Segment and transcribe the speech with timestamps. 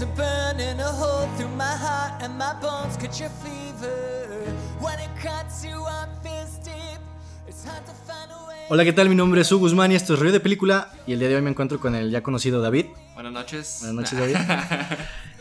[0.00, 4.46] There's a burning a hole through my heart and my bones catch a fever.
[4.80, 7.00] When it cuts you up this deep,
[7.46, 8.64] it's hard to find a way.
[8.70, 9.10] Hola, ¿qué tal?
[9.10, 10.88] Mi nombre es Hugo Guzmán y esto es Review de Película.
[11.06, 12.86] Y el día de hoy me encuentro con el ya conocido David.
[13.12, 13.80] Buenas noches.
[13.82, 14.36] Buenas noches, David.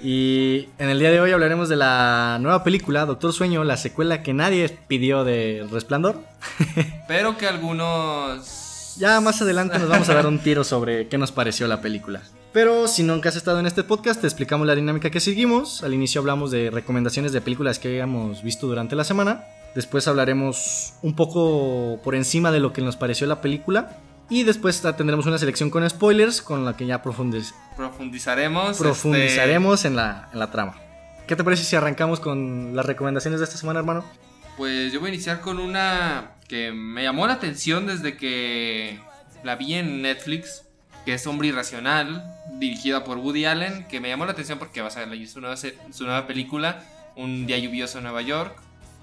[0.03, 4.23] Y en el día de hoy hablaremos de la nueva película, Doctor Sueño, la secuela
[4.23, 6.21] que nadie pidió de Resplandor.
[7.07, 8.58] Pero que algunos.
[8.99, 12.21] Ya más adelante nos vamos a dar un tiro sobre qué nos pareció la película.
[12.51, 15.83] Pero si nunca has estado en este podcast, te explicamos la dinámica que seguimos.
[15.83, 19.45] Al inicio hablamos de recomendaciones de películas que hayamos visto durante la semana.
[19.73, 23.97] Después hablaremos un poco por encima de lo que nos pareció la película.
[24.29, 28.77] Y después tendremos una selección con spoilers con la que ya profundiz- Profundizaremos.
[28.77, 30.75] profundizaremos en, la, en la trama.
[31.25, 34.03] ¿Qué te parece si arrancamos con las recomendaciones de esta semana, hermano?
[34.11, 34.19] este,
[34.57, 38.99] pues yo voy a iniciar con una que me llamó la atención desde que
[39.43, 40.63] la vi en Netflix.
[41.05, 43.85] Que es Hombre Irracional, dirigida por Woody Allen.
[43.87, 46.83] Que me llamó la atención porque va a ser su nueva, su nueva película.
[47.15, 48.55] Un día lluvioso en Nueva York.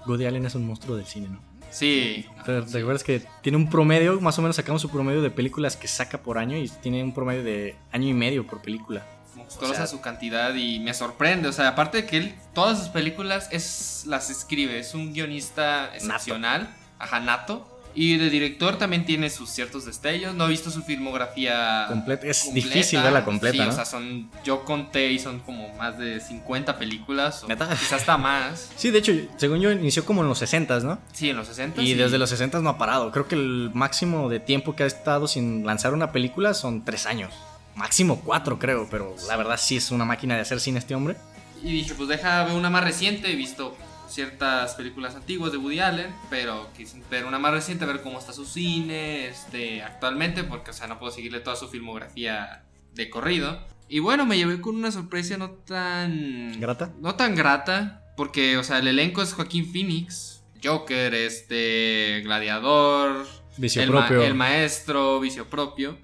[0.05, 1.39] Woody Allen es un monstruo del cine, ¿no?
[1.71, 2.25] Sí.
[2.45, 5.75] ¿Te, te acuerdas que tiene un promedio, más o menos sacamos su promedio de películas
[5.75, 9.05] que saca por año y tiene un promedio de año y medio por película?
[9.35, 11.47] monstruosa O sea- su cantidad y me sorprende.
[11.49, 15.93] O sea, aparte de que él todas sus películas es, las escribe, es un guionista
[15.93, 17.73] excepcional, ajá, nato.
[17.99, 20.35] Y de director también tiene sus ciertos destellos.
[20.35, 22.67] No he visto su filmografía Completa- es completa.
[22.69, 23.69] difícil verla completa, Sí, ¿no?
[23.69, 27.43] o sea, son, yo conté y son como más de 50 películas.
[27.43, 27.67] O ¿Neta?
[27.69, 28.69] Quizás hasta más.
[28.77, 30.99] Sí, de hecho, según yo, inició como en los 60, ¿no?
[31.11, 31.81] Sí, en los 60.
[31.81, 31.93] Y sí.
[31.95, 33.11] desde los 60 no ha parado.
[33.11, 37.07] Creo que el máximo de tiempo que ha estado sin lanzar una película son tres
[37.07, 37.33] años.
[37.75, 41.15] Máximo cuatro, creo, pero la verdad sí es una máquina de hacer cine este hombre.
[41.63, 43.31] Y dije, pues deja ver una más reciente.
[43.31, 43.75] He visto
[44.07, 48.33] ciertas películas antiguas de Woody Allen, pero quise ver una más reciente, ver cómo está
[48.33, 52.63] su cine este, actualmente, porque, o sea, no puedo seguirle toda su filmografía
[52.93, 53.59] de corrido.
[53.89, 56.59] Y bueno, me llevé con una sorpresa no tan...
[56.59, 56.91] ¿Grata?
[56.99, 63.25] No tan grata, porque, o sea, el elenco es Joaquín Phoenix, Joker, este, Gladiador,
[63.57, 64.23] Vicio el, ma- propio.
[64.25, 65.97] el maestro, Vicio propio,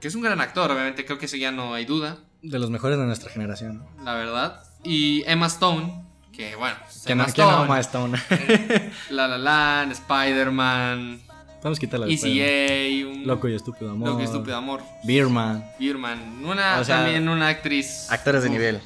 [0.00, 2.70] que es un gran actor, obviamente, creo que eso ya no hay duda De los
[2.70, 3.84] mejores de nuestra generación.
[4.04, 4.62] la verdad.
[4.84, 6.76] Y Emma Stone, que bueno,
[7.06, 8.18] Que no, Stone, ama a Stone.
[9.10, 11.20] La La Land, Spider-Man,
[11.62, 14.08] Vamos a quitarla ECA, un Loco y estúpido amor.
[14.08, 15.64] Loco y estúpido amor, Beerman.
[15.78, 18.80] Birman, una O sea, también una actriz, Actores de nivel.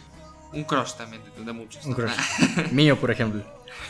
[0.52, 1.84] un crush también de, de muchos.
[1.86, 2.12] Un crush.
[2.72, 3.42] Mío, por ejemplo.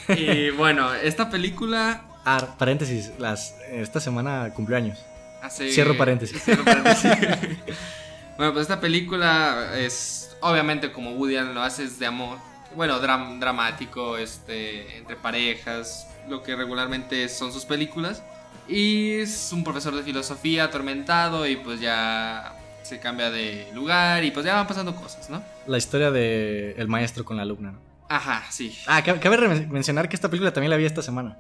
[0.09, 3.13] y bueno, esta película Ah, paréntesis.
[3.21, 4.99] Las, esta semana cumplió años.
[5.43, 6.43] hace Cierro paréntesis.
[6.43, 7.11] Cierro paréntesis.
[8.37, 12.39] bueno, pues esta película es obviamente como Woody Allen lo hace es de amor.
[12.77, 18.23] Bueno, dram- dramático, este, entre parejas, lo que regularmente son sus películas.
[18.69, 24.31] Y es un profesor de filosofía atormentado y pues ya se cambia de lugar y
[24.31, 25.43] pues ya van pasando cosas, ¿no?
[25.67, 27.79] La historia de el maestro con la alumna, ¿no?
[28.09, 28.77] Ajá, sí.
[28.87, 31.37] Ah, cabe, mencionar que esta película también la vi esta semana.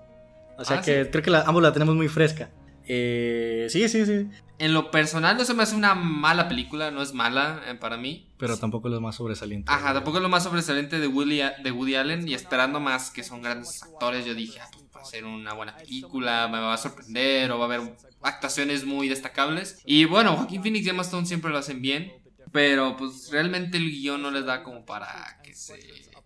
[0.59, 1.11] O sea Ah, que ¿sí?
[1.11, 2.49] creo que la- ambos la tenemos muy fresca.
[2.87, 4.29] Eh, sí, sí, sí.
[4.59, 7.97] En lo personal no se me hace una mala película, no es mala eh, para
[7.99, 8.27] mí.
[8.39, 9.71] Pero tampoco lo más sobresaliente.
[9.71, 13.23] Ajá, tampoco es lo más sobresaliente de Woody, de Woody Allen y esperando más que
[13.23, 16.73] son grandes actores, yo dije, ah, pues va a ser una buena película, me va
[16.73, 19.83] a sorprender o va a haber actuaciones muy destacables.
[19.85, 22.13] Y bueno, Joaquín Phoenix y Emma Stone siempre lo hacen bien,
[22.51, 25.75] pero pues realmente el guion no les da como para que se...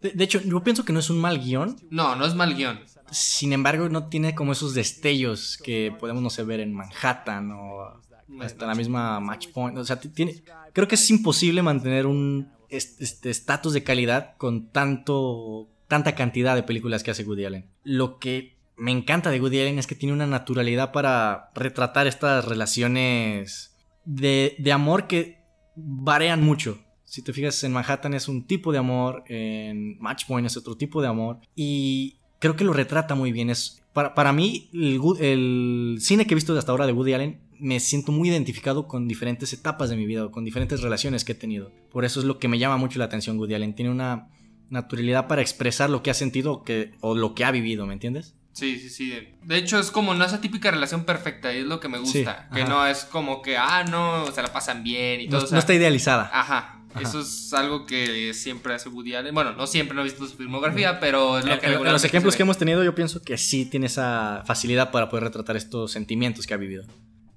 [0.01, 1.77] De, de hecho, yo pienso que no es un mal guion.
[1.91, 2.81] No, no es mal guion.
[3.11, 8.01] Sin embargo, no tiene como esos destellos que podemos, no sé, ver en Manhattan o
[8.41, 9.77] hasta la misma Match Point.
[9.79, 14.71] O sea, tiene, creo que es imposible mantener un est- este estatus de calidad con
[14.71, 17.67] tanto, tanta cantidad de películas que hace Woody Allen.
[17.83, 22.45] Lo que me encanta de Woody Allen es que tiene una naturalidad para retratar estas
[22.45, 25.41] relaciones de, de amor que
[25.75, 26.79] varían mucho.
[27.05, 30.77] Si te fijas, en Manhattan es un tipo de amor, en Match Point es otro
[30.77, 31.41] tipo de amor.
[31.57, 33.51] Y creo que lo retrata muy bien.
[33.51, 37.79] Es, para, para mí, el, cine que he visto hasta ahora de Woody Allen, me
[37.79, 41.37] siento muy identificado con diferentes etapas de mi vida, o con diferentes relaciones que he
[41.37, 41.71] tenido.
[41.93, 43.75] Por eso es lo que me llama mucho la atención Woody Allen.
[43.75, 44.29] Tiene una
[44.71, 47.93] naturalidad para expresar lo que ha sentido o, que, o lo que ha vivido, ¿me
[47.93, 48.35] entiendes?
[48.53, 49.13] Sí, sí, sí.
[49.45, 52.49] De hecho, es como no esa típica relación perfecta, y es lo que me gusta.
[52.51, 55.45] Sí, que no es como que, ah, no, se la pasan bien y No, todo.
[55.45, 56.31] o sea, no está idealizada.
[56.33, 56.80] Ajá.
[56.93, 57.01] Ajá.
[57.09, 59.35] Eso es algo que siempre hace Woody Allen.
[59.35, 62.05] Bueno, no siempre no he visto su filmografía, pero es lo que en- en los
[62.05, 65.93] ejemplos que hemos tenido, yo pienso que sí tiene esa facilidad para poder retratar estos
[65.93, 66.85] sentimientos que ha vivido.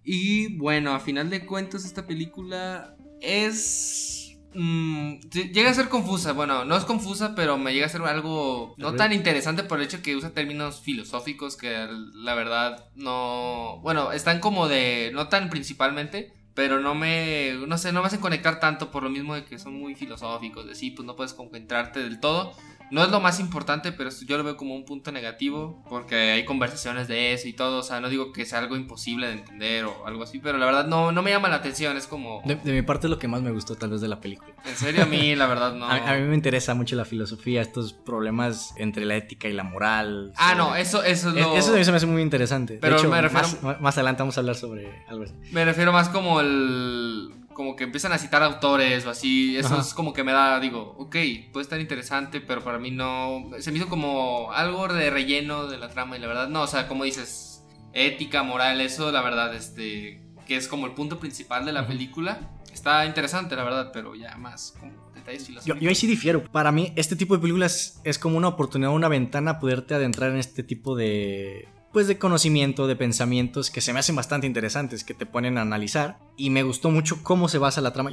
[0.03, 4.37] Y bueno, a final de cuentas, esta película es.
[4.55, 5.19] mm,
[5.53, 6.33] llega a ser confusa.
[6.33, 9.85] Bueno, no es confusa, pero me llega a ser algo no tan interesante por el
[9.85, 13.79] hecho que usa términos filosóficos que la verdad no.
[13.81, 15.09] Bueno, están como de.
[15.13, 19.09] No tan principalmente, pero no me, no sé, no me hacen conectar tanto por lo
[19.09, 22.53] mismo de que son muy filosóficos, de sí, pues no puedes concentrarte del todo.
[22.91, 26.45] No es lo más importante, pero yo lo veo como un punto negativo, porque hay
[26.45, 29.85] conversaciones de eso y todo, o sea, no digo que sea algo imposible de entender
[29.85, 32.41] o algo así, pero la verdad no, no me llama la atención, es como...
[32.45, 34.53] De, mi parte es lo que más me gustó tal vez de la película.
[34.65, 35.85] En serio, a mí la verdad no...
[35.85, 40.33] a, mí me interesa mucho la filosofía, estos problemas entre la ética y la moral.
[40.37, 41.55] Ah, no, eso, eso es lo...
[41.55, 42.77] Eso, me hace muy interesante.
[42.79, 43.47] Pero de hecho, me refiero...
[43.61, 45.33] más, más adelante vamos a hablar sobre algo así.
[45.51, 49.57] Me refiero más como el como que empiezan a citar autores o así.
[49.57, 51.15] Eso es como que me da, digo, ok,
[51.51, 53.49] puede estar interesante, pero para mí no.
[53.59, 56.67] Se me hizo como algo de relleno de la trama y la verdad, no, o
[56.67, 57.63] sea, como dices,
[57.93, 60.21] ética, moral, eso, la verdad, este.
[60.45, 62.51] que es como el punto principal de la película.
[62.73, 65.79] Está interesante, la verdad, pero ya más como detalles filosóficos.
[65.79, 66.43] Yo, ahí sí difiero.
[66.51, 70.31] Para mí, este tipo de películas es como una oportunidad, una ventana a poderte adentrar
[70.31, 75.03] en este tipo de pues de conocimiento, de pensamientos que se me hacen bastante interesantes,
[75.03, 76.17] que te ponen a analizar.
[76.35, 78.11] Y me gustó mucho cómo se basa la trama.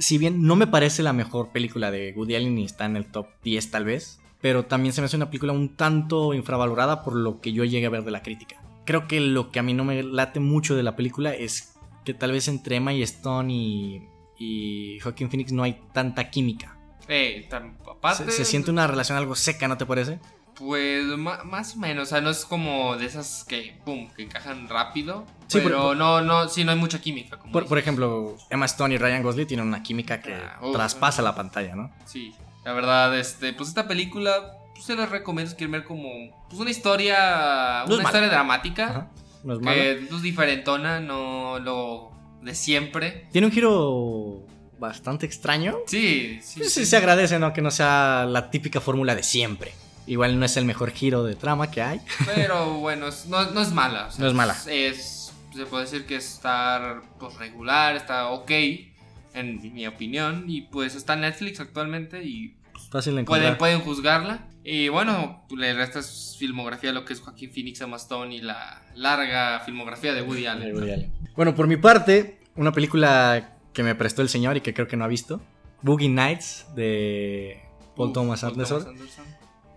[0.00, 3.06] si bien no me parece la mejor película de Woody Allen y está en el
[3.06, 7.14] top 10 tal vez, pero también se me hace una película un tanto infravalorada por
[7.14, 8.60] lo que yo llegué a ver de la crítica.
[8.84, 11.74] Creo que lo que a mí no me late mucho de la película es
[12.04, 16.76] que tal vez entre Emma y Stone y, y Joaquin Phoenix no hay tanta química.
[17.06, 17.48] Eh,
[18.16, 20.18] se, se siente una relación algo seca, ¿no te parece?
[20.60, 24.68] Pues más o menos, o sea, no es como de esas que, pum, que encajan
[24.68, 27.38] rápido, pero no, no, sí, no hay mucha química.
[27.38, 31.74] por, ejemplo, Emma Stone y Ryan Gosling tienen una química que ah, traspasa la pantalla,
[31.74, 31.90] ¿no?
[32.04, 36.10] Sí, la verdad, este, pues esta película, pues se les recomiendo si quieren ver como,
[36.50, 39.08] pues una historia, una historia dramática,
[39.42, 42.10] no es que es pues, diferentona, no lo
[42.42, 43.28] de siempre.
[43.32, 44.44] Tiene un giro
[44.78, 45.78] bastante extraño.
[45.86, 46.84] Sí, sí, pues sí.
[46.84, 47.54] se agradece, ¿no?
[47.54, 49.72] Que no sea la típica fórmula de siempre.
[50.10, 52.00] Igual no es el mejor giro de trama que hay.
[52.34, 54.08] Pero bueno, no, es mala.
[54.18, 54.56] no es mala.
[54.66, 58.50] Es, se puede decir que está pues, regular, está ok,
[59.34, 60.46] en mi opinión.
[60.48, 62.56] Y pues está en Netflix actualmente y
[62.90, 64.48] Fácil de pueden, pueden juzgarla.
[64.64, 69.60] Y bueno, le resta filmografía lo que es Joaquín Phoenix, Emma Stone y la larga
[69.60, 71.12] filmografía de Woody Allen.
[71.36, 74.96] Bueno, por mi parte, una película que me prestó el señor y que creo que
[74.96, 75.40] no ha visto.
[75.82, 77.62] Boogie Nights de
[77.94, 78.82] Paul, Thomas, Anderson.
[78.82, 79.29] Thomas Anderson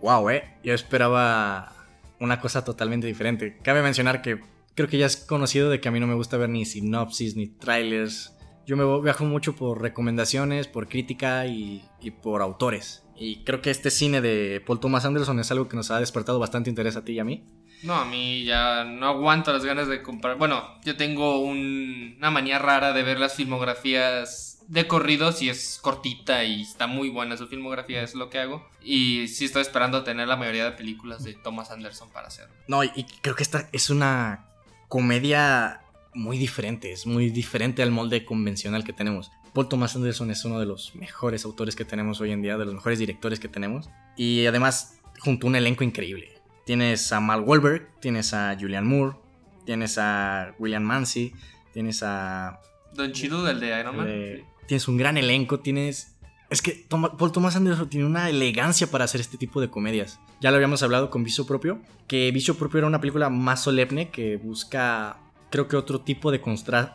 [0.04, 0.44] wow, eh.
[0.62, 1.72] Yo esperaba
[2.20, 3.58] una cosa totalmente diferente.
[3.62, 4.38] Cabe mencionar que
[4.74, 7.36] creo que ya es conocido de que a mí no me gusta ver ni sinopsis
[7.36, 8.36] ni trailers.
[8.66, 11.82] Yo me viajo mucho por recomendaciones, por crítica y,
[12.22, 13.02] por autores.
[13.16, 16.38] Y creo que este cine de Paul Thomas Anderson es algo que nos ha despertado
[16.38, 17.44] bastante interés a ti y a mí.
[17.82, 20.36] No, a mí ya no aguanto las ganas de comprar.
[20.36, 26.44] Bueno, yo tengo una manía rara de ver las filmografías de corrido si es cortita
[26.44, 28.66] y está muy buena su filmografía, es lo que hago.
[28.82, 32.54] Y sí estoy esperando tener la mayoría de películas de Thomas Anderson para hacerlo.
[32.68, 34.46] No, y creo que esta es una
[34.88, 35.82] comedia
[36.14, 39.30] muy diferente, es muy diferente al molde convencional que tenemos.
[39.52, 42.64] Paul Thomas Anderson es uno de los mejores autores que tenemos hoy en día, de
[42.64, 43.88] los mejores directores que tenemos.
[44.16, 46.40] Y además, junto a un elenco increíble.
[46.66, 49.16] Tienes a Mal Wahlberg, tienes a Julian Moore,
[49.64, 51.34] tienes a William Mancy,
[51.72, 52.60] tienes a...
[52.94, 56.16] Don Chido, del de Iron Man tienes un gran elenco, tienes...
[56.50, 60.20] Es que Paul Thomas Anderson tiene una elegancia para hacer este tipo de comedias.
[60.40, 64.10] Ya lo habíamos hablado con Vicio Propio, que Vicio Propio era una película más solemne
[64.10, 65.16] que busca,
[65.50, 66.40] creo que otro tipo de,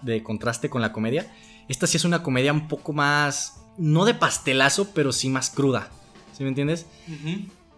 [0.03, 1.33] de contraste con la comedia.
[1.67, 5.89] Esta sí es una comedia un poco más, no de pastelazo, pero sí más cruda.
[6.31, 6.85] ¿Sí me entiendes?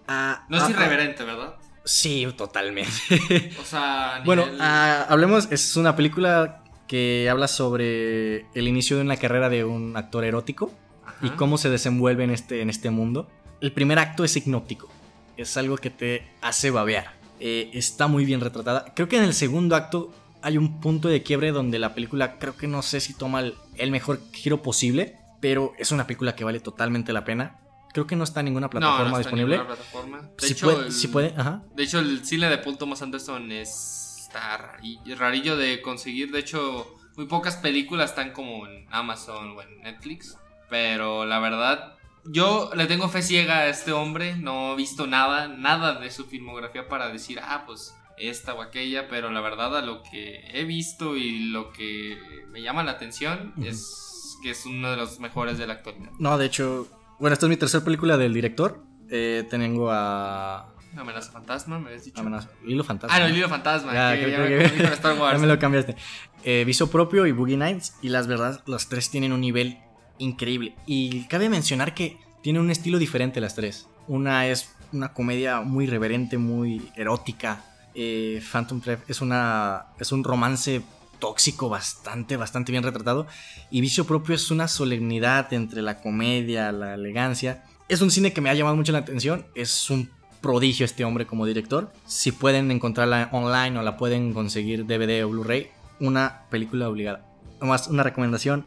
[0.08, 1.56] Ah, no es ah, irreverente, ¿verdad?
[1.84, 3.54] Sí, totalmente.
[3.60, 6.61] O sea, bueno, hablemos, es una película
[6.92, 10.74] que habla sobre el inicio de una carrera de un actor erótico
[11.22, 13.30] y cómo se desenvuelve en este, en este mundo.
[13.62, 14.90] El primer acto es hipnótico,
[15.38, 17.14] es algo que te hace babear.
[17.40, 18.92] Eh, está muy bien retratada.
[18.94, 22.58] Creo que en el segundo acto hay un punto de quiebre donde la película creo
[22.58, 26.60] que no sé si toma el, mejor giro posible, pero es una película que vale
[26.60, 27.62] totalmente la pena.
[27.94, 29.60] Creo que no está en ninguna plataforma disponible.
[29.60, 30.30] plataforma.
[30.38, 31.64] De si, puede, si puede, ajá.
[31.74, 34.01] De hecho, el cine de Paul Thomas Anderson es
[34.32, 34.80] está
[35.18, 36.32] rarillo de conseguir.
[36.32, 40.38] De hecho, muy pocas películas están como en Amazon o en Netflix.
[40.70, 41.96] Pero la verdad,
[42.26, 44.36] yo le tengo fe ciega a este hombre.
[44.38, 49.10] No he visto nada, nada de su filmografía para decir, ah, pues esta o aquella.
[49.10, 52.18] Pero la verdad, a lo que he visto y lo que
[52.52, 56.12] me llama la atención es que es uno de los mejores de la actualidad.
[56.20, 56.88] No, de hecho,
[57.20, 58.82] bueno, esta es mi tercera película del director.
[59.10, 62.20] Eh, tengo a Amenaza fantasma, me habías dicho.
[62.20, 62.50] Amenaza.
[62.66, 63.16] Hilo fantasma.
[63.16, 63.94] Ah, no, el hilo fantasma.
[63.94, 64.32] Ya, que,
[64.78, 65.40] ya, Star Wars.
[65.40, 65.96] me lo cambiaste.
[66.44, 67.96] Eh, Viso propio y Boogie Nights.
[68.02, 69.78] Y las verdad, los tres tienen un nivel
[70.18, 70.76] increíble.
[70.86, 73.88] Y cabe mencionar que tienen un estilo diferente las tres.
[74.08, 77.64] Una es una comedia muy reverente, muy erótica.
[77.96, 80.82] Eh, Phantom Thread es, una, es un romance
[81.20, 83.28] tóxico bastante, bastante bien retratado.
[83.70, 87.64] Y Vicio Propio es una solemnidad entre la comedia, la elegancia.
[87.88, 89.46] Es un cine que me ha llamado mucho la atención.
[89.56, 90.10] Es un
[90.42, 91.92] prodigio este hombre como director.
[92.06, 95.70] Si pueden encontrarla online o la pueden conseguir DVD o Blu-ray,
[96.00, 97.26] una película obligada.
[97.60, 98.66] Nomás una recomendación.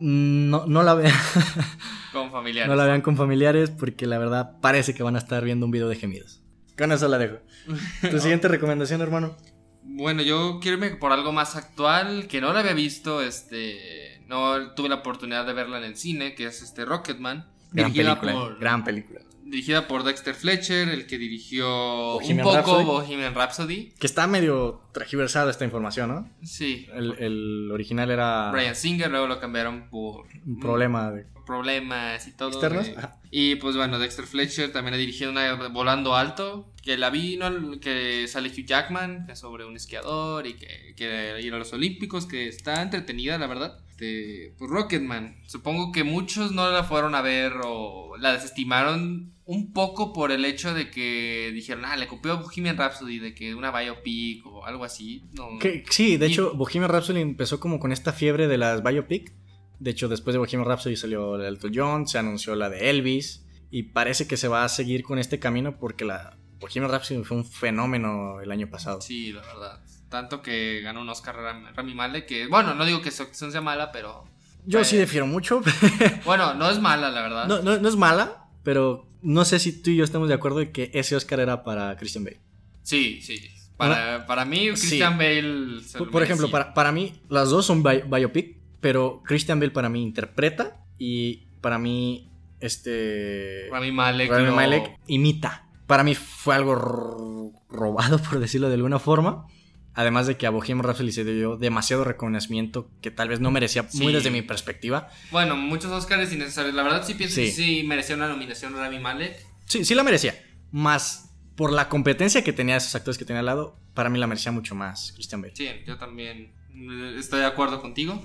[0.00, 1.14] No, no la vean.
[2.12, 2.68] Con familiares.
[2.68, 5.72] No la vean con familiares porque la verdad parece que van a estar viendo un
[5.72, 6.42] video de gemidos.
[6.76, 7.36] Con eso la dejo.
[8.10, 9.36] Tu siguiente recomendación, hermano.
[9.84, 13.22] Bueno, yo quiero irme por algo más actual que no la había visto.
[13.22, 14.22] Este.
[14.26, 17.46] No tuve la oportunidad de verla en el cine, que es este Rocketman.
[17.70, 19.20] Gran dirigida película, por- gran película.
[19.52, 21.68] Dirigida por Dexter Fletcher, el que dirigió
[22.14, 22.84] Bohemian un poco Rhapsody.
[22.84, 23.92] Bohemian Rhapsody.
[24.00, 26.30] Que está medio tragiversada esta información, ¿no?
[26.42, 26.88] Sí.
[26.94, 31.26] El, el original era Brian Singer, luego lo cambiaron por un problema de...
[31.44, 32.48] problemas y todo.
[32.48, 32.90] ¿Externos?
[33.30, 37.78] Y pues bueno, Dexter Fletcher también ha dirigido una Volando Alto, que la vi, ¿no?
[37.78, 41.74] que sale Hugh Jackman, que es sobre un esquiador y que quiere ir a los
[41.74, 43.78] Olímpicos, que está entretenida, la verdad.
[43.90, 49.72] Este, pues Rocketman, supongo que muchos no la fueron a ver o la desestimaron un
[49.72, 53.70] poco por el hecho de que dijeron, ah, le copió Bohemian Rhapsody, de que una
[53.70, 55.24] biopic o algo así.
[55.32, 58.82] No, Que- sí, de Y- hecho, Bohemian Rhapsody empezó como con esta fiebre de las
[58.82, 59.32] biopic.
[59.78, 63.44] De hecho, después de Bohemian Rhapsody salió de Elton John, se anunció la de Elvis.
[63.70, 67.38] Y parece que se va a seguir con este camino porque la Bohemian Rhapsody fue
[67.38, 69.00] un fenómeno el año pasado.
[69.00, 69.80] Sí, la verdad.
[70.10, 73.60] Tanto que ganó un Oscar Ram- Rami Malek, que bueno, no digo que su sea
[73.62, 74.24] mala, pero
[74.66, 74.84] Yo Eh.
[74.84, 75.60] sí difiero mucho.
[76.24, 77.48] bueno, no es mala, la verdad.
[77.48, 80.58] no, no- no es mala, pero no sé si tú y yo estamos de acuerdo
[80.58, 82.40] de que ese Oscar era para Christian Bale.
[82.82, 83.40] Sí, sí.
[83.76, 84.88] Para, para mí, Sí.
[84.88, 85.80] Christian Bale.
[85.82, 89.58] se Por, lo por ejemplo, para, para mí, las dos son bi- biopic, pero Christian
[89.60, 92.28] Bale para mí interpreta y para mí,
[92.60, 93.68] este...
[93.70, 94.30] Rami Malek.
[94.30, 95.66] Rami lo- Malek imita.
[95.86, 99.46] Para mí fue algo ro- robado, por decirlo de alguna forma.
[99.94, 103.86] Además de que a Bohemian Rhapsody se dio demasiado reconocimiento que tal vez no merecía
[103.94, 105.10] muy desde mi perspectiva.
[105.30, 106.74] Bueno, muchos Oscars innecesarios.
[106.74, 107.42] La verdad, sí pienso Sí.
[107.46, 109.36] que sí merecía una nominación Rami Malek.
[109.66, 110.34] Sí, sí la merecía.
[110.70, 114.26] Más por la competencia que tenía esos actores que tenía al lado, para mí la
[114.26, 115.54] merecía mucho más Christian Bale.
[115.54, 118.22] Sí, yo también eh, estoy de acuerdo contigo.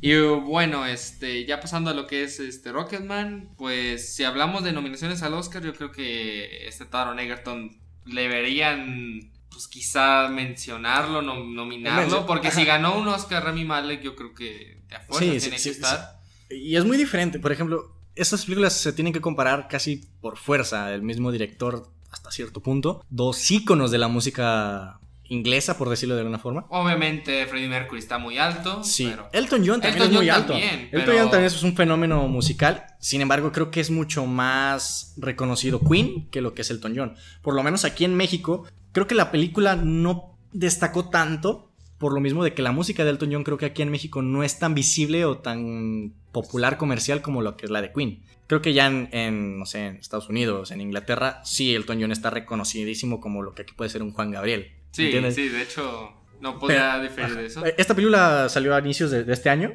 [0.00, 4.64] Y uh, bueno, este, ya pasando a lo que es este Rocketman, pues si hablamos
[4.64, 11.22] de nominaciones al Oscar, yo creo que este Taron Egerton le deberían, pues quizá mencionarlo,
[11.22, 12.58] nom- nominarlo, porque ajá.
[12.60, 15.50] si ganó un Oscar Rami Malek, yo creo que de a fuerza Sí, tiene sí,
[15.50, 16.20] que sí, estar.
[16.50, 17.38] Y es muy diferente.
[17.38, 20.92] Por ejemplo, estas películas se tienen que comparar casi por fuerza.
[20.94, 23.04] El mismo director hasta cierto punto.
[23.10, 26.66] Dos íconos de la música inglesa, por decirlo de alguna forma.
[26.70, 29.06] Obviamente Freddie Mercury está muy alto, Sí.
[29.08, 30.52] pero Elton John también Elton es muy John alto.
[30.54, 32.84] también, Elton John también es un fenómeno musical.
[32.98, 37.14] Sin embargo, creo que es mucho más reconocido Queen que lo que es Elton John.
[37.42, 41.66] Por lo menos aquí en México, creo que la película no destacó tanto.
[41.98, 44.22] Por lo mismo de que la música de Elton John creo que aquí en México
[44.22, 48.22] no es tan visible o tan popular comercial como lo que es la de Queen.
[48.46, 52.10] Creo que ya en, en, no sé, en Estados Unidos, en Inglaterra, sí, Elton John
[52.10, 54.72] está reconocidísimo como lo que aquí puede ser un Juan Gabriel.
[54.92, 55.34] sí, ¿entiendes?
[55.34, 57.62] sí, de hecho no podría Pero- diferir de eso.
[57.66, 59.70] Esta película salió a inicios de, de este año.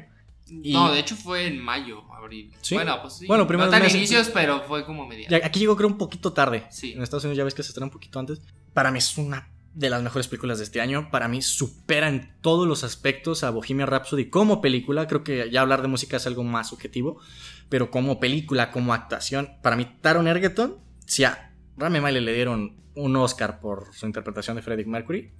[0.48, 2.52] y- No, de hecho fue en mayo, abril.
[2.60, 2.74] ¿Sí?
[2.74, 3.26] Bueno, pues sí.
[3.26, 3.96] Bueno, primeros no tan meses.
[3.98, 5.28] inicios, pero fue como media.
[5.28, 6.66] Ya, Aquí llegó creo un poquito tarde.
[6.70, 6.92] Sí.
[6.92, 8.40] En Estados Unidos ya ves que se estrena un poquito antes.
[8.74, 11.10] Para mí es una de las mejores películas de este año.
[11.10, 15.06] Para mí supera en todos los aspectos a Bohemian Rhapsody como película.
[15.06, 17.20] Creo que ya hablar de música es algo más subjetivo.
[17.68, 22.76] Pero como película, como actuación, para mí Taron Egerton, si a Rami Malek le dieron
[22.94, 25.32] un Oscar por su interpretación de Freddie Mercury,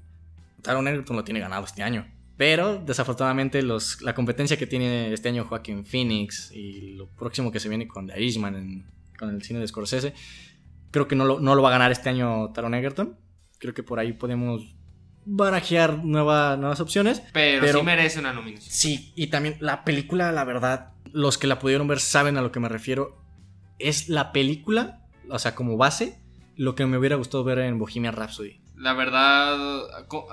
[0.63, 2.07] Taron Egerton lo tiene ganado este año.
[2.37, 7.61] Pero desafortunadamente los, la competencia que tiene este año Joaquin Phoenix y lo próximo que
[7.61, 8.87] se viene con The Irishman en-
[9.19, 10.13] con el cine de Scorsese,
[10.91, 13.19] creo que no lo, no lo va a ganar este año Taron Egerton.
[13.59, 14.75] Creo que por ahí podemos
[15.25, 17.23] barajear nueva- nuevas opciones.
[17.33, 18.71] Pero, pero- sí merece una nominación.
[18.73, 22.53] Sí, y también la película, la verdad, los que la pudieron ver saben a lo
[22.53, 23.23] que me refiero.
[23.79, 26.19] Es la película, o sea, como base,
[26.57, 28.61] lo que me hubiera gustado ver en Bohemian Rhapsody.
[28.77, 29.57] La verdad,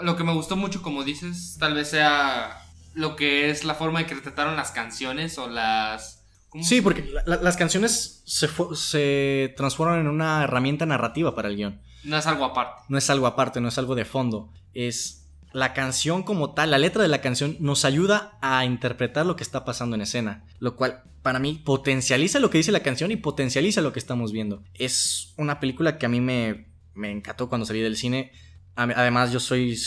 [0.02, 2.60] lo que me gustó mucho, como dices, tal vez sea
[2.94, 6.26] lo que es la forma en que retrataron las canciones o las...
[6.50, 11.48] ¿cómo Sí, porque la- la- las canciones se, se transforman en una herramienta narrativa para
[11.50, 11.82] el guion.
[12.04, 12.82] No es algo aparte.
[12.90, 14.52] No es algo aparte, no es algo de fondo.
[14.74, 19.36] Es la canción como tal, la letra de la canción nos ayuda a interpretar lo
[19.36, 20.44] que está pasando en escena.
[20.60, 24.32] Lo cual para mí potencializa lo que dice la canción y potencializa lo que estamos
[24.34, 24.62] viendo.
[24.74, 28.32] Es una película que a mí me, me encantó cuando salí del cine.
[28.76, 29.78] Además yo soy...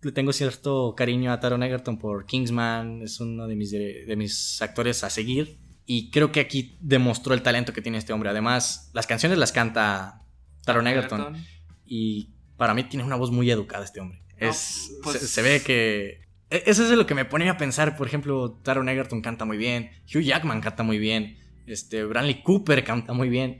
[0.00, 3.02] Le tengo cierto cariño a Taron Egerton por Kingsman.
[3.02, 5.58] Es uno de mis, de, de mis actores a seguir.
[5.86, 8.30] Y creo que aquí demostró el talento que tiene este hombre.
[8.30, 10.22] Además, las canciones las canta
[10.64, 11.36] Taron Egerton.
[11.84, 14.22] Y para mí tiene una voz muy educada este hombre.
[14.40, 17.56] No, es, pues- se, se ve que e- Eso es lo que me pone a
[17.56, 17.96] pensar.
[17.96, 19.90] Por ejemplo, Taron Egerton canta muy bien.
[20.14, 21.38] Hugh Jackman canta muy bien.
[21.66, 23.58] Este, Bradley Cooper canta muy bien.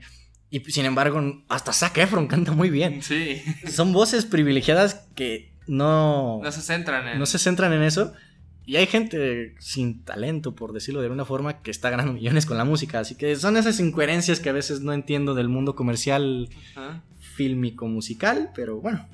[0.51, 3.01] Y sin embargo, hasta Zac Efron canta muy bien.
[3.03, 3.41] Sí.
[3.67, 7.19] Son voces privilegiadas que no, No se centran en.
[7.19, 8.13] no se centran en eso.
[8.65, 12.55] Y hay gente sin talento, por decirlo de alguna forma, que está ganando millones con
[12.57, 12.99] la música.
[12.99, 17.01] Así que son esas incoherencias que a veces no entiendo del mundo comercial, Ajá.
[17.19, 18.51] fílmico, musical.
[18.55, 19.07] Pero bueno,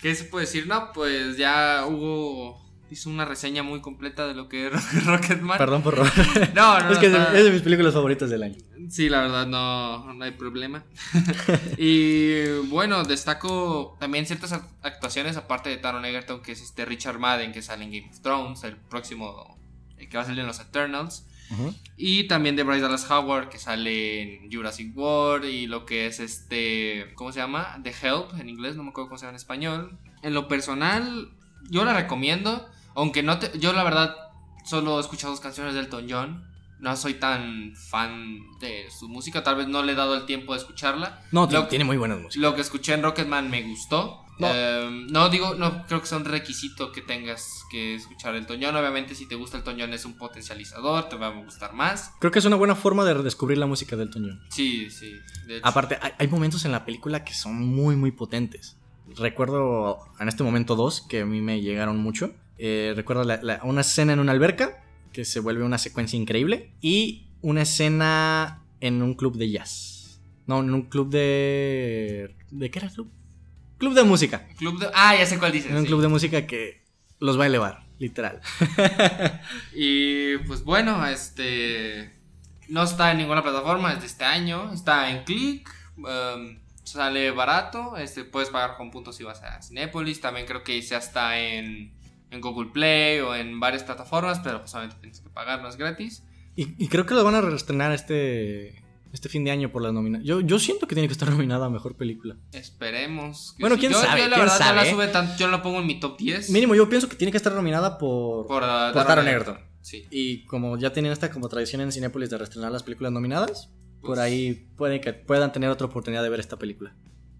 [0.00, 0.66] ¿Qué se puede decir?
[0.66, 2.63] No, pues ya Hugo
[2.94, 4.72] hizo una reseña muy completa de lo que es
[5.06, 5.58] Rocketman.
[5.58, 6.12] perdón por robar.
[6.54, 8.56] No, no, es que es de, está- es de mis películas favoritas del año.
[8.90, 10.84] Sí, la verdad no, no hay problema.
[11.78, 17.18] y bueno, destaco también ciertas act- actuaciones aparte de Taron Egerton, que es este Richard
[17.18, 19.58] Madden, que sale en Game of Thrones, el próximo
[19.98, 21.26] que va a salir en los Eternals.
[21.96, 26.18] Y también de Bryce Dallas Howard, que sale en Jurassic World y lo que es
[26.18, 27.78] este, ¿cómo se llama?
[27.84, 29.98] The Help en inglés, no me acuerdo cómo se llama en español.
[30.22, 31.30] En lo personal,
[31.70, 34.14] yo la recomiendo, aunque no te, yo la verdad
[34.64, 36.44] solo he escuchado dos canciones de Elton John.
[36.80, 40.52] No soy tan fan de su música, tal vez no le he dado el tiempo
[40.52, 41.22] de escucharla.
[41.32, 42.36] No, Lo- tiene, muy buenas músicas.
[42.42, 44.20] Lo que escuché en Rocketman me gustó.
[44.38, 44.48] No.
[44.50, 48.74] Eh, no digo, no creo que sea un requisito que tengas que escuchar el Toñón.
[48.76, 52.12] Obviamente, si te gusta el Toñón, es un potencializador, te va a gustar más.
[52.18, 54.42] Creo que es una buena forma de redescubrir la música del Toñón.
[54.50, 55.12] Sí, sí.
[55.62, 58.76] Aparte, hay, hay momentos en la película que son muy, muy potentes.
[59.16, 62.32] Recuerdo en este momento dos que a mí me llegaron mucho.
[62.58, 64.82] Eh, recuerdo la- la- una escena en una alberca
[65.12, 66.72] que se vuelve una secuencia increíble.
[66.80, 70.20] Y una escena en un club de jazz.
[70.46, 72.34] No, en un club de...
[72.50, 73.10] ¿De qué era el club?
[73.78, 74.46] Club de música.
[74.58, 75.70] Club de- Ah, ya sé cuál dices.
[75.70, 75.88] En un sí.
[75.88, 76.82] club de música que
[77.18, 78.40] los va a elevar, literal.
[79.74, 82.12] Y pues bueno, este.
[82.68, 84.72] No está en ninguna plataforma, es de este año.
[84.72, 85.68] Está en Click.
[85.96, 87.96] um, sale barato.
[87.96, 90.20] Este, puedes pagar con puntos si vas a Cinepolis.
[90.20, 91.92] También creo que ya está en,
[92.34, 94.40] en Google Play o en varias plataformas.
[94.40, 96.22] Pero pues obviamente tienes que pagar, no es gratis.
[96.56, 99.92] Y, y creo que lo van a reestrenar este, este fin de año por las
[99.92, 100.28] nominaciones.
[100.28, 102.36] Yo, yo siento que tiene que estar nominada a mejor película.
[102.52, 103.54] Esperemos.
[103.56, 103.80] que Bueno, sí.
[103.80, 104.84] quién yo, sabe, Yo la quién verdad no sabe.
[104.84, 105.32] la sube tanto.
[105.38, 106.50] Yo la pongo en mi top 10.
[106.50, 108.60] Mínimo, yo pienso que tiene que estar nominada por, Por,
[108.92, 109.58] por, uh, Taron Egerton.
[109.80, 110.06] Sí.
[110.10, 113.70] Y como ya tienen esta como tradición en Cinepolis de reestrenar las películas nominadas,
[114.00, 116.94] por Pues- ahí pueden que puedan tener otra oportunidad de ver esta película.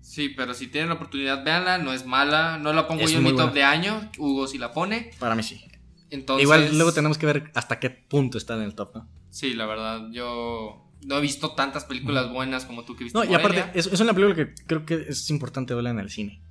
[0.04, 1.78] Sí, pero si tienen la oportunidad, véanla.
[1.78, 2.58] No es mala.
[2.58, 4.10] No la pongo Es yo en mi top de año.
[4.18, 5.10] Hugo sí la pone.
[5.18, 5.64] Para mí sí.
[6.10, 9.08] Entonces, Igual luego tenemos que ver hasta qué punto está en el top, ¿no?
[9.30, 13.18] Sí, la verdad, yo no he visto tantas películas buenas como tú que viste.
[13.18, 16.10] No, y aparte, es, es una película que creo que es importante verla en el
[16.10, 16.42] cine.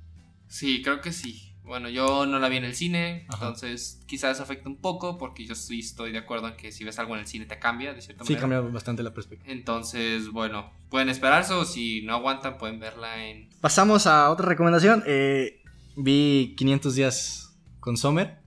[0.48, 1.53] Sí, creo que sí.
[1.64, 3.46] Bueno, yo no la vi en el cine, Ajá.
[3.46, 6.98] entonces quizás afecta un poco porque yo sí estoy de acuerdo en que si ves
[6.98, 8.40] algo en el cine te cambia de cierta Sí, manera.
[8.58, 9.50] cambia bastante la perspectiva.
[9.50, 13.48] Entonces, bueno, pueden esperarse o si no aguantan pueden verla en...
[13.62, 15.02] Pasamos a otra recomendación.
[15.06, 15.62] Eh,
[15.96, 18.38] vi 500 días con Sommer.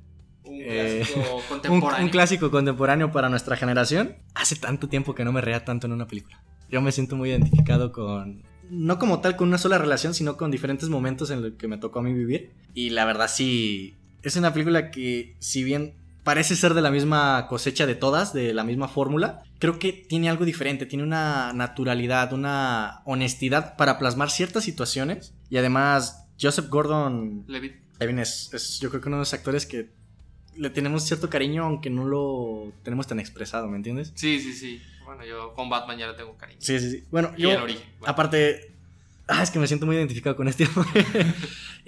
[0.44, 2.06] Un Eh, clásico Un, contemporáneo.
[2.06, 4.16] un clásico contemporáneo para nuestra generación.
[4.36, 6.42] Hace tanto tiempo que no me reía tanto en una película.
[6.70, 8.44] Yo me siento muy identificado con.
[8.70, 11.78] No como tal con una sola relación, sino con diferentes momentos en los que me
[11.78, 12.52] tocó a mí vivir.
[12.74, 13.96] Y la verdad, sí.
[14.24, 18.54] Es una película que, si bien parece ser de la misma cosecha de todas, de
[18.54, 20.86] la misma fórmula, creo que tiene algo diferente.
[20.86, 25.34] Tiene una naturalidad, una honestidad para plasmar ciertas situaciones.
[25.50, 27.76] Y además, Joseph Gordon Levitt.
[28.00, 29.90] Levin es, es, yo creo que uno de los actores que
[30.56, 34.12] le tenemos cierto cariño, aunque no lo tenemos tan expresado, ¿me entiendes?
[34.16, 34.82] Sí, sí, sí.
[35.08, 36.60] Bueno, yo con Batman ya le tengo cariño.
[36.62, 37.04] Sí, sí, sí.
[37.10, 37.90] Bueno, Y yo, el origen.
[38.00, 38.12] Bueno.
[38.12, 38.74] aparte,
[39.28, 40.68] ah, es que me siento muy identificado con este.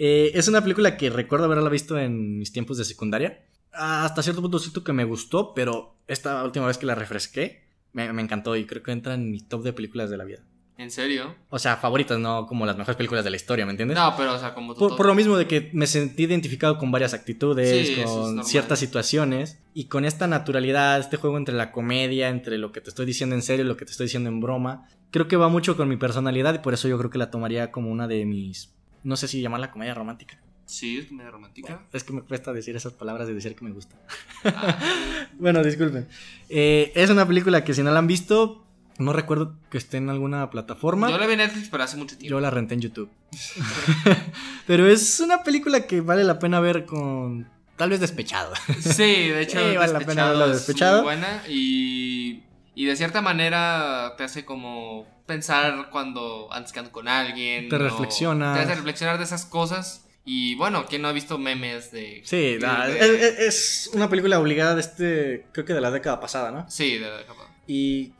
[0.01, 3.43] Eh, es una película que recuerdo haberla visto en mis tiempos de secundaria.
[3.73, 8.13] Hasta cierto punto siento que me gustó, pero esta última vez que la refresqué, me,
[8.13, 10.39] me encantó y creo que entra en mi top de películas de la vida.
[10.79, 11.35] ¿En serio?
[11.49, 13.97] O sea, favoritas, no como las mejores películas de la historia, ¿me entiendes?
[13.97, 14.79] No, pero o sea, como tú...
[14.79, 18.07] Por, por lo mismo de que me sentí identificado con varias actitudes, Sí, eso es
[18.07, 22.79] con ciertas situaciones y con esta naturalidad, este juego entre la comedia, entre lo que
[22.79, 25.35] te estoy diciendo en serio y lo que te estoy diciendo en broma, creo que
[25.35, 28.07] va mucho con mi personalidad y por eso yo creo que la tomaría como una
[28.07, 30.39] de mis, no sé si llamarla comedia romántica.
[30.63, 31.87] Sí, es medio romántica.
[31.91, 33.97] Es que me cuesta decir esas palabras y decir que me gusta.
[34.45, 34.79] Ah,
[35.39, 36.07] Bueno, disculpen.
[36.47, 38.68] Eh, es una película que si no la han visto,
[38.99, 41.09] no recuerdo que esté en alguna plataforma.
[41.09, 42.35] yo la vi en Netflix, pero hace mucho tiempo.
[42.35, 43.09] Yo la renté en YouTube.
[44.67, 47.49] Pero es una película que vale la pena ver con.
[47.77, 48.53] Tal vez despechado.
[48.79, 50.95] Sí, de hecho, Sí, vale la pena Despechado verla es despechado.
[50.97, 52.43] muy buena y,
[52.75, 57.69] y de cierta manera te hace como pensar cuando antes que con alguien.
[57.69, 58.57] Te o reflexionas.
[58.57, 60.05] Te hace reflexionar de esas cosas.
[60.25, 62.21] Y bueno, ¿quién no ha visto memes de.
[62.25, 65.45] Sí, de- es, es- una película obligada de este.
[65.53, 66.69] Creo que de la década pasada, ¿no?
[66.69, 67.25] Sí, de- de-
[67.65, 68.13] Y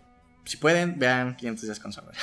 [0.49, 2.15] si pueden, vean 500 días con Summer.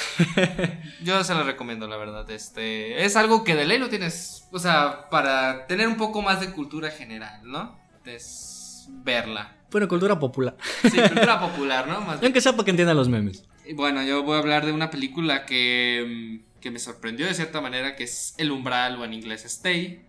[1.04, 2.28] yo se lo recomiendo, la verdad.
[2.28, 4.48] Este es algo que de ley lo tienes.
[4.50, 7.78] O sea, para tener un poco más de cultura general, ¿no?
[8.04, 9.56] es verla.
[9.70, 10.56] Bueno, cultura popular.
[10.82, 12.00] Sí, cultura popular, ¿no?
[12.00, 13.44] Más aunque sea para que entiendan los memes.
[13.74, 17.60] Bueno, yo voy a hablar de una película que, mm, que me sorprendió de cierta
[17.60, 20.04] manera, que es El Umbral o en inglés Stay,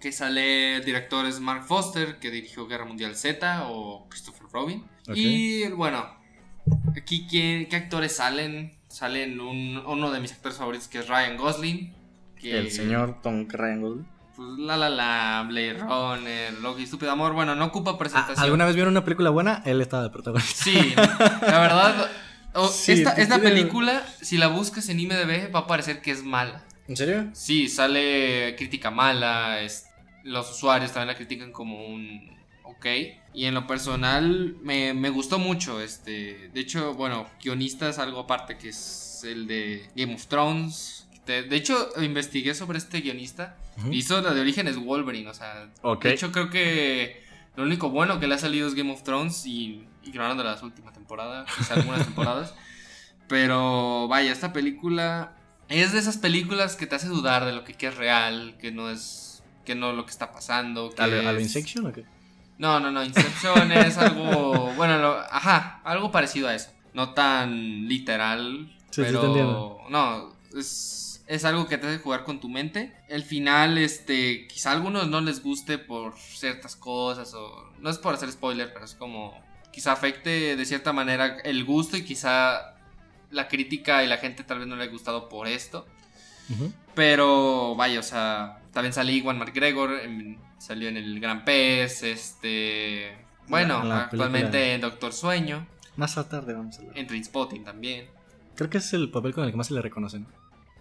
[0.00, 4.84] que sale el director es Mark Foster, que dirigió Guerra Mundial Z o Christopher Robin.
[5.14, 6.06] Y bueno,
[6.96, 8.72] aquí ¿quién- ¿qué actores salen?
[8.88, 11.92] Salen un- uno de mis actores favoritos que es Ryan Gosling.
[12.40, 14.04] Que, El señor Tom Triangle.
[14.36, 17.32] Pues La La La, Blade Runner, Loki, Estúpido Amor.
[17.32, 18.38] Bueno, no ocupa presentación.
[18.38, 19.62] Ah, ¿Alguna vez vieron una película buena?
[19.64, 20.64] Él estaba de protagonista.
[20.64, 22.10] Sí, la verdad.
[22.72, 26.64] Sí, esta, esta película, si la buscas en IMDb, va a parecer que es mala.
[26.88, 27.28] ¿En serio?
[27.34, 29.60] Sí, sale crítica mala.
[29.60, 29.88] es-
[30.24, 32.30] los usuarios también la critican como un.
[32.78, 32.86] Ok.
[33.34, 35.80] Y en lo personal, me, me gustó mucho.
[35.80, 41.06] Este, de hecho, bueno, guionista es algo aparte que es el de Game of Thrones.
[41.26, 43.56] De, de hecho, investigué sobre este guionista.
[43.78, 43.92] Ujú.
[43.92, 45.28] Hizo la de origen es Wolverine.
[45.28, 45.68] O sea,
[46.08, 47.22] de hecho, creo que
[47.56, 50.94] lo único bueno que le ha salido es Game of Thrones y ignorando las últimas
[50.94, 52.54] temporadas, quizá algunas temporadas.
[53.28, 55.36] Pero vaya, esta película
[55.68, 58.70] es de esas películas que te hace dudar de lo que, que es real, que
[58.70, 60.90] no es que no lo que está pasando.
[60.90, 62.04] Que ¿A lo, a lo es- Inception o qué?
[62.58, 66.70] No, no, no, Inception es algo, bueno, lo- ajá, algo parecido a eso.
[66.94, 72.48] No tan literal, Sí, pero no, es, es algo que te hace jugar con tu
[72.48, 72.96] mente.
[73.08, 77.98] El final, este, quizá a algunos no les guste por ciertas cosas o no es
[77.98, 79.38] por hacer spoiler, pero es como
[79.70, 82.74] quizá afecte de cierta manera el gusto y quizá
[83.30, 85.86] la crítica y la gente tal vez no le haya gustado por esto.
[86.94, 93.16] Pero vaya, o sea, también salió Iwan McGregor, en- salió en el Gran Pez, este...
[93.48, 94.74] Bueno, la actualmente película.
[94.74, 95.66] en Doctor Sueño,
[95.96, 96.98] Más a tarde vamos a hablar.
[96.98, 98.08] en Trainspotting también.
[98.56, 100.26] Creo que es el papel con el que más se le reconocen.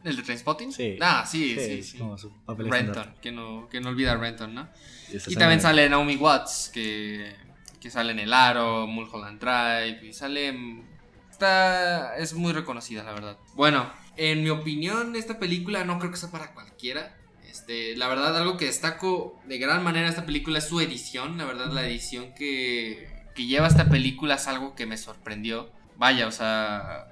[0.03, 0.71] ¿El de Trainspotting?
[0.71, 0.97] Sí.
[1.01, 1.97] Ah, sí, sí, es sí.
[1.97, 4.67] como su papel Renton, que no, que no olvida a Renton, ¿no?
[5.11, 7.35] Y también de- sale Naomi Watts, que,
[7.81, 10.83] que sale en El Aro, Mulholland Drive, y sale...
[11.29, 13.37] Está, es muy reconocida, la verdad.
[13.55, 17.15] Bueno, en mi opinión, esta película no creo que sea para cualquiera.
[17.55, 21.37] Este, la verdad, algo que destaco de gran manera esta película es su edición.
[21.37, 25.71] La verdad, la edición que, que lleva esta película es algo que me sorprendió.
[25.95, 27.07] Vaya, o sea...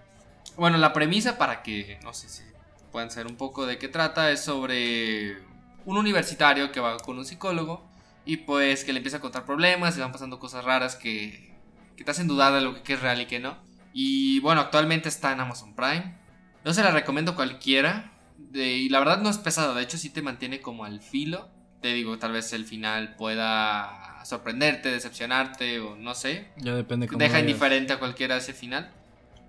[0.58, 2.44] Bueno, la premisa para que, no sé si
[2.92, 5.38] puedan saber un poco de qué trata es sobre
[5.86, 7.82] un universitario que va con un psicólogo
[8.26, 11.56] y pues que le empieza a contar problemas y van pasando cosas raras que,
[11.96, 13.58] que te hacen dudar de lo que es real y que no.
[13.94, 16.18] Y bueno, actualmente está en Amazon Prime.
[16.66, 18.13] No se la recomiendo cualquiera.
[18.38, 21.50] De- y la verdad no es pesada, de hecho sí te mantiene como al filo.
[21.82, 26.48] Te digo, tal vez el final pueda sorprenderte, decepcionarte o no sé.
[26.58, 28.90] Ya depende cómo Deja indiferente a cualquiera ese final.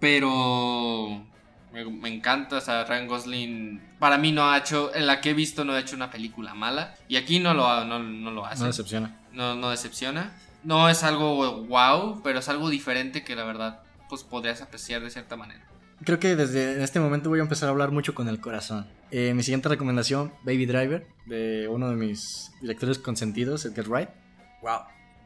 [0.00, 1.24] Pero
[1.72, 5.30] me, me encanta, o sea, Ryan Gosling para mí no ha hecho, en la que
[5.30, 6.94] he visto no ha hecho una película mala.
[7.08, 9.16] Y aquí no lo, no, no lo hace No decepciona.
[9.32, 10.32] no, no decepciona.
[10.62, 15.10] No es algo wow, pero es algo diferente que la verdad pues podrías apreciar de
[15.10, 15.64] cierta manera.
[16.04, 18.86] Creo que desde este momento voy a empezar a hablar mucho con el corazón.
[19.10, 24.08] Eh, mi siguiente recomendación, Baby Driver, de uno de mis directores consentidos, Edgar Wright.
[24.62, 24.80] Wow,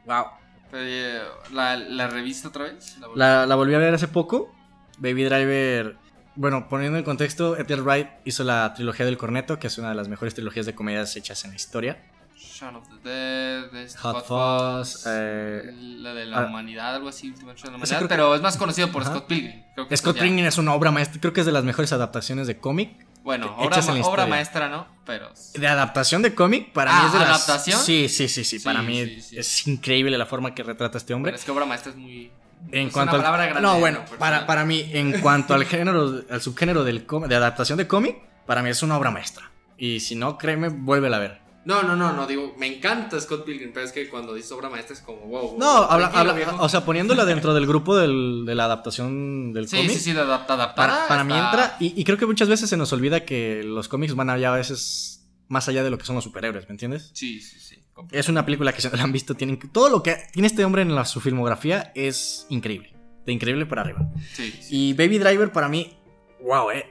[0.05, 0.25] wow.
[0.73, 1.19] Eh,
[1.51, 2.97] ¿la, ¿La revista otra vez?
[2.99, 4.53] ¿La volví- La, la volví a ver hace poco.
[4.99, 5.97] Baby Driver,
[6.35, 9.95] bueno, poniendo en contexto, Edgar Wright hizo la trilogía del corneto, que es una de
[9.95, 12.03] las mejores trilogías de comedias hechas en la historia.
[12.39, 17.31] Shaun of the Dead, este, Hot Fuzz, eh, la de la ah, humanidad, algo así,
[17.31, 19.11] de la Humanidad, que- pero es más conocido por Ajá.
[19.11, 19.63] Scott Pilgrim.
[19.75, 22.47] Creo que Scott Pilgrim es una obra maestra, creo que es de las mejores adaptaciones
[22.47, 23.05] de cómic.
[23.23, 24.87] Bueno, obra, ma- obra maestra, ¿no?
[25.05, 25.29] Pero...
[25.53, 27.27] De adaptación de cómic, para Ah, mí es de las...
[27.29, 27.81] ¿adaptación?
[27.81, 29.37] Sí, sí, sí, sí, Sí, para mí sí, sí.
[29.37, 31.31] es increíble la forma que retrata este hombre.
[31.31, 32.31] Pero es que obra maestra es muy...
[32.71, 33.61] En es cuanto una al- palabra grande.
[33.61, 37.87] No, bueno, para, para mí, en cuanto al género, al subgénero del de adaptación de
[37.87, 39.51] cómic, para mí es una obra maestra.
[39.77, 41.48] Y si no, créeme, vuélvela a ver.
[41.65, 44.69] No, no, no, no, digo, me encanta Scott Pilgrim, pero es que cuando dices obra
[44.69, 45.49] maestra es como, wow.
[45.51, 49.67] wow, No, habla, habla- o sea, poniéndola dentro del grupo del- de la adaptación del
[49.67, 49.91] Sí, cómic.
[49.91, 50.87] sí, sí, de adapta, adaptada.
[50.87, 53.87] Para, para mí entra, y, y creo que muchas veces se nos olvida que los
[53.89, 57.11] cómics van allá a veces más allá de lo que son los superhéroes, ¿me entiendes?
[57.13, 57.75] Sí, sí, sí.
[58.11, 60.81] Es una película que no la han visto, tienen todo lo que tiene este hombre
[60.83, 62.93] en la, su filmografía es increíble,
[63.25, 64.09] de increíble para arriba.
[64.33, 64.67] Sí, sí.
[64.89, 65.97] Y Baby Driver para mí,
[66.41, 66.85] wow, eh,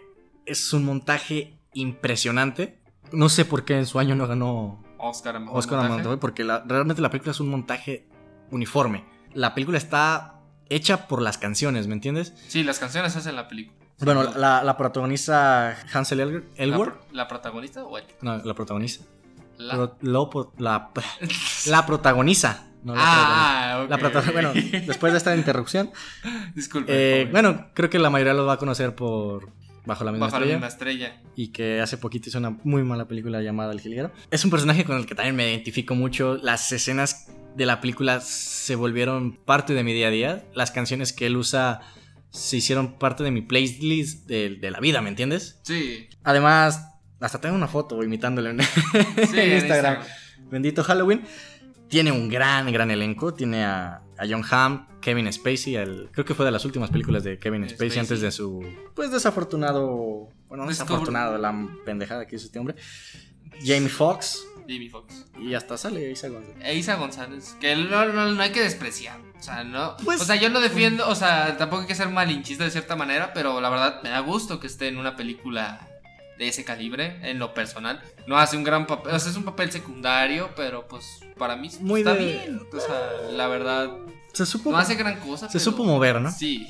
[0.45, 2.78] es un montaje impresionante.
[3.13, 6.17] No sé por qué en su año no ganó Oscar a mejor Oscar a montaje.
[6.19, 8.07] porque la- realmente la película es un montaje
[8.51, 9.05] uniforme.
[9.35, 12.35] La película está hecha por las canciones, ¿me entiendes?
[12.49, 13.77] Sí, las canciones hacen la película.
[14.01, 16.95] Bueno, Sí, la, la protagoniza Hansel Elg- la, Elgort.
[16.99, 18.05] pro- ¿La protagonista o el?
[18.21, 19.05] No, la protagoniza.
[19.57, 19.75] La...
[19.75, 20.91] Pro- lo po- la,
[21.67, 22.65] la protagoniza.
[22.85, 23.87] No la ah.
[23.89, 23.97] La
[24.33, 25.91] bueno, después de esta interrupción,
[26.55, 27.23] Disculpe.
[27.23, 29.51] eh, bueno, creo que la mayoría lo va a conocer por
[29.89, 30.57] Bajo la misma Bajo la estrella.
[30.59, 31.23] misma estrella.
[31.35, 34.13] y que hace poquito hizo una muy mala película llamada El Jilguero.
[34.31, 36.37] Es un personaje con el que también me identifico mucho.
[36.37, 40.45] Las escenas de la película se volvieron parte de mi día a día.
[40.55, 41.81] Las canciones que él usa
[42.31, 45.59] se hicieron parte de mi playlist de, de la vida, ¿me entiendes?
[45.63, 46.07] Sí.
[46.23, 46.85] Además,
[47.21, 48.69] hasta tengo una foto imitándole en, Sí,
[49.33, 49.95] en en Instagram.
[49.97, 50.03] Instagram.
[50.51, 51.23] Bendito Halloween.
[51.89, 53.33] Tiene un gran, gran elenco.
[53.35, 55.77] Tiene a, a John Hamm, Kevin Spacey.
[55.77, 58.01] el- creo que fue de las últimas películas de Kevin Spacey, Spacey.
[58.01, 58.63] antes de su,
[58.95, 60.29] pues, desafortunado.
[60.49, 62.75] Bueno, no desafortunado, la pendejada que hizo este hombre.
[63.65, 64.45] Jamie Foxx.
[64.69, 65.25] Jamie Foxx.
[65.41, 66.57] Y hasta sale Isa González.
[66.63, 69.19] E Isa González, que no, no, no hay que despreciar.
[69.39, 69.97] O sea, no.
[70.05, 71.09] Pues- o sea, yo lo defiendo.
[71.09, 74.21] O sea, tampoco hay que ser malinchista de cierta manera, pero la verdad me da
[74.21, 75.89] gusto que esté en una película
[76.39, 78.01] de ese calibre, en lo personal.
[78.27, 81.69] No hace un gran papel, o sea, es un papel secundario, pero pues para mí
[81.81, 82.61] Muy está de- bien.
[82.73, 83.91] O sea, la verdad,
[84.33, 85.47] Se supo, no hace gran cosa.
[85.49, 86.31] se pero- supo mover, ¿no?
[86.31, 86.69] Sí.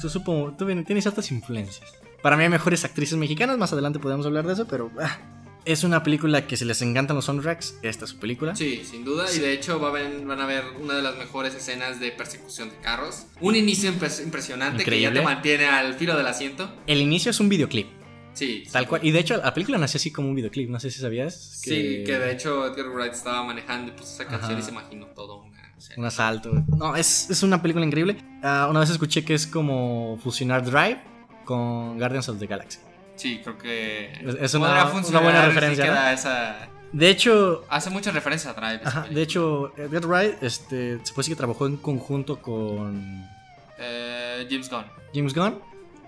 [0.00, 0.54] Se supo.
[0.56, 1.92] Tiene, tiene ciertas influencias.
[2.22, 3.58] Para mí hay mejores actrices mexicanas.
[3.58, 4.90] Más adelante podemos hablar de eso, pero.
[5.00, 5.18] ah,
[5.64, 8.54] es una película que si les encantan los soundtracks, esta es su película.
[8.56, 9.26] Sí, sin duda.
[9.26, 9.38] Sí.
[9.38, 12.12] Y de hecho va a ver- van a ver una de las mejores escenas de
[12.12, 13.26] persecución de carros.
[13.40, 15.08] Un inicio impres- impresionante que Increíble.
[15.14, 16.72] ya te mantiene al filo del asiento.
[16.86, 17.88] El inicio es un videoclip.
[18.34, 18.64] Sí.
[18.70, 18.88] Tal sí.
[18.88, 19.04] cual.
[19.04, 20.68] Y de hecho, la película nació así como un videoclip.
[20.70, 21.34] No sé si sabías.
[21.34, 24.60] Sí, que de hecho Edgar Wright estaba manejando y puso esa canción Ajá.
[24.60, 25.58] y se imaginó todo una.
[25.96, 26.50] Un asalto.
[26.76, 28.16] No, es, es una película increíble.
[28.42, 31.00] Ah, una vez escuché que es como fusionar Drive
[31.44, 32.78] con Guardians of the Galaxy.
[33.16, 36.14] Sí, creo que Es- una- buena referencia, queda ¿no?
[36.14, 38.80] esa- De hecho, Hace mucha referencia a Drive.
[38.84, 43.26] ajá, de hecho, Edgar Wright este, se puede decir que trabajó en conjunto con
[43.78, 44.84] Eh, James Gunn.
[45.14, 45.58] James Gunn.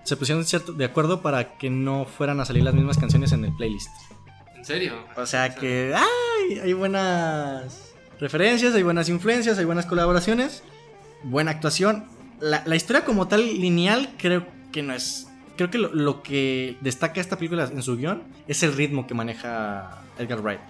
[0.03, 3.45] Se pusieron cierto, de acuerdo para que no fueran a salir las mismas canciones en
[3.45, 3.89] el playlist.
[4.55, 4.93] ¿En serio?
[5.15, 10.63] O sea que ay, hay buenas referencias, hay buenas influencias, hay buenas colaboraciones,
[11.23, 12.05] buena actuación.
[12.39, 15.27] La, la historia como tal lineal creo que no es...
[15.57, 19.13] Creo que lo, lo que destaca esta película en su guion es el ritmo que
[19.13, 20.61] maneja Edgar Wright.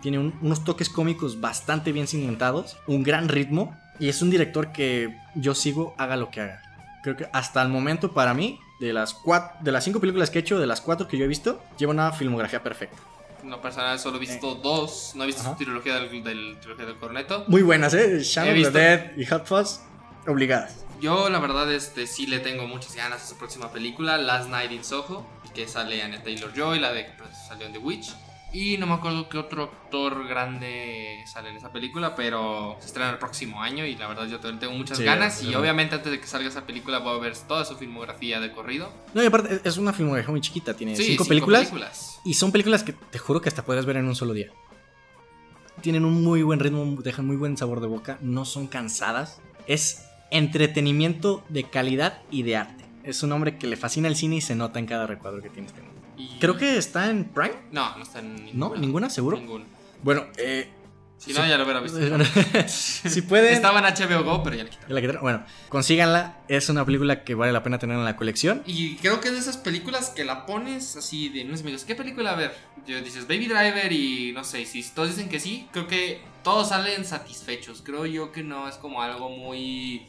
[0.00, 4.72] Tiene un- unos toques cómicos bastante bien cimentados, un gran ritmo y es un director
[4.72, 6.60] que yo sigo haga lo que haga.
[7.04, 10.38] Creo que hasta el momento para mí, de las, cuat- de las cinco películas que
[10.38, 12.96] he hecho, de las cuatro que yo he visto, lleva una filmografía perfecta.
[13.42, 15.12] En lo personal solo he visto dos.
[15.14, 15.50] No he visto Ajá.
[15.52, 17.44] su trilogía del, del- trilogía del corneto.
[17.48, 18.20] Muy buenas, ¿eh?
[18.22, 18.78] He of the.
[18.78, 19.80] Dead y Hot Fuzz,
[20.26, 20.84] obligadas.
[21.00, 24.70] Yo la verdad este sí le tengo muchas ganas a su próxima película, Last Night
[24.70, 28.12] in Soho, que sale Anna Taylor Joy, la de que pues, salió en The Witch.
[28.54, 33.10] Y no me acuerdo qué otro actor grande sale en esa película, pero se estrena
[33.10, 35.42] el próximo año y la verdad yo también tengo muchas Sí, ganas.
[35.42, 38.52] Y obviamente antes de que salga esa película voy a ver toda su filmografía de
[38.52, 38.92] corrido.
[39.14, 42.20] No, y aparte es una filmografía muy chiquita, tiene Sí, cinco, películas, películas.
[42.26, 44.50] y son películas que te juro que hasta podrías ver en un solo día.
[45.80, 49.40] Tienen un muy buen ritmo, dejan muy buen sabor de boca, no son cansadas.
[49.66, 52.84] Es entretenimiento de calidad y de arte.
[53.02, 55.48] Es un hombre que le fascina el cine y se nota en cada recuadro que
[55.48, 55.91] tiene este hombre.
[56.16, 57.54] Y- Creo que está en Prime.
[57.70, 58.68] No, no está en ninguna.
[58.68, 58.76] ¿No?
[58.76, 59.10] ¿Ninguna?
[59.10, 59.36] ¿Seguro?
[59.38, 59.64] Ninguna.
[60.02, 60.68] Bueno, eh,
[61.18, 61.98] Si no, ya lo hubiera visto.
[62.68, 63.54] si pueden...
[63.54, 64.88] Estaba en HBO Go, pero ya la quitaron.
[64.88, 65.22] Ya la quitaron.
[65.22, 66.38] Bueno, consíganla.
[66.48, 68.62] Es una película que vale la pena tener en la colección.
[68.66, 71.84] Y creo que es de esas películas que la pones así de unos amigos.
[71.84, 72.52] ¿Qué película a ver?
[72.86, 76.70] Yo dices Baby Driver y no sé, si todos dicen que sí, creo que todos
[76.70, 77.82] salen satisfechos.
[77.82, 80.06] Creo yo que no es como algo muy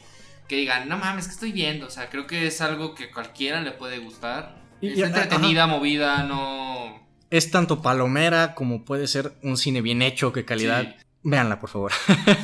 [0.48, 1.86] que digan, no mames, que estoy viendo.
[1.86, 4.63] O sea, creo que es algo que cualquiera le puede gustar.
[4.80, 7.02] Y- es y- entretenida, movida, no.
[7.30, 10.82] Es tanto palomera como puede ser un cine bien hecho, que calidad.
[10.82, 10.94] Sí.
[11.26, 11.90] Véanla, por favor.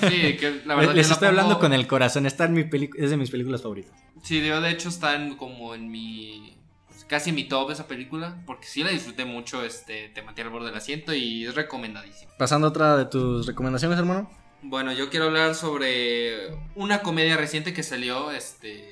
[0.08, 2.24] Sí, que la verdad Les yo la estoy hablando con el corazón.
[2.26, 3.92] Está en mi pelicu- es de mis películas favoritas.
[4.22, 6.56] Sí, yo de hecho está en, como en mi.
[7.06, 8.42] Casi en mi top esa película.
[8.46, 9.62] Porque sí la disfruté mucho.
[9.64, 12.32] Este, te mantiene al borde del asiento y es recomendadísima.
[12.38, 14.30] Pasando a otra de tus recomendaciones, hermano.
[14.62, 18.90] Bueno, yo quiero hablar sobre una comedia reciente que salió, este,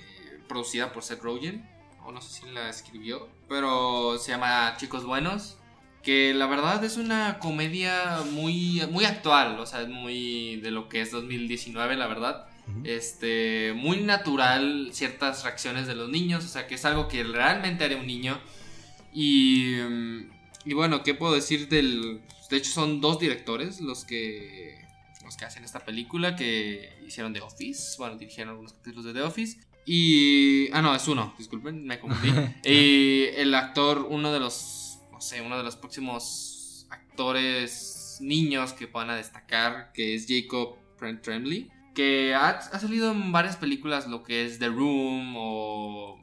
[0.49, 1.69] producida por Seth Rogen,
[2.09, 5.59] o no sé si la escribió, pero se llama Chicos Buenos,
[6.03, 10.89] que la verdad es una comedia muy, muy actual, o sea, es muy de lo
[10.89, 12.47] que es 2019, la verdad.
[12.85, 17.85] Este, muy natural ciertas reacciones de los niños, o sea, que es algo que realmente
[17.85, 18.41] haría un niño.
[19.13, 19.77] Y,
[20.65, 22.23] y bueno, ¿qué puedo decir del...
[22.51, 24.79] De hecho, son dos directores los que,
[25.25, 29.23] los que hacen esta película, que hicieron The Office, bueno, dirigieron algunos capítulos de The
[29.23, 29.68] Office.
[29.91, 30.71] Y...
[30.73, 32.29] Ah, no, es uno, disculpen, me confundí.
[32.63, 38.85] y el actor, uno de los, no sé, uno de los próximos actores niños que
[38.85, 40.77] van a destacar, que es Jacob
[41.23, 46.23] Tremblay, que ha, ha salido en varias películas, lo que es The Room o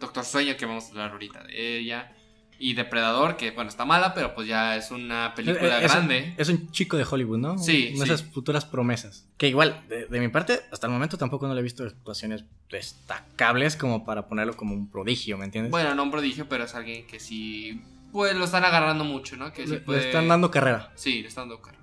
[0.00, 2.12] Doctor Sueño, que vamos a hablar ahorita de ella.
[2.58, 6.34] Y Depredador, que bueno, está mala, pero pues ya es una película es, grande.
[6.38, 7.58] Es un chico de Hollywood, ¿no?
[7.58, 9.26] Sí, Una de esas futuras promesas.
[9.36, 12.44] Que igual, de, de mi parte, hasta el momento tampoco no le he visto actuaciones
[12.70, 15.70] destacables como para ponerlo como un prodigio, ¿me entiendes?
[15.72, 17.82] Bueno, no un prodigio, pero es alguien que sí.
[18.12, 19.52] Pues lo están agarrando mucho, ¿no?
[19.52, 20.92] Que sí le, puede- le están dando carrera.
[20.94, 21.82] Sí, le están dando carrera.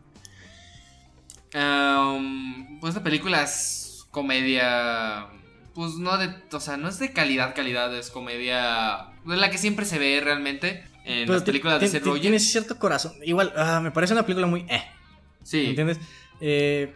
[1.54, 5.28] Em, pues esta película es comedia.
[5.74, 6.34] Pues no de.
[6.54, 9.08] O sea, no es de calidad, calidad, es comedia.
[9.26, 10.84] De la que siempre se ve realmente.
[11.04, 12.22] En Pero las películas de Seth Rogen.
[12.22, 13.14] Tiene cierto corazón.
[13.24, 14.84] Igual, ah, me parece una película muy eh.
[15.44, 15.66] Sí.
[15.68, 16.00] ¿Entiendes?
[16.40, 16.96] Eh,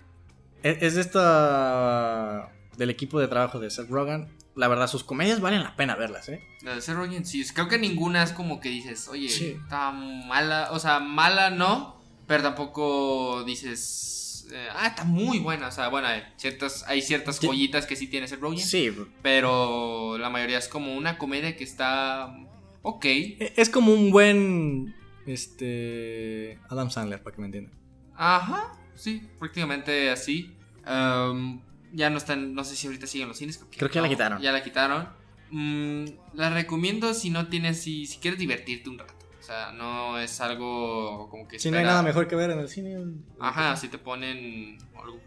[0.64, 2.52] es es de esta.
[2.78, 4.28] del equipo de trabajo de Seth Rogen.
[4.56, 6.42] La verdad, sus comedias valen la pena verlas, ¿eh?
[6.62, 7.44] La de Seth Rogen, sí.
[7.54, 9.58] Creo que ninguna es como que dices, oye, Sí.
[9.64, 10.70] está mala.
[10.72, 13.80] O sea, mala no, pero tampoco dices,
[14.52, 15.68] eh, ah, está muy buena.
[15.68, 18.60] O sea, bueno, hay ciertas, hay ciertas joyitas que sí tiene Seth Rogen.
[18.60, 18.92] Sí.
[19.22, 22.36] Pero la mayoría es como una comedia que está
[22.82, 23.06] ok.
[23.06, 24.96] e- Es como un buen.
[25.26, 26.60] Este.
[26.70, 27.74] Adam Sandler, para que me entiendan.
[28.16, 30.56] Ajá, sí, prácticamente así.
[30.86, 33.64] Ya no están, no sé si ahorita siguen los cines.
[33.76, 34.42] Creo que ya la quitaron.
[34.42, 35.08] Ya la quitaron.
[35.50, 39.15] Mm, la recomiendo si no tienes, si, si quieres divertirte un rato.
[39.46, 41.60] O sea, no es algo como que...
[41.60, 42.98] Si no hay espera- nada mejor que ver en el cine.
[43.40, 44.80] Ajá, si te ponen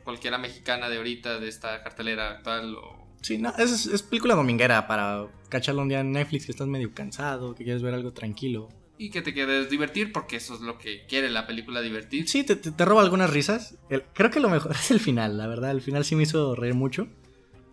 [0.02, 3.06] cualquiera mexicana de ahorita, de esta cartelera actual o...
[3.22, 6.92] Sí, no, es, es película dominguera para cacharlo un día en Netflix que estás medio
[6.94, 8.68] cansado, que quieres ver algo tranquilo.
[8.98, 12.28] Y que te quieres divertir porque eso es lo que quiere la película divertir.
[12.28, 13.78] Sí, te, te- te roba algunas risas.
[13.88, 15.70] El- creo que lo mejor es el final, la verdad.
[15.70, 17.06] El final sí me hizo reír mucho.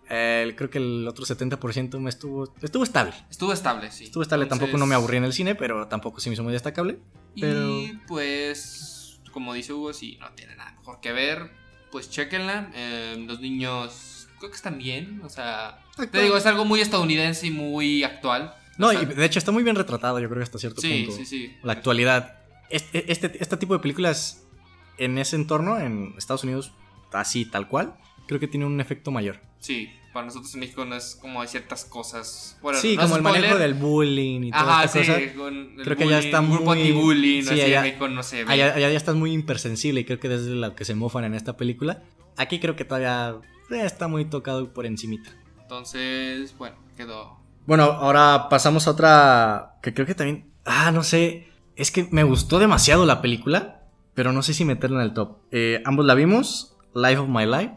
[0.08, 3.12] Creo que el otro 70% me estuvo, estuvo estable.
[3.30, 4.04] Estuvo estable, sí.
[4.04, 6.42] Estuvo estable, Entonces- tampoco no me aburrí en el cine, pero tampoco se me hizo
[6.44, 6.98] muy destacable.
[7.40, 11.50] Pero Y pues, como dice Hugo, si no tiene nada mejor que ver,
[11.90, 12.70] pues chequenla.
[12.74, 15.20] Eh, los niños creo que están bien.
[15.24, 18.54] O sea, te digo, es algo muy estadounidense y muy actual.
[18.78, 20.80] no, O sea, y de hecho está muy bien retratado, yo creo que hasta cierto
[20.80, 21.16] sí, punto.
[21.16, 21.56] sí, sí.
[21.62, 22.38] La actualidad.
[22.70, 24.42] Este, este, este tipo de películas
[24.98, 26.72] en ese entorno, en Estados Unidos,
[27.12, 27.94] así tal cual,
[28.26, 29.40] creo que tiene un efecto mayor.
[29.58, 32.58] Sí, para nosotros en México no es como hay ciertas cosas.
[32.62, 33.58] Bueno, sí, no como el manejo spoiler.
[33.68, 35.06] del bullying y toda Ajá, esta sí.
[35.06, 35.34] cosa.
[35.36, 38.08] con el Creo que ya está bullying, grupo muy- anti-bullying, sí, así allá- en México
[38.08, 38.52] no se ve.
[38.52, 41.34] Allá, allá ya estás muy impersensible y creo que desde lo que se mofan en
[41.34, 42.02] esta película.
[42.36, 43.36] Aquí creo que todavía
[43.70, 45.30] eh, está muy tocado por encimita.
[45.80, 47.38] Entonces, bueno, quedó.
[47.66, 50.50] Bueno, ahora pasamos a otra que creo que también...
[50.64, 51.48] Ah, no sé.
[51.76, 53.82] Es que me gustó demasiado la película,
[54.14, 55.38] pero no sé si meterla en el top.
[55.50, 57.72] Eh, ambos la vimos, Life of My Life,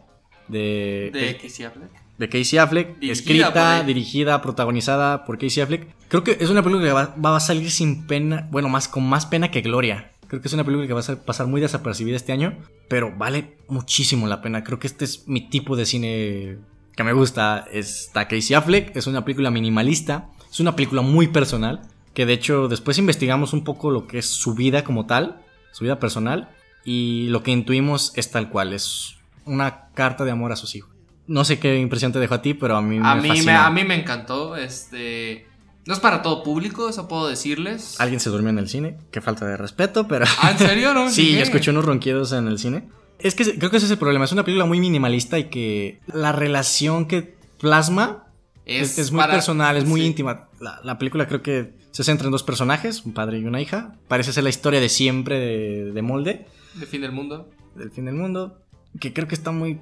[0.50, 1.90] de, De Casey Affleck.
[2.18, 5.88] de Casey Affleck, Dirigida escrita, dirigida, protagonizada por Casey Affleck.
[6.08, 9.08] Creo que es una película que va, va a salir sin pena, bueno, más con
[9.08, 10.12] más pena que gloria.
[10.30, 12.56] Creo que es una película que va a pasar muy desapercibida este año,
[12.88, 14.62] pero vale muchísimo la pena.
[14.62, 16.58] Creo que este es mi tipo de cine
[16.94, 17.66] que me gusta.
[17.72, 21.80] Está Casey Affleck, es una película minimalista, es una película muy personal,
[22.14, 25.82] que de hecho después investigamos un poco lo que es su vida como tal, su
[25.84, 26.50] vida personal,
[26.84, 30.90] y lo que intuimos es tal cual, es una carta de amor a sus hijos.
[31.26, 33.52] No sé qué impresión te dejó a ti, pero a mí A me mí, me,
[33.52, 34.56] a mí me encantó.
[34.56, 35.46] Este.
[35.86, 38.00] No es para todo público, eso puedo decirles.
[38.00, 40.26] Alguien se durmió en el cine, qué falta de respeto, pero...
[40.42, 40.92] Ah, ¿en serio?
[40.92, 42.88] No sí, yo escuché unos ronquidos en el cine.
[43.18, 46.00] Es que creo que ese es el problema, es una película muy minimalista y que
[46.12, 48.24] la relación que plasma
[48.66, 50.06] es, es muy para- personal, es muy sí.
[50.08, 50.48] íntima.
[50.60, 53.94] La, la película creo que se centra en dos personajes, un padre y una hija.
[54.08, 57.50] Parece ser la historia de siempre de, de Molde, De fin del mundo.
[57.74, 58.58] del fin del mundo,
[58.98, 59.78] que creo que está muy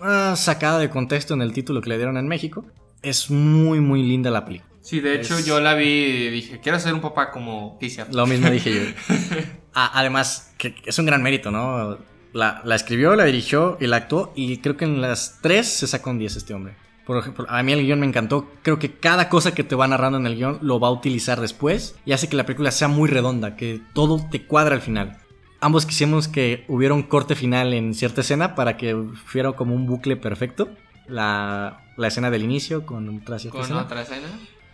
[0.00, 2.64] ah, sacada de contexto en el título que le dieron en México.
[3.02, 4.70] Es muy, muy linda la película.
[4.80, 8.12] Sí, de hecho Es- yo la vi y dije, quiero ser un papá como Affleck.
[8.12, 9.14] Lo mismo dije yo.
[9.76, 11.98] Ah, además, que que es un gran mérito, ¿no?
[12.32, 14.32] La, la escribió, la dirigió y la actuó.
[14.36, 16.76] Y creo que en las tres se sacó un 10 este hombre.
[17.04, 18.48] Por ejemplo, a mí el guion me encantó.
[18.62, 21.40] Creo que cada cosa que te va narrando en el guion lo va a utilizar
[21.40, 21.96] después.
[22.06, 25.18] Y hace que la película sea muy redonda, que todo te cuadra al final.
[25.64, 29.86] Ambos quisimos que hubiera un corte final en cierta escena para que fuera como un
[29.86, 30.68] bucle perfecto.
[31.08, 34.28] La, la escena del inicio con otra cierta Con escena otra escena.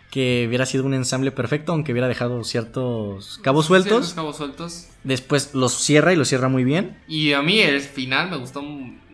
[0.09, 3.89] que hubiera sido un ensamble perfecto, aunque hubiera dejado ciertos cabos sueltos.
[4.07, 4.89] Ciertos cabos sueltos.
[5.05, 6.97] Después los cierra y los cierra muy bien.
[7.07, 8.61] Y a mí el final me gustó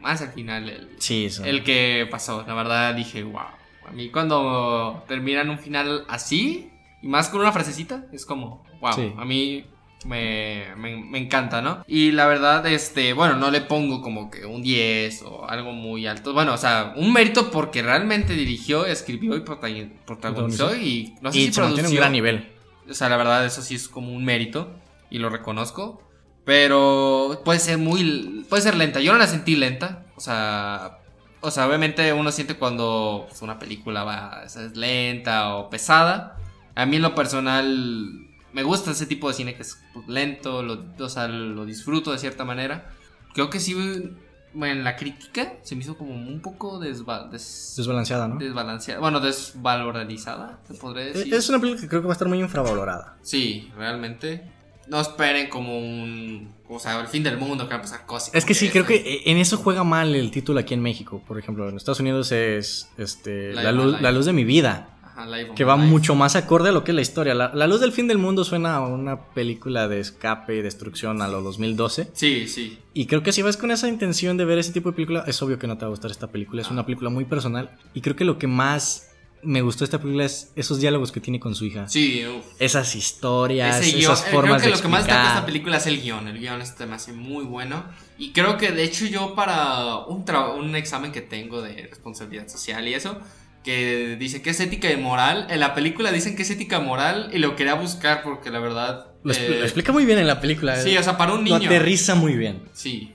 [0.02, 0.68] más el final.
[0.68, 1.46] El, Sí, eso.
[1.46, 2.44] el que pasó.
[2.48, 3.40] La verdad dije, wow.
[3.88, 6.72] A mí cuando terminan un final así,
[7.04, 8.94] y más con una frasecita, es como, wow.
[8.94, 9.14] Sí.
[9.16, 9.64] A mí
[10.06, 11.84] me, me- me encanta, ¿no?
[11.88, 16.06] Y la verdad, este, bueno, no le pongo como que un 10 o algo muy
[16.08, 16.34] alto.
[16.34, 21.40] Bueno, o sea, un mérito porque realmente dirigió, escribió y protagoni- protagonizó y no sé
[21.40, 22.00] y si se en un produció.
[22.00, 22.50] gran nivel.
[22.90, 24.72] O sea, la verdad, eso sí es como un mérito
[25.10, 26.02] y lo reconozco.
[26.46, 28.46] Pero puede ser muy.
[28.50, 29.02] Puede ser lenta.
[29.02, 30.06] Yo no la sentí lenta.
[30.16, 31.00] O sea.
[31.42, 34.44] O sea, obviamente uno siente cuando pues, una película va.
[34.46, 36.38] Es lenta o pesada.
[36.74, 38.27] A mí en lo personal.
[38.58, 42.12] Me gusta ese tipo de cine que es pues, lento, lo, o sea, lo disfruto
[42.12, 42.90] de cierta manera.
[43.36, 43.76] Creo que sí,
[44.54, 48.38] bueno, en la crítica se me hizo como un poco desba- des- Desbalanceada, ¿no?
[48.40, 49.00] desbalanceada.
[49.00, 51.32] Bueno, desvalorizada, se podría decir.
[51.34, 53.18] Es una película que creo que va a estar muy infravalorada.
[53.22, 54.52] Sí, realmente.
[54.88, 56.54] No esperen como un.
[56.70, 58.34] O sea, el fin del mundo, que va a pasar cosas.
[58.34, 61.22] Es que sí, creo que en eso juega mal el título aquí en México.
[61.28, 64.97] Por ejemplo, en Estados Unidos es este, la, of luz, la luz de mi vida.
[65.56, 67.34] Que va mucho más acorde a lo que es la historia.
[67.34, 71.22] La, La luz del fin del mundo suena a una película de escape y destrucción
[71.22, 72.10] a lo 2012.
[72.14, 72.78] Sí, sí.
[72.94, 75.42] Y creo que si vas con esa intención de ver ese tipo de película, es
[75.42, 76.62] obvio que no te va a gustar esta película.
[76.62, 76.74] Es Ah.
[76.74, 77.72] una película muy personal.
[77.94, 79.04] Y creo que lo que más
[79.44, 81.88] me gustó esta película es esos diálogos que tiene con su hija.
[81.88, 82.44] Sí, uf.
[82.60, 85.28] Esas historias, Ese guion, esas eh, formas creo que de lo que más destaca de
[85.30, 86.28] esta película es el guion.
[86.28, 87.86] El guion este me hace muy bueno.
[88.18, 90.26] Y creo que de hecho yo para un,
[90.60, 93.20] un examen que tengo de responsabilidad social y eso,
[93.68, 97.30] que dice que es ética y moral, en la película dicen que es ética moral
[97.34, 99.08] y lo quería buscar porque la verdad...
[99.26, 100.82] Lo, eh, lo explica muy bien en la película.
[100.82, 101.68] Sí, o sea, para un lo niño.
[101.70, 102.64] aterriza muy bien.
[102.72, 103.14] Sí.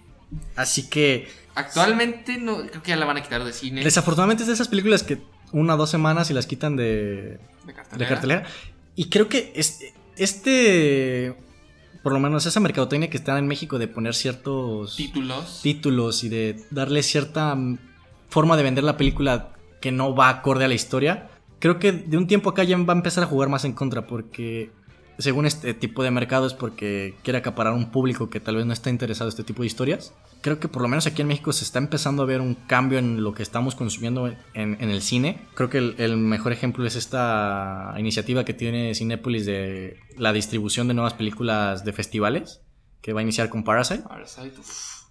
[0.54, 3.82] Así que Actualmente no, creo que ya la van a quitar de cine.
[3.82, 5.22] desafortunadamente es de esas películas que
[5.52, 7.96] una o dos semanas y las quitan de, de cartelera.
[7.98, 8.46] de cartelera.
[8.94, 11.34] Y creo que este, este,
[12.02, 15.60] por lo menos esa mercadotecnia que está en México de poner ciertos Títulos.
[15.62, 17.56] títulos y de darle cierta
[18.28, 19.48] forma de vender la película
[19.82, 21.28] que no va acorde a la historia,
[21.58, 24.06] creo que de un tiempo acá ya va a empezar a jugar más en contra
[24.06, 24.70] porque
[25.18, 28.72] según este tipo de mercado es porque quiere acaparar un público que tal vez no
[28.72, 30.14] está interesado en este tipo de historias.
[30.40, 32.98] Creo que por lo menos aquí en México se está empezando a ver un cambio
[32.98, 35.46] en lo que estamos consumiendo en, en el cine.
[35.54, 40.88] Creo que el, el mejor ejemplo es esta iniciativa que tiene Cinépolis de la distribución
[40.88, 42.62] de nuevas películas de festivales,
[43.00, 44.02] que va a iniciar con Parasite.
[44.02, 44.56] Parasite.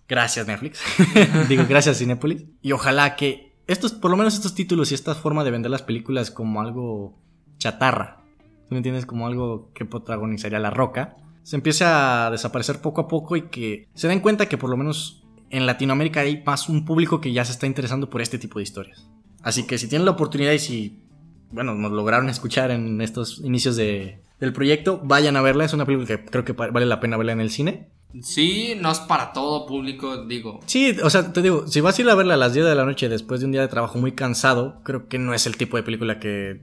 [0.09, 0.81] Gracias Netflix.
[1.47, 2.43] Digo, gracias Cinépolis.
[2.61, 5.83] Y ojalá que estos, por lo menos estos títulos y esta forma de vender las
[5.83, 7.17] películas como algo
[7.57, 8.23] chatarra,
[8.67, 9.05] ¿tú me entiendes?
[9.05, 13.87] Como algo que protagonizaría La Roca, se empiece a desaparecer poco a poco y que
[13.93, 17.45] se den cuenta que por lo menos en Latinoamérica hay más un público que ya
[17.45, 19.07] se está interesando por este tipo de historias.
[19.43, 21.03] Así que si tienen la oportunidad y si,
[21.51, 25.65] bueno, nos lograron escuchar en estos inicios de, del proyecto, vayan a verla.
[25.65, 27.89] Es una película que creo que vale la pena verla en el cine.
[28.21, 30.59] Sí, no es para todo público, digo.
[30.65, 32.75] Sí, o sea, te digo, si vas a ir a verla a las 10 de
[32.75, 35.57] la noche después de un día de trabajo muy cansado, creo que no es el
[35.57, 36.59] tipo de película que...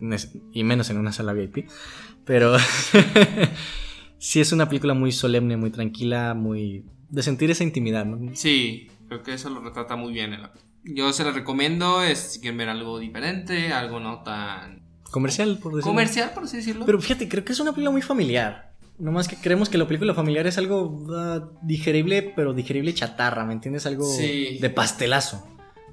[0.53, 1.69] Y menos en una sala VIP.
[2.25, 2.57] Pero
[4.19, 6.85] sí es una película muy solemne, muy tranquila, muy...
[7.09, 8.35] De sentir esa intimidad, ¿no?
[8.35, 10.37] Sí, creo que eso lo retrata muy bien.
[10.85, 15.75] Yo se lo recomiendo, es si quieren ver algo diferente, algo no tan Comercial, por
[15.75, 15.91] decirlo.
[15.91, 16.85] comercial, por así decirlo.
[16.85, 18.68] Pero fíjate, creo que es una película muy familiar.
[18.99, 23.53] Nomás que creemos que la película familiar es algo ah, digerible, pero digerible chatarra, ¿me
[23.53, 23.87] entiendes?
[23.87, 24.59] Algo Sí.
[24.61, 25.47] de pastelazo.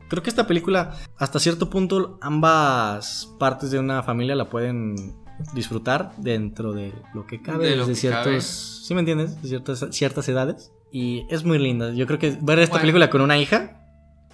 [0.10, 4.96] Creo que esta película, hasta cierto punto, ambas partes de una familia la pueden
[5.54, 8.42] disfrutar dentro de lo que cabe, De lo que ciertos, cabe.
[8.42, 9.42] ¿sí me entiendes?
[9.42, 10.72] De ciertas, ciertas edades.
[10.92, 11.92] Y es muy linda.
[11.94, 12.82] Yo creo que ver esta Bueno.
[12.84, 13.82] película con una hija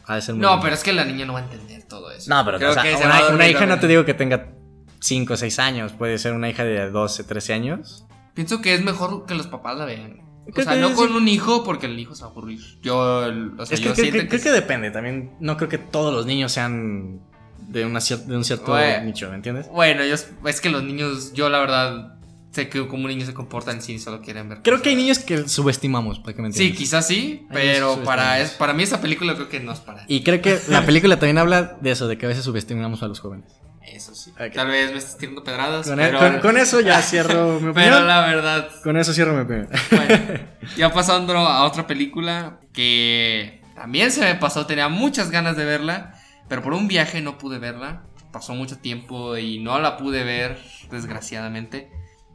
[0.06, 0.64] ha de ser muy no, linda.
[0.64, 2.30] pero es que la niña no va a entender todo eso.
[2.30, 4.54] No, pero Creo o sea, que una, una hija no te digo que tenga
[5.00, 8.06] 5 o 6 años, puede ser una hija de 12, 13 años.
[8.34, 10.22] Pienso que es mejor que los papás la vean.
[10.48, 10.96] O Creo sea, no sí.
[10.96, 12.60] con un hijo porque el hijo se va a aburrir.
[12.82, 15.32] Yo, el- o sea, Es que, yo creo, que- creo que depende también.
[15.40, 17.20] No creo que todos los niños sean
[17.68, 19.06] de, una cier- de un cierto Bueno.
[19.06, 19.70] nicho, ¿me entiendes?
[19.70, 22.16] Bueno, yo, es que los niños, yo la verdad
[22.52, 24.62] sé que como un niño se comporta en sí, solo quieren ver.
[24.62, 26.78] Creo que hay niños que subestimamos, para que me Sí, entiendas.
[26.80, 30.04] quizás sí, pero niños para, es, para mí esa película creo que no es para
[30.10, 33.08] Y creo que la película también habla de eso, de que a veces subestimamos a
[33.08, 33.46] los jóvenes.
[33.86, 34.32] Eso sí.
[34.54, 37.74] Tal vez me estés tirando pedradas, Con, pero, con- con eso ya cierro mi opinión.
[37.74, 39.68] pero la verdad, Con eso cierro mi opinión.
[39.92, 40.40] bueno,
[40.78, 46.14] ya pasando a otra película que también se me pasó, tenía muchas ganas de verla,
[46.48, 48.04] pero por un viaje no pude verla.
[48.32, 50.58] Pasó mucho tiempo y no la pude ver,
[50.90, 51.90] desgraciadamente.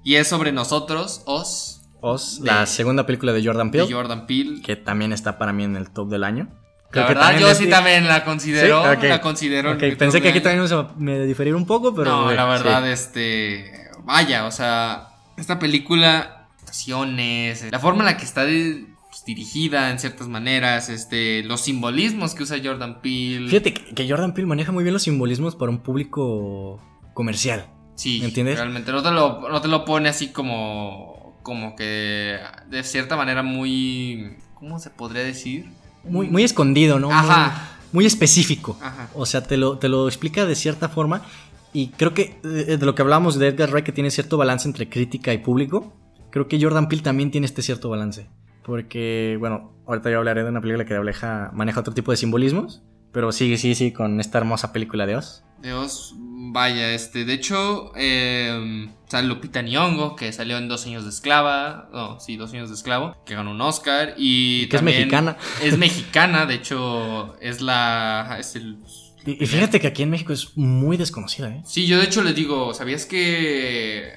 [0.04, 4.26] Y es sobre nosotros, Os, Oz, De- la segunda película de Jordan de Peele, Jordan
[4.26, 4.60] Peele.
[4.62, 6.48] que también está para mí en el top del año.
[6.92, 8.82] La verdad, yo es- sí también la considero.
[9.00, 9.06] Sí.
[9.08, 9.70] La considero.
[9.70, 10.66] en Ok, mi pensé que aquí también
[10.98, 12.10] me diferir un poco, pero.
[12.26, 12.90] no, la verdad, sí.
[12.90, 13.72] este.
[14.04, 19.90] Vaya, o sea, esta película, actuaciones, la forma en la que está de- pues, dirigida
[19.90, 23.48] en ciertas maneras, este, los simbolismos que usa Jordan Peele.
[23.48, 26.80] Fíjate que, Jordan Peele maneja muy bien los simbolismos para un público
[27.14, 27.66] comercial.
[27.96, 28.56] Sí, ¿Me entiendes?
[28.56, 33.42] Realmente no te lo, no te lo pone así como, como que de cierta manera
[33.42, 35.66] muy, ¿cómo se podría decir?
[36.08, 37.10] Muy, muy escondido, ¿no?
[37.10, 37.78] Ajá.
[37.92, 38.78] Muy, específico.
[38.80, 39.08] Ajá.
[39.14, 41.22] O sea, te lo, te lo explica de cierta forma.
[41.72, 44.66] Y creo que eh, de lo que hablábamos de Edgar Wright, que tiene cierto balance
[44.68, 45.94] entre crítica y público,
[46.30, 48.28] creo que Jordan Peele también tiene este cierto balance.
[48.62, 50.98] Porque, bueno, ahorita yo hablaré de una película que
[51.52, 52.82] maneja otro tipo de simbolismos.
[53.16, 55.42] Pero sigue, sí, sí, con esta hermosa película de Oz.
[55.62, 61.04] De Oz, vaya, este, de hecho, eh, sale Lupita Nyong'o, que salió en Dos años
[61.04, 64.82] de esclava, no, sí, Dos años de esclavo, que ganó un Oscar y, que es
[64.82, 65.38] mexicana.
[65.62, 68.80] Es mexicana, de hecho, es la, es el...
[69.24, 71.62] Y, y fíjate que aquí en México es muy desconocida, ¿eh?
[71.64, 74.12] Sí, yo de hecho les digo, ¿sabías que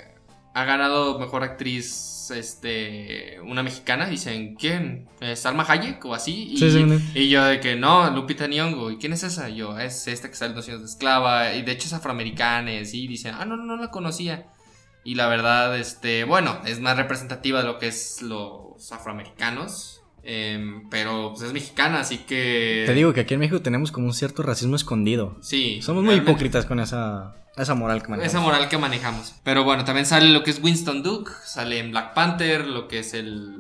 [0.53, 4.07] ha ganado mejor actriz este una mexicana?
[4.07, 5.07] Dicen, ¿quién?
[5.21, 6.49] ¿Es Salma Hayek o así?
[6.51, 7.19] Y, Sí, sí, sí.
[7.19, 8.91] y yo de que no, Lupita Nyong'o.
[8.91, 9.49] ¿Y quién es esa?
[9.49, 11.53] Yo, es esta que sale en de esclava.
[11.53, 12.71] Y de hecho es afroamericana.
[12.73, 14.47] Y dicen, ah, no, no, no la conocía.
[15.03, 20.01] Y la verdad, este, bueno, es más representativa de lo que es los afroamericanos.
[20.23, 22.83] em, pero pues es mexicana, así que...
[22.85, 25.37] Te digo que aquí en México tenemos como un cierto racismo escondido.
[25.41, 25.81] Sí.
[25.81, 26.31] Somos muy realmente.
[26.31, 27.33] hipócritas con esa,
[27.63, 28.33] esa moral que manejamos.
[28.33, 29.35] Esa moral que manejamos.
[29.43, 32.99] Pero bueno, también sale lo que es Winston Duke, sale en Black Panther, lo que
[32.99, 33.57] es el...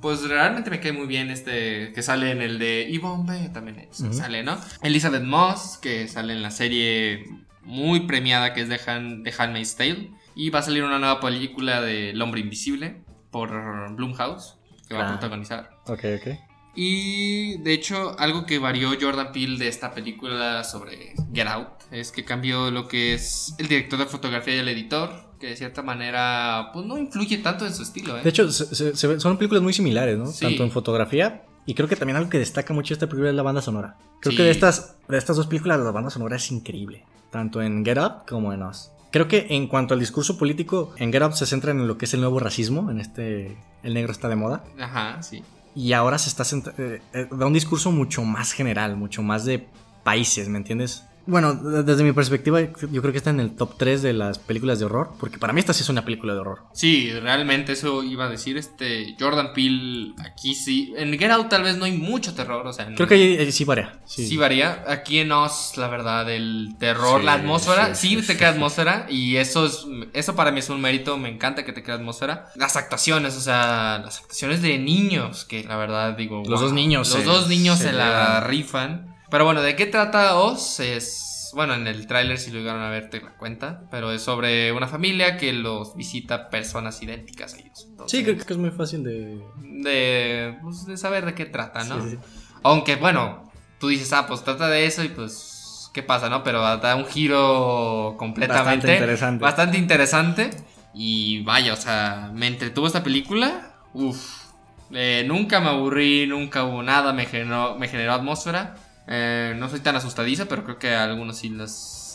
[0.00, 4.04] Pues realmente me cae muy bien este que sale en el de Yvonne también es-
[4.16, 4.58] sale, ¿no?
[4.82, 7.24] Elizabeth Moss, que sale en la serie
[7.62, 10.10] muy premiada que es The, Han- The Handmaid's Tale.
[10.34, 13.50] Y va a salir una nueva película de El Hombre Invisible por
[13.94, 14.56] Blumhouse,
[14.88, 15.18] que va a Claro.
[15.20, 15.70] protagonizar.
[15.86, 16.38] Ok, ok.
[16.80, 22.12] Y de hecho, algo que varió Jordan Peele de esta película sobre Get Out es
[22.12, 25.10] que cambió lo que es el director de fotografía y el editor,
[25.40, 28.16] que de cierta manera pues no influye tanto en su estilo.
[28.16, 28.22] ¿eh?
[28.22, 30.26] De hecho, se- se- son películas muy similares, ¿no?
[30.28, 30.44] Sí.
[30.44, 33.42] Tanto en fotografía y creo que también algo que destaca mucho esta película es la
[33.42, 33.96] banda sonora.
[34.20, 34.36] Creo Sí.
[34.36, 37.98] que de estas, de estas dos películas la banda sonora es increíble, tanto en Get
[37.98, 38.90] Up como en Us.
[39.10, 42.04] Creo que en cuanto al discurso político, en Get Up se centra en lo que
[42.04, 45.42] es el nuevo racismo, en este, el negro está de moda, Ajá, sí.
[45.78, 46.42] Y ahora se está
[46.76, 49.68] eh, eh, da un discurso mucho más general, mucho más de
[50.02, 51.04] países, ¿me entiendes?
[51.28, 54.38] Bueno, de- desde mi perspectiva, yo creo que está en el top 3 de las
[54.38, 56.60] películas de horror, porque para mí esta sí es una película de horror.
[56.72, 60.94] Sí, realmente eso iba a decir este Jordan Peele aquí sí.
[60.96, 63.64] En Get Out tal vez no hay mucho terror, o sea, en- Creo que sí
[63.64, 64.00] varía.
[64.06, 64.26] Sí.
[64.26, 64.84] Sí, varía.
[64.88, 69.06] Aquí en Oz, la verdad, el terror, Sí, la atmósfera, sí, sí, te crea atmósfera
[69.10, 72.48] y eso es eso para mí es un mérito, me encanta que te crea atmósfera.
[72.56, 77.14] Las actuaciones, o sea, las actuaciones de niños, que la verdad digo, Los dos niños
[77.14, 79.17] los dos niños se se, la rifan.
[79.30, 80.80] Pero bueno, ¿de qué trata Oz?
[80.80, 84.22] Es bueno, en el tráiler si lo llegaron a ver te la cuenta, pero es
[84.22, 87.88] sobre una familia que los visita personas idénticas a ellos.
[88.06, 89.40] Sí, creo que es muy fácil de...
[89.56, 92.02] de, pues, de saber de qué trata, ¿no?
[92.02, 92.18] Sí, sí.
[92.62, 96.42] Aunque, bueno, tú dices, ah, pues trata de eso y pues, ¿qué pasa, no?
[96.42, 98.86] Pero da un giro completamente.
[98.86, 99.44] Bastante interesante.
[99.44, 100.50] Bastante interesante.
[100.94, 103.74] Y vaya, o sea, me entretuvo esta película.
[103.94, 104.44] Uf.
[104.90, 108.76] Eh, nunca me aburrí, nunca hubo nada, me generó, me generó atmósfera.
[109.08, 111.48] Eh, no soy tan asustadiza, pero creo que a algunos sí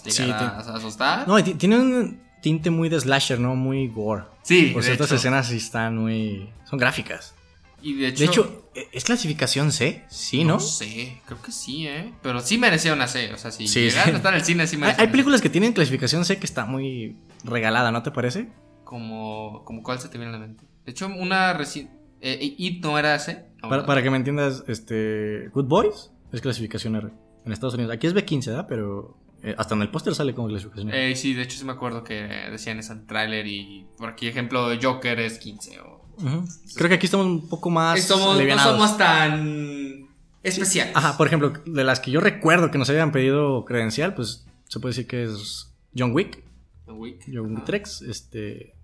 [0.05, 1.27] Sí, llegará a asustar.
[1.27, 3.55] No, tiene un tinte muy de slasher, ¿no?
[3.55, 4.23] Muy gore.
[4.43, 5.15] sí, Por ciertas hecho.
[5.15, 6.49] escenas sí están muy...
[6.69, 7.33] Son gráficas.
[7.81, 10.03] Y de hecho, De hecho, ¿e- ¿es clasificación C?
[10.09, 10.53] Sí, ¿no?
[10.53, 12.13] no sé, creo que sí, ¿eh?
[12.21, 13.97] Pero sí merecía una C, o sea, si Sí, sí.
[13.97, 16.45] a estar en el cine, sí Hay, merecía hay películas que tienen clasificación C que
[16.45, 18.47] está muy regalada, ¿no te parece?
[18.85, 20.63] Como, como cuál se te viene a la mente.
[20.85, 21.89] De hecho, una recién.
[22.21, 23.45] Eh, It no era C.
[23.61, 25.49] Para, para que me entiendas, este...
[25.53, 27.09] Good Boys es clasificación R
[27.45, 27.93] en Estados Unidos.
[27.93, 28.65] Aquí es B15, ¿verdad?
[28.67, 31.11] Pero eh, hasta en el póster sale como clasificación R.
[31.11, 32.15] Eh, sí, de hecho sí me acuerdo que
[32.51, 36.03] decían eso en el tráiler y por aquí ejemplo Joker es 15 o...
[36.17, 36.45] Ujú.
[36.75, 40.07] Creo que aquí estamos un poco más Somos- no somos tan
[40.43, 40.95] especiales.
[40.95, 44.79] Ajá, por ejemplo, de las que yo recuerdo que nos habían pedido credencial, pues se
[44.79, 46.43] puede decir que es John Wick,
[46.87, 47.23] Wick.
[47.33, 47.65] John Wick.
[47.65, 48.75] 3, este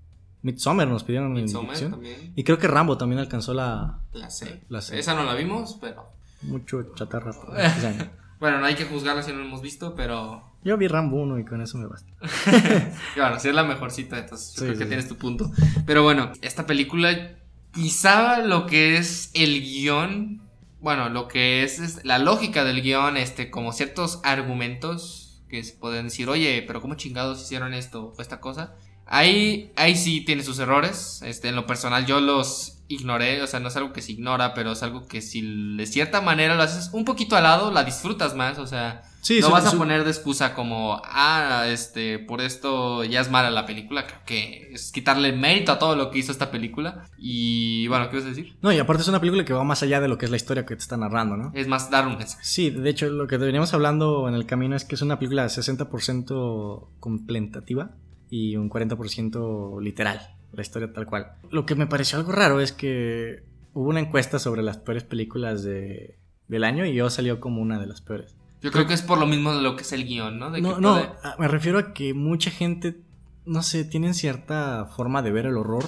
[0.42, 2.34] Midsommar nos pidieron Midsommar también.
[2.36, 4.62] Y creo que Rambo también alcanzó la La C.
[4.70, 4.98] La C.
[4.98, 6.18] Esa no la vimos, pero...
[6.42, 7.32] mucho chatarra.
[8.40, 10.42] Bueno, no hay que juzgarla si no la hemos visto, pero...
[10.64, 12.10] Yo vi Rambo 1 y con eso me basta.
[13.18, 14.88] Bueno, si es la mejorcita, entonces yo Sí, creo sí, que sí.
[14.88, 15.52] tienes tu punto.
[15.86, 17.36] Pero bueno, esta película,
[17.74, 20.42] quizá lo que es el guion,
[20.80, 25.74] bueno, lo que es, es la lógica del guion, este, como ciertos argumentos que se
[25.76, 28.74] pueden decir, oye, pero ¿cómo chingados hicieron esto o esta cosa?
[29.06, 31.22] Ahí, ahí sí tiene sus errores.
[31.26, 33.42] Este, en lo personal yo los ignoré.
[33.42, 36.20] O sea, no es algo que se ignora, pero es algo que si de cierta
[36.20, 38.60] manera lo haces un poquito al lado, la disfrutas más.
[38.60, 43.20] O sea, Sí, no vas a poner de excusa como, ah, este, por esto ya
[43.22, 44.08] es mala la película.
[44.08, 47.06] Creo que es quitarle mérito a todo lo que hizo esta película.
[47.18, 48.56] Y bueno, ¿qué vas a decir?
[48.62, 50.38] No, y aparte es una película que va más allá de lo que es la
[50.38, 51.52] historia que te está narrando, ¿no?
[51.54, 52.44] Es más dar un mensaje.
[52.44, 55.44] Sí, de hecho, lo que veníamos hablando en el camino es que es una película
[55.44, 57.92] de 60% contemplativa
[58.30, 61.34] y un 40% literal, la historia tal cual.
[61.52, 63.44] Lo que me pareció algo raro es que
[63.74, 67.80] hubo una encuesta sobre las peores películas de, del año y yo salió como una
[67.80, 68.36] de las peores.
[68.62, 70.52] Yo creo que es por lo mismo de lo que es el guion, ¿no?
[70.52, 72.98] De No, que no, puede- a- me refiero a que mucha gente,
[73.46, 75.86] no sé, tienen cierta forma de ver el horror.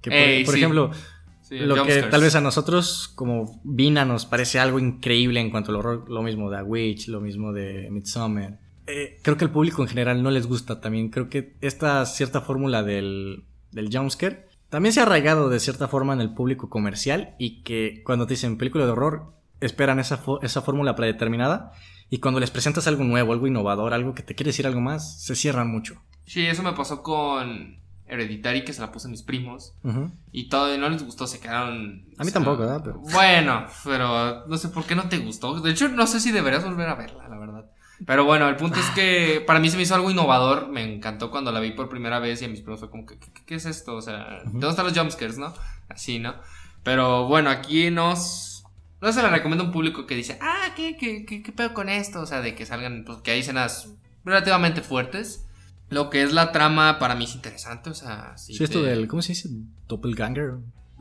[0.00, 0.60] Que por, Ey, por sí.
[0.60, 0.90] ejemplo,
[1.42, 5.72] Sí, lo que tal vez a nosotros, como Vina, nos parece algo increíble en cuanto
[5.72, 6.08] al horror.
[6.10, 8.58] Lo mismo de A Witch, lo mismo de Midsommar.
[8.86, 11.10] Eh, creo que al público en general no les gusta también.
[11.10, 13.44] Creo que esta cierta fórmula del,
[13.74, 18.02] del jumpscare también se ha arraigado de cierta forma en el público comercial y que
[18.04, 21.72] cuando te dicen película de horror esperan esa, esa fórmula predeterminada
[22.10, 25.22] y cuando les presentas algo nuevo, algo innovador, algo que te quiere decir algo más,
[25.22, 26.02] se cierran mucho.
[26.26, 29.74] Sí, eso me pasó con Hereditary, que se la puse a mis primos.
[30.32, 32.04] Y todo, y no les gustó, se quedaron.
[32.18, 32.82] A mí tampoco, ¿verdad?
[32.84, 35.60] Pero- Bueno, pero no sé por qué no te gustó.
[35.60, 37.70] De hecho, no sé si deberías volver a verla, la verdad.
[38.06, 40.68] Pero bueno, el punto es que para mí se me hizo algo innovador.
[40.68, 43.18] Me encantó cuando la vi por primera vez y a mis primos fue como, ¿qué,
[43.18, 43.96] qué- qué es esto?
[43.96, 45.54] O sea, ¿dónde están los jumpscares, no?
[45.88, 46.34] Así, ¿no?
[46.82, 48.64] Pero bueno, aquí nos.
[49.00, 51.72] No se la recomiendo a un público que dice, ah, ¿qué, qué, qué, qué pedo
[51.74, 52.20] con esto?
[52.20, 53.88] O sea, de que salgan, pues que hay escenas
[54.24, 55.44] relativamente fuertes.
[55.90, 58.54] Lo que es la trama para mí es interesante, o sea, sí.
[58.54, 59.48] Sí, esto te- del, ¿cómo se dice?
[59.88, 60.54] Doppelganger.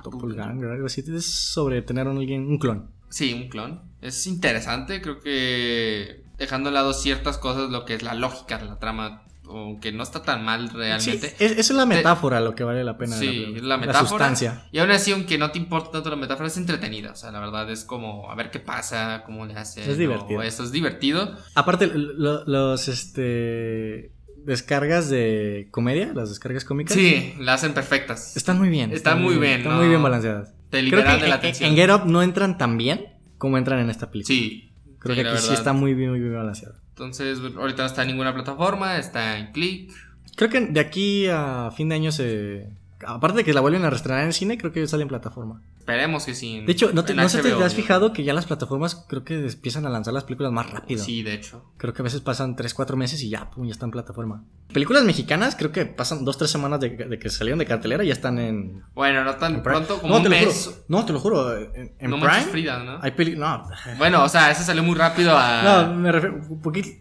[0.03, 1.03] Doppelganger, algo así.
[1.07, 2.89] Es sobre tener a alguien, un clon.
[3.09, 3.81] Sí, un clon.
[4.01, 8.65] Es interesante, creo que dejando de lado ciertas cosas, lo que es la lógica de
[8.65, 11.29] la trama, aunque no está tan mal realmente.
[11.29, 13.15] Sí, es, es la metáfora lo que vale la pena.
[13.17, 14.07] Sí, la, la metáfora.
[14.09, 14.65] sustancia.
[14.71, 17.11] Y aún así, aunque no te importa tanto la metáfora, es entretenida.
[17.11, 19.89] O sea, la verdad es como a ver qué pasa, cómo le hace.
[19.89, 20.41] Es divertido.
[20.41, 21.35] Eso es divertido.
[21.55, 24.11] Aparte, lo- los este
[24.45, 28.35] descargas de comedia, las descargas cómicas, Sí, la hacen perfectas.
[28.35, 28.91] están muy bien.
[28.91, 29.79] Están muy bien, Están ¿no?
[29.79, 30.53] muy bien balanceadas.
[30.69, 31.69] Te Creo liberan que de la en- atención.
[31.69, 33.05] en Get Up no entran tan bien
[33.37, 34.35] como entran en esta película.
[34.35, 34.72] Sí.
[35.03, 36.75] Creo sí, que aquí sí está muy bien, muy bien balanceado.
[36.89, 39.91] Entonces, ahorita no está en ninguna plataforma, está en Click.
[40.35, 42.69] Creo que de aquí a fin de año se.
[43.05, 45.61] Aparte de que la vuelven a reestrenar en el cine, creo que sale en plataforma.
[45.79, 46.61] Esperemos que sí.
[46.61, 47.75] De hecho, ¿no, te, no sé si te HBO, has ¿no?
[47.75, 51.03] fijado que ya las plataformas creo que empiezan a lanzar las películas más rápido?
[51.03, 51.65] Sí, de hecho.
[51.77, 54.43] Creo que a veces pasan 3, 4 meses y ya, pum, ya está en plataforma.
[54.71, 58.07] Películas mexicanas, creo que pasan 2, 3 semanas de, de que salieron de cartelera y
[58.07, 60.77] ya están en, Bueno, no tan pronto como no, un te lo juro.
[60.87, 61.57] No, te lo juro.
[61.57, 62.99] En, en no Prime Frida, ¿no?
[63.01, 63.35] hay peli...
[63.35, 63.63] No,
[63.97, 65.61] Bueno, o sea, ese salió muy rápido a.
[65.63, 66.41] no, me refiero...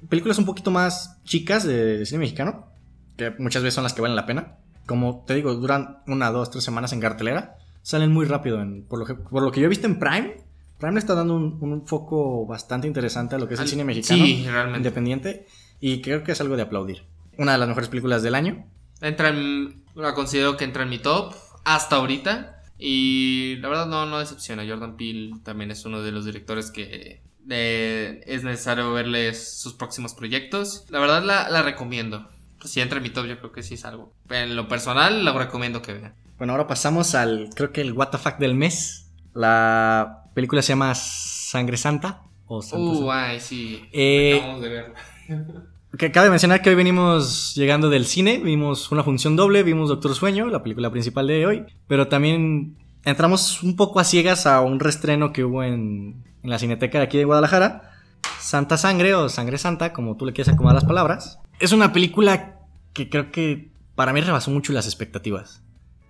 [0.09, 2.73] películas un poquito más chicas de, de cine mexicano,
[3.17, 4.59] que muchas veces son las que valen la pena.
[4.87, 7.57] Como te digo, duran una, dos, tres semanas en cartelera.
[7.83, 8.61] Salen muy rápido.
[8.61, 10.37] En, por, lo que, por lo que yo he visto en Prime,
[10.79, 13.85] Prime le está dando un, un foco bastante interesante a lo que es el cine
[13.85, 14.25] mexicano.
[14.25, 14.79] Sí, realmente.
[14.79, 15.47] independiente
[15.81, 17.05] y creo que es algo de aplaudir.
[17.39, 18.67] Una de las mejores películas del año.
[19.01, 19.83] Entra en.
[19.95, 22.63] La considero que entra en mi top hasta ahorita.
[22.79, 24.65] Y la verdad no, no decepciona.
[24.67, 30.15] Jordan Peele también es uno de los directores que eh, es necesario verles sus próximos
[30.15, 30.85] proyectos.
[30.89, 32.29] La verdad la, la recomiendo.
[32.65, 34.15] Si entra en mi top, yo creo que sí es algo.
[34.31, 36.15] En lo personal, la recomiendo que vean.
[36.39, 39.11] Bueno, ahora pasamos al, creo que el what the fuck del mes.
[39.35, 42.23] La película se llama Sangre Santa.
[42.47, 43.25] O Santa Uh, Santa.
[43.29, 43.83] ay, sí.
[43.93, 44.95] Eh, Acabamos de verla.
[45.99, 50.15] Que cabe mencionar que hoy venimos llegando del cine, vimos una función doble, vimos Doctor
[50.15, 54.81] Sueño, la película principal de hoy, pero también entramos un poco a ciegas a un
[54.81, 57.92] restreno que hubo en, en la cineteca de aquí de Guadalajara,
[58.43, 61.39] Santa Sangre o Sangre Santa, como tú le quieras acomodar las palabras.
[61.61, 62.59] Es una película
[62.93, 65.63] que creo que para mí rebasó mucho las expectativas.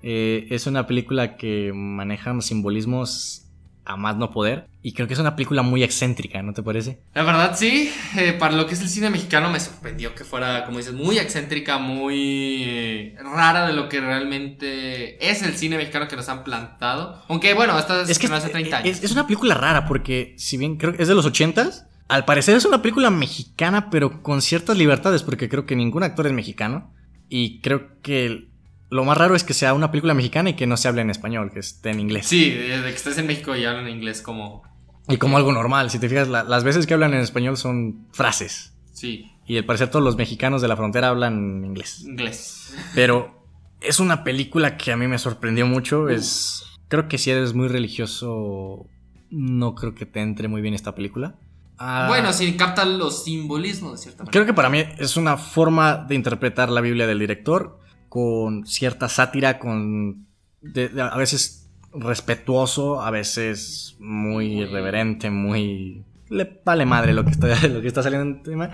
[0.03, 3.39] Eh, es una película que maneja simbolismos
[3.85, 7.01] a más no poder y creo que es una película muy excéntrica, ¿no te parece?
[7.15, 10.65] La verdad sí, eh, para lo que es el cine mexicano me sorprendió que fuera,
[10.65, 16.09] como dices, muy excéntrica, muy eh, rara de lo que realmente es el cine mexicano
[16.09, 17.23] que nos han plantado.
[17.29, 18.89] Aunque bueno, esta es, Es que hace 30 años.
[18.89, 22.25] es, es una película rara porque si bien creo que es de los 80s, al
[22.25, 26.33] parecer es una película mexicana pero con ciertas libertades porque creo que ningún actor es
[26.33, 26.93] mexicano
[27.29, 28.49] y creo que
[28.91, 31.09] lo más raro es que sea una película mexicana y que no se hable en
[31.11, 32.27] español, que esté en inglés.
[32.27, 34.63] Sí, de que estés en México y hablan inglés como...
[35.09, 38.07] Y como algo normal, si te fijas, la- las veces que hablan en español son
[38.13, 38.75] frases.
[38.93, 42.03] Sí, Y al parecer todos los mexicanos de la frontera hablan inglés.
[42.07, 42.77] inglés.
[42.95, 43.47] Pero
[43.81, 46.11] es una película que a mí me sorprendió mucho.
[46.11, 46.63] Es.
[46.89, 48.87] Creo que si eres muy religioso.
[49.31, 51.37] No creo que te entre muy bien esta película.
[51.85, 54.31] Ah, Bueno, sí, capta los simbolismos de cierta manera.
[54.33, 57.81] Creo que para mí es una forma de interpretar la Biblia del director.
[58.09, 60.27] Con cierta sátira, con.
[60.61, 66.05] de- de- a veces respetuoso, a veces muy irreverente, muy.
[66.29, 68.71] Le vale madre lo que está, lo que está saliendo en tema.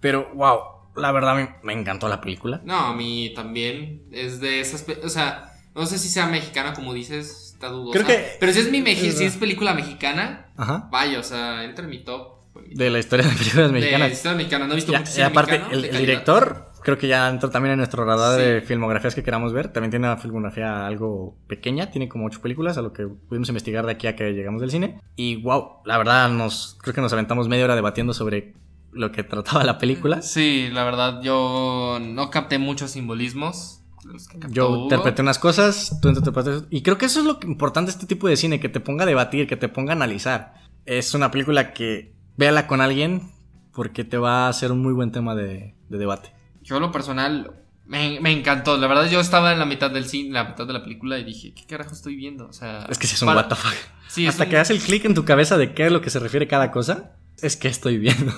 [0.00, 0.58] Pero, wow,
[0.96, 2.60] la verdad me, me encantó la película.
[2.64, 4.84] No, a mí también es de esas...
[5.04, 7.92] O sea, no sé si sea mexicana como dices, está dudosa.
[7.92, 10.88] Creo que- Pero si es, mi meji- si es película mexicana, Ajá.
[10.90, 12.42] vaya, o sea, entra en mi top.
[12.74, 14.12] De la historia de películas De mexicanas.
[14.12, 17.48] historia mexicana, no he visto Ya- mucho y aparte, el, director, creo que ya entró
[17.50, 18.44] también en nuestro radar Sí.
[18.46, 19.68] de filmografías que queramos ver.
[19.72, 23.86] También tiene una filmografía algo pequeña, tiene como ocho películas, a lo que pudimos investigar
[23.86, 25.00] de aquí a que llegamos del cine.
[25.16, 28.54] Y wow, la verdad, nos creo que nos aventamos media hora debatiendo sobre
[28.92, 30.20] lo que trataba la película.
[30.20, 33.81] Sí, la verdad, yo no capté muchos simbolismos.
[34.12, 36.64] Los que captó Yo interpreté unas cosas, tú interpretas.
[36.70, 39.04] Y creo que eso es lo importante de este tipo de cine, que te ponga
[39.04, 40.54] a debatir, que te ponga a analizar.
[40.86, 43.30] Es una película que véala con alguien
[43.74, 46.32] porque te va a hacer un muy buen tema de, de debate.
[46.62, 47.52] Yo lo personal
[47.86, 48.76] me, me encantó.
[48.78, 51.24] La verdad yo estaba en la mitad del cine, la mitad de la película y
[51.24, 52.46] dije, ¿qué carajo estoy viendo?
[52.46, 53.74] O sea, Es que sí es un para- what the fuck.
[54.08, 56.00] Sí, es Hasta un- que hace el clic en tu cabeza de qué es lo
[56.02, 58.32] que se refiere cada cosa, es que estoy viendo.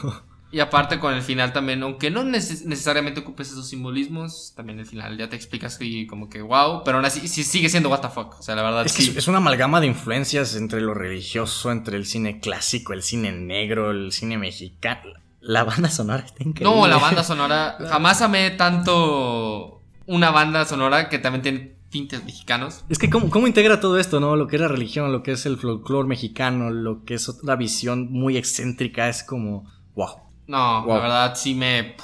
[0.55, 4.87] Y aparte con el final también, aunque no neces- necesariamente ocupes esos simbolismos, también el
[4.87, 8.01] final ya te explicas y como que wow, pero aún así sí sigue siendo what
[8.03, 8.39] the fuck.
[8.39, 9.15] O sea, la verdad Es que sí.
[9.17, 13.91] es una amalgama de influencias entre lo religioso, entre el cine clásico, el cine negro,
[13.91, 15.15] el cine mexicano.
[15.41, 16.75] La banda sonora está increíble.
[16.75, 17.77] No, la banda sonora.
[17.89, 22.85] Jamás amé tanto una banda sonora que también tiene tintes mexicanos.
[22.89, 24.37] Es que ¿cómo, cómo integra todo esto, ¿no?
[24.37, 27.57] Lo que es la religión, lo que es el folclore mexicano, lo que es otra
[27.57, 30.11] visión muy excéntrica, es como, wow.
[30.47, 30.97] No, Wow.
[30.97, 31.97] la verdad sí me.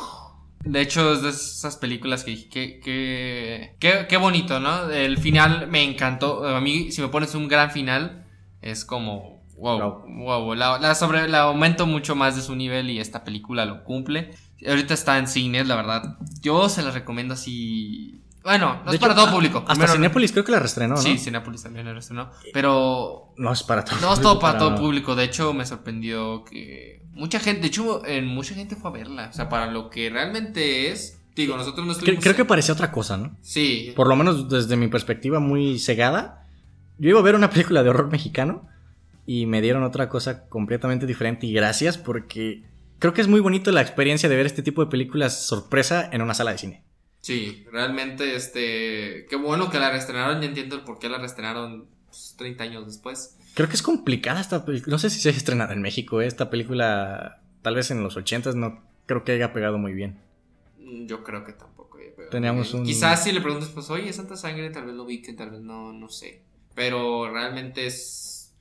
[0.64, 4.90] De hecho, es de esas películas que dije, qué, qué, qué, qué bonito, ¿no?
[4.90, 6.46] El final me encantó.
[6.46, 8.26] A mí, si me pones un gran final,
[8.60, 10.54] es como, wow, wow.
[10.54, 14.32] La, la sobre, la aumento mucho más de su nivel y esta película lo cumple.
[14.68, 16.18] Ahorita está en cines, la verdad.
[16.42, 18.20] Yo se la recomiendo así.
[18.42, 19.58] Bueno, no De es para todo público.
[19.58, 21.00] Hasta Primero- Cinépolis creo que la restrenó, ¿no?
[21.02, 22.30] Sí, Cinépolis también la estrenó.
[22.54, 25.14] Pero No es para todo no es todo para todo público.
[25.14, 29.28] De hecho, me sorprendió que mucha gente, de hecho, mucha gente fue a verla.
[29.28, 31.18] O sea, para lo que realmente es.
[31.36, 32.22] Digo, nosotros no estuvimos.
[32.22, 33.36] creo que parecía otra cosa, ¿no?
[33.40, 33.92] Sí.
[33.94, 36.46] Por lo menos desde mi perspectiva muy cegada.
[36.98, 38.66] Yo iba a ver una película de horror mexicano
[39.26, 42.64] y me dieron otra cosa completamente diferente y gracias porque
[42.98, 46.20] creo que es muy bonito la experiencia de ver este tipo de películas sorpresa en
[46.22, 46.84] una sala de cine.
[47.20, 49.26] Sí, realmente, este.
[49.28, 50.40] Qué bueno que la reestrenaron.
[50.40, 53.36] Ya entiendo el por qué la reestrenaron pues, 30 años después.
[53.54, 54.92] Creo que es complicada esta película.
[54.94, 56.20] No sé si se ha estrenado en México.
[56.20, 56.26] ¿eh?
[56.26, 60.18] Esta película, tal vez en los 80 no creo que haya pegado muy bien.
[60.78, 61.98] Mm, Yo creo que tampoco.
[62.30, 62.80] Teníamos bien.
[62.82, 65.50] un- Quizás si le preguntas, pues, oye, Santa Sangre, tal vez lo vi, que tal
[65.50, 66.42] vez no, no sé.
[66.74, 68.54] Pero realmente es.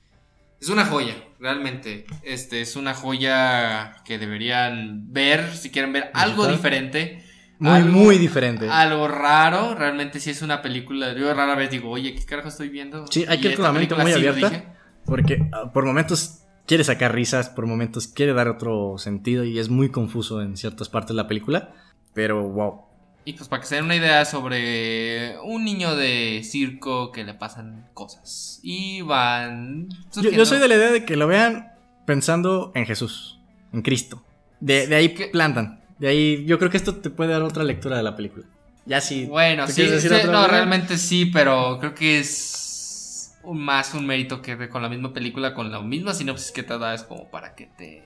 [0.60, 2.04] Es una joya, realmente.
[2.22, 7.24] Este es una joya que deberían ver si quieren ver algo diferente.
[7.60, 8.68] Muy, algo- muy diferente.
[8.68, 11.12] Algo raro, realmente sí es una película.
[11.14, 13.06] Yo rara vez digo, oye, ¿qué carajo estoy viendo?
[13.06, 14.74] Sí, hay que ir con esta la mente muy abierta.
[15.04, 19.68] Porque ah, por momentos quiere sacar risas, por momentos quiere dar otro sentido y es
[19.68, 21.74] muy confuso en ciertas partes de la película.
[22.14, 22.82] Pero wow.
[23.26, 27.34] Y pues para que se den una idea sobre un niño de circo que le
[27.34, 28.60] pasan cosas.
[28.62, 29.88] Y van.
[30.16, 31.72] Yo, yo soy de la idea de que lo vean
[32.06, 33.38] pensando en Jesús,
[33.72, 34.22] en Cristo.
[34.60, 35.26] De, de ahí ¿Qué?
[35.28, 35.79] plantan.
[36.00, 38.46] De ahí yo creo que esto te puede dar otra lectura de la película.
[38.86, 39.26] Ya sí.
[39.26, 44.40] Bueno, ¿tú sí, sí, no, realmente sí, pero creo que es un- más un mérito
[44.42, 47.54] que con la misma película, con la misma sinopsis que te da, es como para
[47.54, 48.02] que te.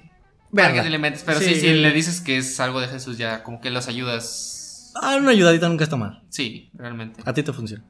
[0.55, 1.23] Para que te le metes.
[1.25, 1.55] Pero Sí.
[1.55, 4.93] sí, si le dices que es algo de Jesús, ya como que los ayudas.
[5.01, 6.23] Ah, una ayudadita nunca está mal.
[6.31, 7.23] Sí, realmente.
[7.25, 7.85] A ti te funciona.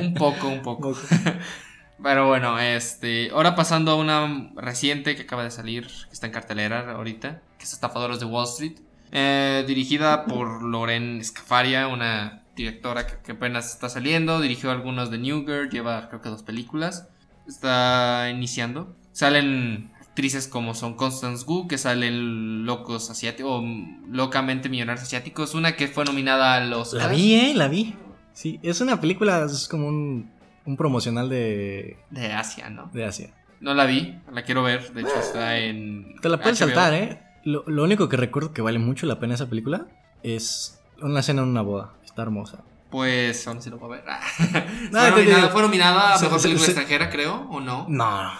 [0.00, 0.96] Un poco, un poco.
[2.02, 3.30] Pero bueno, este.
[3.30, 7.64] Ahora pasando a una reciente que acaba de salir, que está en cartelera ahorita, que
[7.64, 8.78] es Estafadores de Wall Street.
[9.12, 14.40] eh, dirigida por Loren Scafaria, una directora que, apenas está saliendo.
[14.40, 17.08] Dirigió algunos de New Girl, lleva creo que dos películas.
[17.46, 18.96] Está iniciando.
[19.12, 23.64] Salen actrices como son Constance Wu, que salen locos asiáticos, o
[24.08, 25.54] locamente millonarios asiáticos.
[25.54, 26.94] Una que fue nominada a los.
[26.94, 27.94] La vi, eh, la vi.
[28.32, 30.30] Sí, es una película, es como un,
[30.66, 32.90] un promocional de, De Asia, ¿no?
[32.92, 33.30] de Asia.
[33.60, 34.92] No la vi, la quiero ver.
[34.92, 36.16] De hecho, está en.
[36.20, 36.66] Te la puedes HBO.
[36.68, 37.20] saltar, eh.
[37.44, 39.86] Lo, lo único que recuerdo que vale mucho la pena esa película
[40.22, 41.92] es una escena en una boda.
[42.04, 42.58] Está hermosa.
[42.90, 44.04] Pues aún sí lo a ver.
[44.92, 45.48] No, fue, nominada, digo.
[45.50, 47.86] fue nominada a Se- mejor se- película se- extranjera, creo, o no.
[47.88, 48.30] No.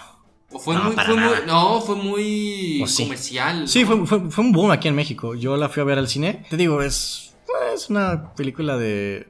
[0.51, 3.03] O fue No, muy, fue muy- no, fue muy sí.
[3.03, 3.67] comercial.
[3.67, 3.87] Sí, ¿no?
[4.05, 5.33] fue, fue, fue un boom aquí en México.
[5.35, 6.45] Yo la fui a ver al cine.
[6.49, 7.35] Te digo, es,
[7.73, 9.27] es una película de,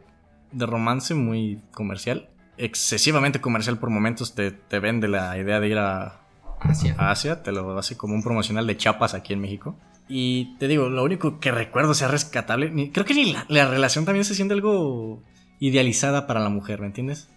[0.51, 2.29] de romance muy comercial.
[2.58, 4.36] Excesivamente comercial por momentos.
[4.36, 6.20] Te, te vende la idea de ir a,
[6.60, 6.95] Asia.
[6.97, 7.43] a Asia.
[7.43, 9.76] Te lo hace como un promocional de chapas aquí en México.
[10.08, 12.70] Y te digo, lo único que recuerdo sea rescatable.
[12.72, 15.22] ni- creo que ni la, la relación también se siente algo
[15.60, 17.30] idealizada para la mujer, ¿me entiendes?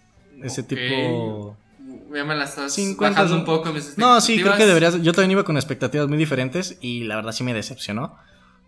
[0.43, 1.55] Ese tipo.
[2.13, 5.01] Ya me la estás 50 bajando son- un poco mis No, sí, creo que deberías.
[5.01, 8.15] Yo también iba con expectativas muy diferentes y la verdad sí me decepcionó.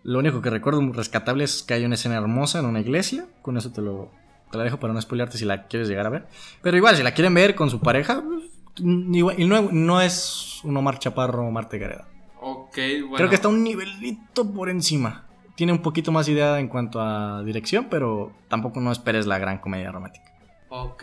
[0.02, 3.26] Lo único que recuerdo rescatable es que hay una escena hermosa en una iglesia.
[3.42, 4.10] Con eso te lo
[4.50, 6.26] te la dejo para no spoilearte si la quieres llegar a ver.
[6.62, 8.44] Pero igual, si la quieren ver con su pareja, pues,
[9.12, 12.06] igual- y no, no es un Omar Chaparro o Marte Gareda.
[12.40, 13.16] Ok, bueno.
[13.16, 15.26] Creo que está un nivelito por encima.
[15.56, 19.58] Tiene un poquito más idea en cuanto a dirección, pero tampoco no esperes la gran
[19.58, 20.24] comedia romántica.
[20.70, 21.02] Ok,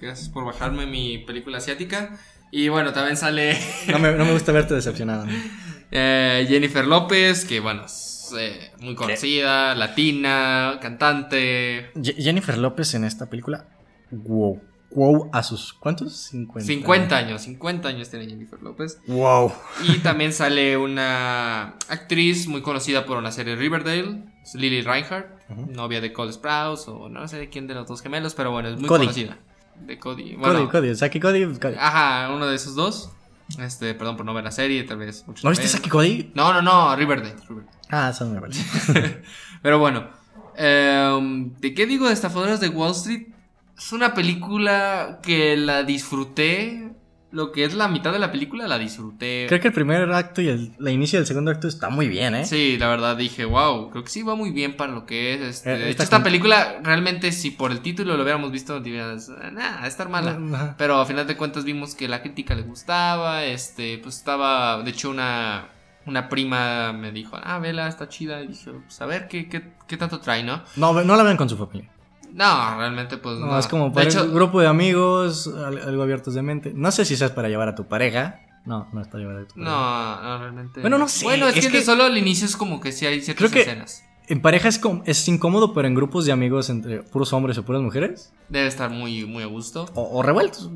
[0.00, 2.18] gracias por bajarme mi película asiática.
[2.50, 5.24] Y bueno, también sale No me, no me gusta verte decepcionada.
[5.24, 5.32] ¿no?
[5.90, 7.84] eh, Jennifer López, que bueno,
[8.32, 11.90] es eh, muy conocida, latina, cantante.
[11.94, 13.66] Je- Jennifer López en esta película,
[14.10, 14.60] wow.
[14.96, 15.72] Wow, a sus.
[15.72, 16.16] ¿Cuántos?
[16.28, 16.64] 50.
[16.68, 19.00] 50 años, 50 años tiene Jennifer López.
[19.08, 19.52] Wow.
[19.88, 25.26] Y también sale una actriz muy conocida por una serie Riverdale, es Lily Reinhardt,
[25.68, 28.68] novia de Cole Sprouse o no sé de quién de los dos gemelos, pero bueno,
[28.68, 29.00] es muy Cody.
[29.06, 29.38] conocida.
[29.84, 30.36] De Cody.
[30.36, 31.44] Bueno, Cody, Cody, Saki Cody.
[31.58, 31.74] Cody.
[31.76, 33.10] Ajá, uno de esos dos.
[33.58, 35.24] Este, perdón por no ver la serie, tal vez.
[35.26, 35.66] muchos ¿No viste.
[35.66, 36.30] Saki Cody?
[36.34, 37.34] No, no, no, Riverdale.
[37.48, 37.73] Riverdale.
[37.90, 39.22] Ah, eso me parece.
[39.62, 40.08] Pero bueno,
[40.56, 43.28] em, ¿de qué digo de Estafadores de Wall Street?
[43.76, 46.90] Es una película que la disfruté.
[47.32, 49.46] Lo que es la mitad de la película la disfruté.
[49.48, 52.32] Creo que el primer acto y el la inicio del segundo acto está muy bien,
[52.36, 52.44] ¿eh?
[52.44, 55.40] Sí, la verdad dije, wow, creo que sí va muy bien para lo que es.
[55.40, 59.30] Este, Eh, de hecho, esta película, realmente, si por el título lo hubiéramos visto, dirías,
[59.50, 60.38] nah, estar mala.
[60.78, 63.42] Pero a final de cuentas vimos que la crítica le gustaba.
[63.44, 65.70] Este, pues estaba, de hecho, una,
[66.06, 68.42] una prima me dijo, ah, vela, está chida.
[68.42, 70.62] Y dije, pues a ver qué, qué, qué tanto trae, ¿no?
[70.76, 71.90] No, no la ven con su familia.
[72.32, 73.58] No, realmente, pues No, no.
[73.58, 76.72] es como de para hecho, un grupo de amigos, al- algo abiertos de mente.
[76.74, 78.40] No sé si seas para llevar a tu pareja.
[78.66, 79.70] No, no es para llevar a tu pareja.
[79.70, 80.80] no, no, realmente.
[80.80, 83.06] Bueno, no sé, Bueno, es, es que, que- solo al inicio es como que sí
[83.06, 84.02] hay ciertas Creo que- escenas.
[84.26, 87.62] En pareja es, com- es incómodo, pero en grupos de amigos entre puros hombres o
[87.66, 88.32] puras mujeres.
[88.48, 89.84] Debe estar muy, muy a gusto.
[89.94, 90.70] O, o revueltos.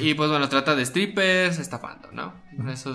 [0.00, 2.32] Y pues bueno, trata de strippers estafando, ¿no?
[2.68, 2.92] Eso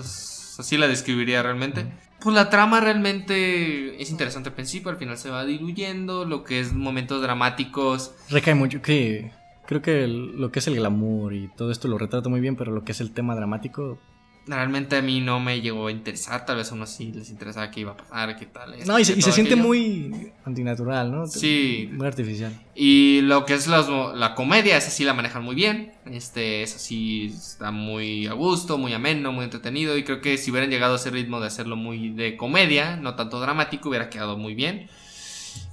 [0.60, 1.86] así la describiría realmente.
[2.20, 6.60] Pues la trama realmente es interesante al principio, al final se va diluyendo, lo que
[6.60, 8.14] es momentos dramáticos.
[8.30, 8.80] Recae mucho.
[8.82, 9.32] Que
[9.66, 12.56] creo que el- lo que es el glamour y todo esto lo retrata muy bien,
[12.56, 13.98] pero lo que es el tema dramático.
[14.48, 17.68] Realmente a mí no me llegó a interesar, tal vez a unos sí les interesaba
[17.72, 18.74] qué iba a pasar, qué tal.
[18.74, 21.26] esto, No, y se, y siente muy antinatural, ¿no?
[21.26, 21.88] Sí.
[21.92, 22.52] Muy artificial.
[22.74, 25.92] Y lo que es los- la comedia, esa sí la manejan muy bien.
[26.04, 29.96] Este, eso sí está muy a gusto, muy ameno, muy entretenido.
[29.96, 33.16] Y creo que si hubieran llegado a ese ritmo de hacerlo muy de comedia, no
[33.16, 34.88] tanto dramático, hubiera quedado muy bien.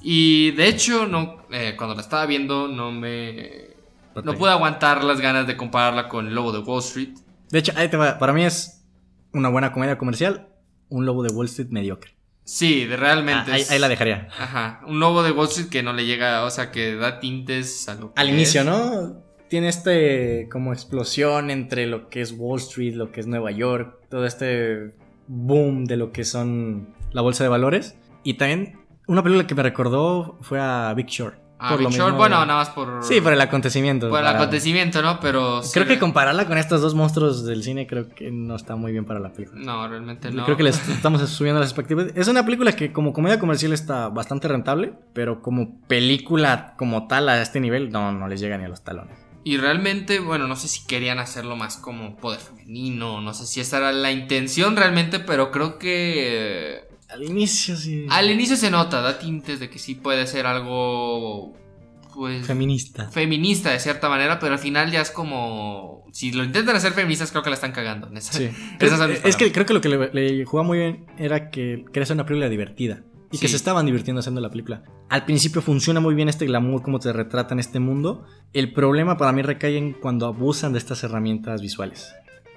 [0.01, 3.71] Y de hecho, no, eh, cuando la estaba viendo, no me.
[4.15, 7.09] No pude aguantar las ganas de compararla con El Lobo de Wall Street.
[7.53, 8.17] De hecho, ahí te va.
[8.17, 8.83] Para mí es
[9.31, 10.49] una buena comedia comercial.
[10.89, 12.15] Un lobo de Wall Street mediocre.
[12.43, 13.51] Sí, de Ah, realmente.
[13.51, 14.27] ahí, es- ahí la dejaría.
[14.37, 14.81] Ajá.
[14.87, 17.95] Un Lobo de Wall Street que no le llega, o sea, que da tintes a
[17.95, 18.63] lo que Al inicio.
[18.65, 19.23] ¿no?
[19.49, 23.97] Tiene este como explosión entre lo que es Wall Street, lo que es Nueva York,
[24.09, 24.93] todo este
[25.27, 27.95] boom de lo que son la bolsa de valores.
[28.23, 31.37] Y también una película que me recordó fue a Big Short.
[31.63, 33.03] Ah, por lo Big Short, mismo bueno, nada más por.
[33.03, 34.09] Sí, por el acontecimiento.
[34.09, 35.19] Por el para- acontecimiento, ¿no?
[35.19, 35.63] Pero.
[35.63, 38.91] sí, Creo que compararla con estos dos monstruos del cine creo que no está muy
[38.91, 39.61] bien para la película.
[39.63, 40.43] No, realmente no.
[40.45, 42.07] Creo que les estamos subiendo las expectativas.
[42.15, 47.29] Es una película que como comedia comercial está bastante rentable, pero como película como tal
[47.29, 49.17] a este nivel no, no les llega ni a los talones.
[49.45, 53.59] Y realmente, bueno, no sé si querían hacerlo más como poder femenino, no sé si
[53.59, 58.05] esa era la intención realmente, pero creo que Al inicio sí.
[58.09, 61.53] al inicio se nota, da tintes de que sí puede ser algo,
[62.15, 63.09] pues, Feminista.
[63.09, 67.31] feminista de cierta manera, pero al final ya es como, si lo intentan hacer feministas,
[67.31, 68.07] creo que la están cagando.
[68.07, 68.49] en esa- Sí.
[68.79, 72.05] Esas es que creo que lo que le, le jugaba muy bien era que quería
[72.05, 73.01] ser una película divertida.
[73.31, 74.83] Y que se estaban divirtiendo haciendo la película.
[75.09, 78.25] Al principio funciona muy bien este glamour, cómo te retratan este mundo.
[78.53, 82.13] El problema para mí recae en cuando abusan de estas herramientas visuales.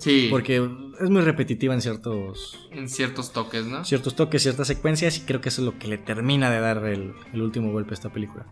[0.07, 0.57] Sí, Porque
[1.01, 3.85] es muy repetitiva en ciertos, en ciertos toques, ¿no?
[3.85, 5.17] ciertos toques, ciertas secuencias.
[5.19, 7.91] Y creo que eso es lo que le termina de dar el, el último golpe
[7.91, 8.47] a esta película.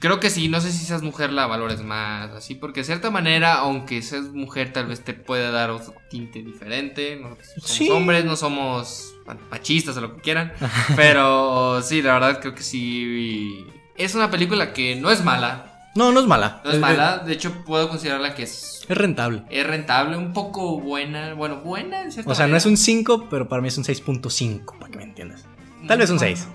[0.00, 3.10] Creo que sí, no sé si seas mujer la valores más, así, porque de cierta
[3.10, 7.16] manera, aunque seas mujer, tal vez te puede dar otro tinte diferente.
[7.20, 7.90] No somos Sí.
[7.90, 9.14] hombres, no somos
[9.50, 10.52] machistas o lo que quieran,
[10.94, 13.64] pero sí, la verdad creo que sí.
[13.96, 16.60] Es una película que no es mala, No, no es mala.
[16.64, 19.42] no es mala, de hecho puedo considerarla que es, Es rentable.
[19.50, 23.26] es rentable, un poco buena, bueno, buena en cierta O sea, no es un 5,
[23.28, 25.44] pero para mí es un 6.5, para que me entiendas.
[25.86, 26.48] Tal vez un 6.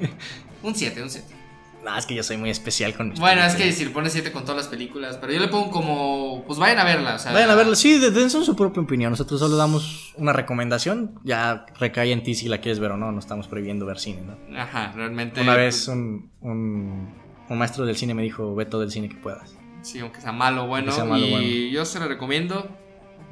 [0.62, 1.26] Un 7, un 7.
[1.82, 4.12] No, es que yo soy muy especial con mis Bueno, es que si le pones
[4.12, 7.18] 7 con todas las películas, pero yo le pongo como, pues vayan a verla, o
[7.18, 7.32] sea.
[7.32, 7.74] Vayan a verla.
[7.74, 9.10] Sí, de- den su propia opinión.
[9.10, 11.18] Nosotros solo damos una recomendación.
[11.24, 13.10] Ya recae en ti si la quieres ver o no.
[13.10, 14.58] No estamos prohibiendo ver cine, ¿no?
[14.60, 15.40] Ajá, realmente.
[15.40, 17.14] Una vez un, un,
[17.48, 19.54] un maestro del cine me dijo, ve todo el cine que puedas.
[19.82, 20.92] Sí, aunque sea malo o bueno.
[20.92, 21.46] Sea malo y bueno.
[21.72, 22.68] yo se la recomiendo.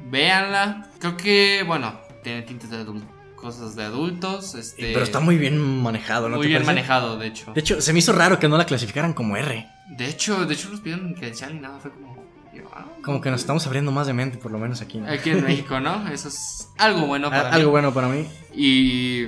[0.09, 0.89] Véanla.
[0.99, 1.93] Creo que, bueno,
[2.23, 4.55] tiene tintes de adulto, cosas de adultos.
[4.55, 6.37] Este, Pero está muy bien manejado, ¿no?
[6.37, 6.75] muy te bien parece?
[6.81, 7.53] manejado, de hecho.
[7.53, 9.67] De hecho, se me hizo raro que no la clasificaran como R.
[9.97, 11.79] De hecho, de hecho, nos pidieron credencial y nada.
[11.79, 12.25] Fue como.
[12.73, 14.99] ah, Como que nos estamos abriendo más de mente, por lo menos aquí.
[14.99, 15.11] ¿no?
[15.11, 16.07] Aquí en México, ¿no?
[16.09, 17.55] Eso es algo bueno para mí.
[17.55, 18.25] Algo bueno para mí.
[18.55, 19.23] Y,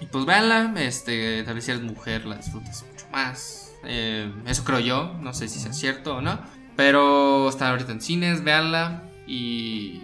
[0.00, 3.61] y pues véanla, este, tal vez si eres mujer la disfrutes mucho más.
[3.84, 6.38] Eh, eso creo yo, no sé si sea cierto o no.
[6.76, 9.02] Pero está ahorita en cines, véanla.
[9.26, 10.00] Y,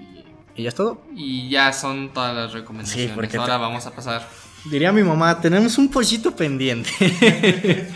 [0.57, 1.01] ¿Y ya es todo?
[1.15, 3.11] y ya son todas las recomendaciones.
[3.11, 4.29] Sí, porque Ahora te- vamos a pasar.
[4.71, 6.91] Diría mi mamá, tenemos un pollito pendiente.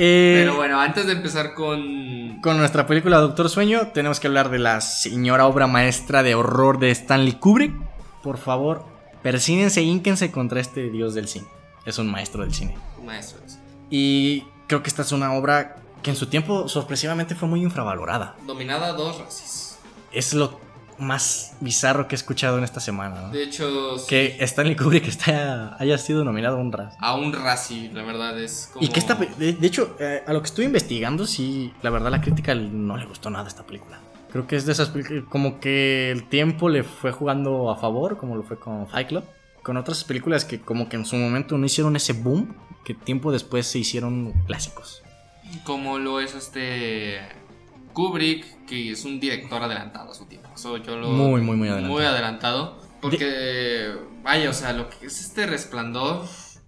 [0.00, 2.40] Eh, Pero bueno, antes de empezar con.
[2.40, 6.78] Con nuestra película Doctor Sueño, tenemos que hablar de la señora obra maestra de horror
[6.78, 7.74] de Stanley Kubrick.
[8.22, 8.86] Por favor,
[9.24, 11.48] persínense e ínquense contra este dios del cine.
[11.84, 12.76] Es un maestro del cine.
[13.04, 13.58] Maestros.
[13.90, 18.36] Y creo que esta es una obra que en su tiempo sorpresivamente fue muy infravalorada.
[18.46, 19.78] Dominada a dos racis.
[20.12, 20.60] Es lo
[20.98, 23.22] más bizarro que he escuchado en esta semana.
[23.22, 23.30] ¿no?
[23.30, 26.98] De hecho, sí, Que Stanley Kubrick está, haya sido nominado a un Razzie.
[27.00, 28.84] a un la verdad es como.
[28.84, 32.20] Y que esta, de hecho, eh, a lo que estuve investigando, sí, la verdad la
[32.20, 34.00] crítica no le gustó nada a esta película.
[34.30, 38.18] Creo que es de esas películas, como que el tiempo le fue jugando a favor,
[38.18, 39.24] como lo fue con Fight Club.
[39.68, 42.56] Con otras películas que como que en su momento no hicieron ese boom,
[42.86, 45.02] que tiempo después se hicieron clásicos.
[45.62, 47.18] Como lo es este.
[47.92, 50.48] Kubrick, que es un director adelantado a su tiempo.
[50.54, 51.10] Eso yo lo.
[51.10, 51.94] Muy, muy, muy adelantado.
[51.94, 52.78] Muy adelantado.
[53.02, 53.92] Porque.
[54.22, 56.24] Vaya, o sea, lo que es este resplandor.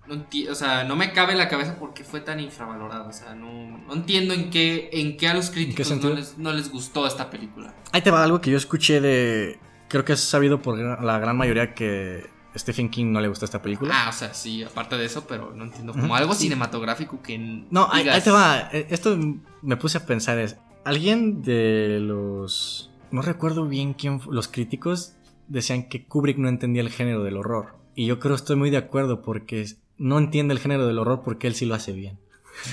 [0.07, 3.09] No o sea, no me cabe en la cabeza por qué fue tan infravalorado.
[3.09, 6.53] O sea, no, no entiendo en qué, en qué a los críticos no les, no
[6.53, 7.75] les gustó esta película.
[7.93, 9.59] Ahí te va algo que yo escuché de...
[9.89, 13.63] Creo que es sabido por la gran mayoría que Stephen King no le gustó esta
[13.63, 13.95] película.
[13.95, 15.93] Ah, o sea, sí, aparte de eso, pero no entiendo.
[15.93, 16.45] Como algo Sí.
[16.45, 17.39] cinematográfico que.
[17.71, 18.69] No, ahí, digas- ahí te va.
[18.73, 19.17] Eh, Esto
[19.63, 25.15] me puse a pensar es, alguien de los no recuerdo bien quién los críticos
[25.49, 27.75] decían que Kubrick no entendía el género del horror.
[27.95, 29.67] Y yo creo estoy muy de acuerdo porque
[29.99, 32.19] no entiende el género del horror porque él sí lo hace bien.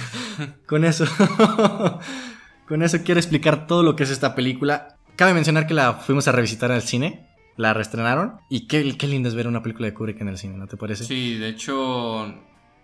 [0.67, 1.05] con eso
[2.67, 4.97] con eso quiero explicar todo lo que es esta película.
[5.15, 7.26] Cabe mencionar que la fuimos a revisitar al cine,
[7.57, 10.57] la reestrenaron y qué, qué lindo es ver una película de Kubrick en el cine,
[10.57, 11.03] ¿no te parece?
[11.03, 12.33] Sí, de hecho.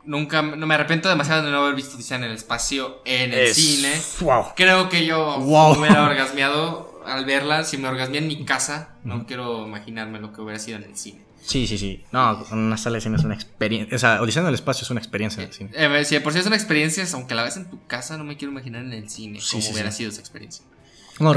[0.05, 0.41] Nunca.
[0.41, 3.55] No me arrepiento demasiado de no haber visto Odisea en el espacio en el Es-
[3.55, 3.93] cine.
[4.19, 4.47] Wow.
[4.55, 5.75] Creo que yo Wow.
[5.75, 7.63] me hubiera orgasmeado al verla.
[7.63, 10.97] Si me orgasmeé en mi casa, no quiero imaginarme lo que hubiera sido en el
[10.97, 11.21] cine.
[11.41, 12.03] Sí, sí, sí.
[12.11, 13.95] No, una sala de cine es una experiencia.
[13.95, 15.71] O sea, Odisea en el espacio es una experiencia de cine.
[15.73, 18.23] Eh, si de por sí es una experiencia, aunque la ves en tu casa, no
[18.25, 19.97] me quiero imaginar en el cine Sí, cómo sí, hubiera sí.
[19.99, 20.65] sido esa experiencia.
[21.19, 21.33] No,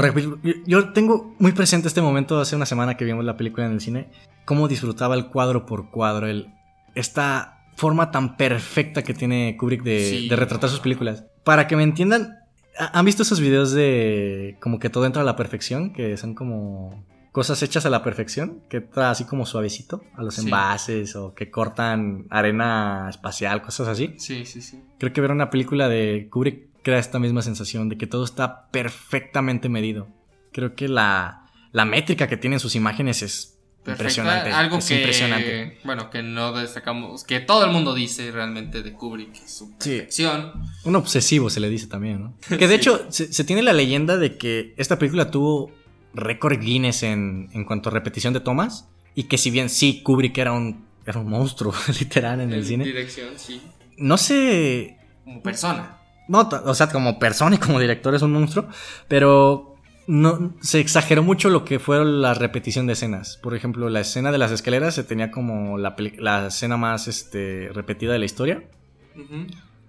[0.65, 3.81] yo- tengo muy presente este momento hace una semana que vimos la película en el
[3.81, 4.09] cine.
[4.45, 6.27] Cómo disfrutaba el cuadro por cuadro.
[6.27, 6.47] El,
[6.95, 10.29] esta forma tan perfecta que tiene Kubrick de, Sí.
[10.29, 11.25] de retratar sus películas.
[11.43, 12.37] Para que me entiendan,
[12.79, 15.93] ¿ha- ¿han visto esos videos de como que todo entra a la perfección?
[15.93, 20.35] Que son como cosas hechas a la perfección, que está así como suavecito a los
[20.35, 20.45] Sí.
[20.45, 24.15] envases o que cortan arena espacial, cosas así.
[24.17, 24.81] Sí, sí, sí.
[24.97, 28.69] Creo que ver una película de Kubrick crea esta misma sensación de que todo está
[28.71, 30.07] perfectamente medido.
[30.51, 33.53] Creo que la, la métrica que tienen sus imágenes es
[33.83, 34.03] Perfecta.
[34.03, 34.51] impresionante.
[34.51, 35.79] Algo es que, impresionante.
[35.85, 39.91] bueno, que no destacamos, que todo el mundo dice realmente de Kubrick, su Sí.
[39.91, 40.51] perfección.
[40.83, 42.33] Un obsesivo se le dice también, ¿no?
[42.57, 45.71] Que de hecho se, se tiene la leyenda de que esta película tuvo
[46.13, 48.89] récord Guinness en, en cuanto a repetición de tomas.
[49.15, 52.65] Y que si bien sí, Kubrick era un, era un monstruo, literal, en el En
[52.65, 52.83] cine.
[52.85, 53.61] dirección, sí.
[53.97, 55.97] No sé Como persona.
[56.27, 58.67] No, o sea, como persona y como director es un monstruo,
[59.07, 63.37] pero no se exageró mucho lo que fue la repetición de escenas.
[63.43, 67.69] Por ejemplo, la escena de las escaleras se tenía como la, la escena más este,
[67.73, 68.63] repetida de la historia,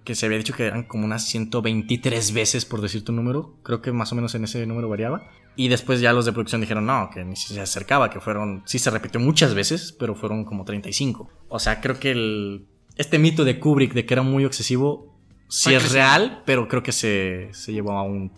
[0.03, 3.53] que se había dicho que eran como unas 123 veces, por decirte un número.
[3.63, 5.29] Creo que más o menos en ese número variaba.
[5.55, 8.63] Y después ya los de producción dijeron, no, que ni si se acercaba, que fueron,
[8.65, 11.29] sí se repitió muchas veces, pero fueron como 35.
[11.47, 12.65] O sea, creo que el,
[12.95, 15.18] este mito de Kubrick de que era muy excesivo,
[15.49, 18.31] Fue es real, pero creo que se, se llevó a un,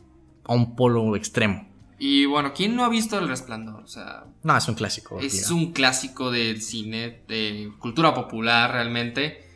[0.45, 1.67] a un polo extremo.
[1.99, 3.83] Y bueno, ¿quién no ha visto El Resplandor?
[3.83, 5.19] O sea, No, es un clásico.
[5.19, 9.47] es un clásico del cine, de cultura popular realmente.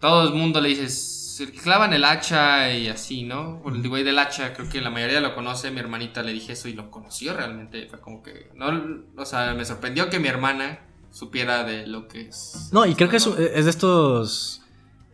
[0.00, 3.62] Todo el mundo le dice, se clavan el hacha y así, ¿no?
[3.66, 5.70] El güey del hacha, creo que la mayoría lo conoce.
[5.70, 7.86] Mi hermanita le dije eso y lo conoció realmente.
[7.88, 8.68] Fue como que, no,
[9.16, 10.80] o sea, me sorprendió que mi hermana
[11.12, 12.70] supiera de lo que es.
[12.72, 14.61] No, y creo que es, es de estos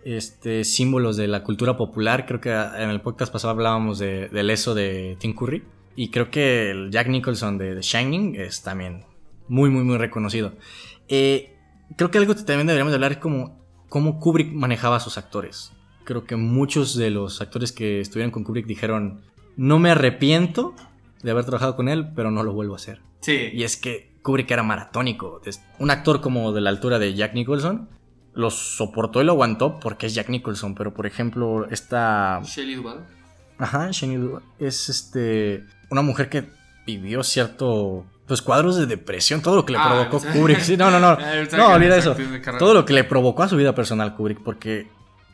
[0.04, 2.26] este, símbolos de la cultura popular.
[2.26, 5.64] Creo que en el podcast pasado hablábamos de, del eso de Tim Curry.
[5.96, 9.04] Y creo que el Jack Nicholson de The Shining es también
[9.48, 10.52] muy, muy, muy reconocido.
[11.08, 11.56] Eh,
[11.96, 15.18] creo que algo que también deberíamos de hablar es como cómo Kubrick manejaba a sus
[15.18, 15.72] actores.
[16.04, 19.22] Creo que muchos de los actores que estuvieron con Kubrick dijeron,
[19.56, 20.74] no me arrepiento
[21.22, 23.00] de haber trabajado con él, pero no lo vuelvo a hacer.
[23.20, 23.50] Sí.
[23.52, 25.40] Y es que Kubrick era maratónico.
[25.78, 27.88] Un actor como de la altura de Jack Nicholson
[28.38, 30.76] lo soportó y lo aguantó porque es Jack Nicholson.
[30.76, 32.40] Pero por ejemplo, esta.
[32.44, 33.04] Shelley Duvall.
[33.58, 35.64] Ajá, Shani Duvall es este.
[35.90, 36.44] Una mujer que
[36.86, 38.06] vivió cierto.
[38.28, 40.20] Pues cuadros de depresión, todo lo que le Ah, provocó.
[40.32, 40.60] Kubrick.
[40.60, 41.08] Sí, no, no, no.
[41.08, 42.14] Ah, No, olvida eso.
[42.60, 44.86] Todo lo que le provocó a su vida personal Kubrick, porque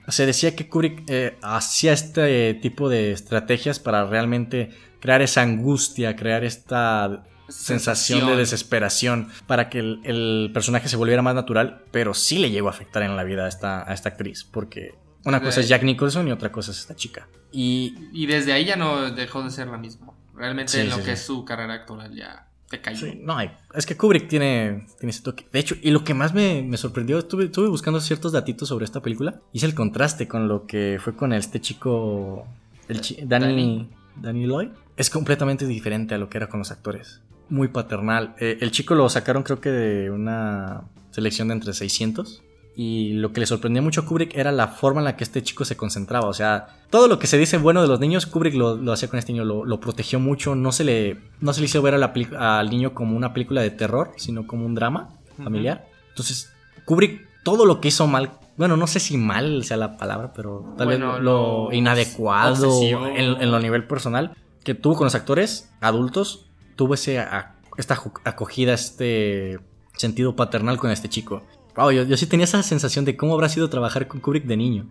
[0.08, 6.16] se decía que Kubrick eh, hacía este tipo de estrategias para realmente crear esa angustia,
[6.16, 12.14] crear esta sensación de desesperación para que el, el personaje se volviera más natural, pero
[12.14, 15.40] sí le llegó a afectar en la vida a esta, a esta actriz, porque una
[15.42, 17.28] cosa es Jack Nicholson y otra cosa es esta chica.
[17.52, 20.12] Y, Y desde ahí ya no dejó de ser la misma.
[20.34, 21.12] Realmente Sí, en lo sí, que sí.
[21.12, 23.06] es su carrera actoral ya te cayó.
[23.20, 23.36] no,
[23.74, 25.46] es que Kubrick tiene, tiene ese toque.
[25.52, 28.84] De hecho, y lo que más me, me sorprendió, estuve, estuve buscando ciertos datitos sobre
[28.84, 32.46] esta película, hice el contraste con lo que fue con este chico,
[32.88, 33.88] el chi- Danny.
[34.16, 34.68] Danny Lloyd.
[34.96, 37.20] Es completamente diferente a lo que era con los actores.
[37.48, 38.34] Muy paternal.
[38.38, 42.42] Eh, el chico lo sacaron creo que de una selección de entre 600.
[42.76, 45.42] Y lo que le sorprendió mucho a Kubrick era la forma en la que este
[45.44, 46.26] chico se concentraba.
[46.26, 49.08] O sea, todo lo que se dice bueno de los niños, Kubrick lo, lo hacía
[49.08, 50.56] con este niño, lo, lo protegió mucho.
[50.56, 53.32] No se, le, no se le hizo ver a la peli- al niño como una
[53.32, 55.10] película de terror, sino como un drama
[55.42, 55.86] familiar.
[56.08, 56.50] Entonces,
[56.84, 60.74] Kubrick, todo lo que hizo mal, bueno, no sé si mal sea la palabra, pero
[60.76, 64.32] tal Bueno, vez lo, lo inadecuado en, en lo nivel personal
[64.64, 66.46] que tuvo con los actores adultos,
[66.76, 69.58] tuvo ese, a- esta acogida, este
[69.96, 71.42] sentido paternal con este chico.
[71.76, 74.56] Wow, yo, yo sí tenía esa sensación de cómo habrá sido trabajar con Kubrick de
[74.56, 74.86] niño.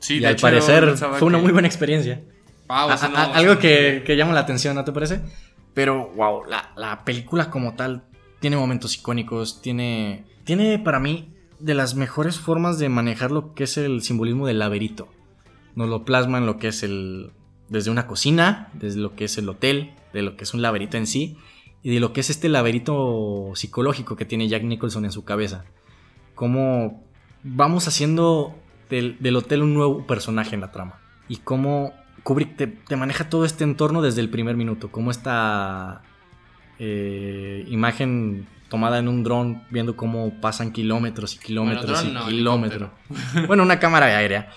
[0.00, 2.22] Sí, y de al hecho, parecer fue una muy buena experiencia.
[2.68, 5.20] Wow, A- a- algo que, que llama la atención, ¿no te parece?
[5.74, 8.04] Pero, wow, la, la película como tal
[8.40, 11.30] tiene momentos icónicos, tiene, tiene para mí
[11.60, 15.08] de las mejores formas de manejar lo que es el simbolismo del laberinto.
[15.74, 17.32] Nos lo plasma en lo que es el,
[17.68, 20.96] desde una cocina, desde lo que es el hotel, de lo que es un laberinto
[20.96, 21.36] en sí,
[21.82, 25.64] y de lo que es este laberinto psicológico que tiene Jack Nicholson en su cabeza.
[26.34, 27.04] Cómo
[27.42, 28.54] vamos haciendo
[28.88, 30.98] del, del hotel un nuevo personaje en la trama.
[31.28, 31.92] Y cómo
[32.22, 34.90] Kubrick te, te maneja todo este entorno desde el primer minuto.
[34.90, 36.02] Como esta
[36.78, 42.90] eh, imagen tomada en un dron, viendo cómo pasan kilómetros y kilómetros y no, kilómetros.
[43.46, 44.48] bueno, una cámara aérea.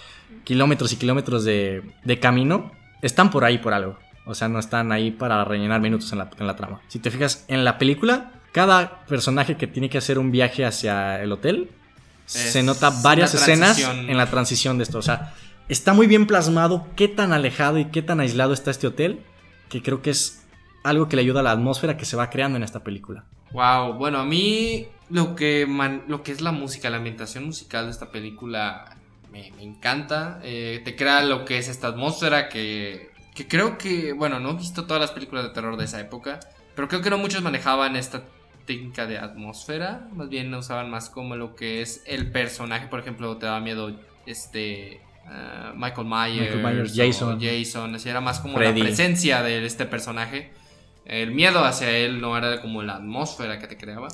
[0.46, 2.72] Kilómetros y kilómetros de, de camino.
[3.02, 4.00] Están por ahí por algo.
[4.28, 6.82] O sea, no están ahí para rellenar minutos en la, en la trama.
[6.88, 11.22] Si te fijas en la película, cada personaje que tiene que hacer un viaje hacia
[11.22, 11.70] el hotel,
[12.26, 14.98] se nota varias escenas en la transición de esto.
[14.98, 15.34] O sea,
[15.70, 19.22] está muy bien plasmado qué tan alejado y qué tan aislado está este hotel,
[19.70, 20.44] que creo que es
[20.84, 23.24] algo que le ayuda a la atmósfera que se va creando en esta película.
[23.52, 27.86] Wow, bueno, a mí lo que, man- lo que es la música, la ambientación musical
[27.86, 28.98] de esta película
[29.32, 30.40] me, me encanta.
[30.44, 34.56] Eh, te crea lo que es esta atmósfera que, que creo que, bueno, no he
[34.56, 36.40] visto todas las películas de terror de esa época,
[36.76, 38.24] pero creo que no muchos manejaban esta
[38.66, 43.38] técnica de atmósfera, más bien usaban más como lo que es el personaje, por ejemplo,
[43.38, 45.02] te da miedo este...
[45.28, 47.40] ah, Michael Myers, Michael Myers, o Jason.
[47.40, 48.80] Jason, así era más como Freddy.
[48.80, 50.52] la presencia de este personaje.
[51.06, 54.08] El miedo hacia él no era como la atmósfera que te creaba.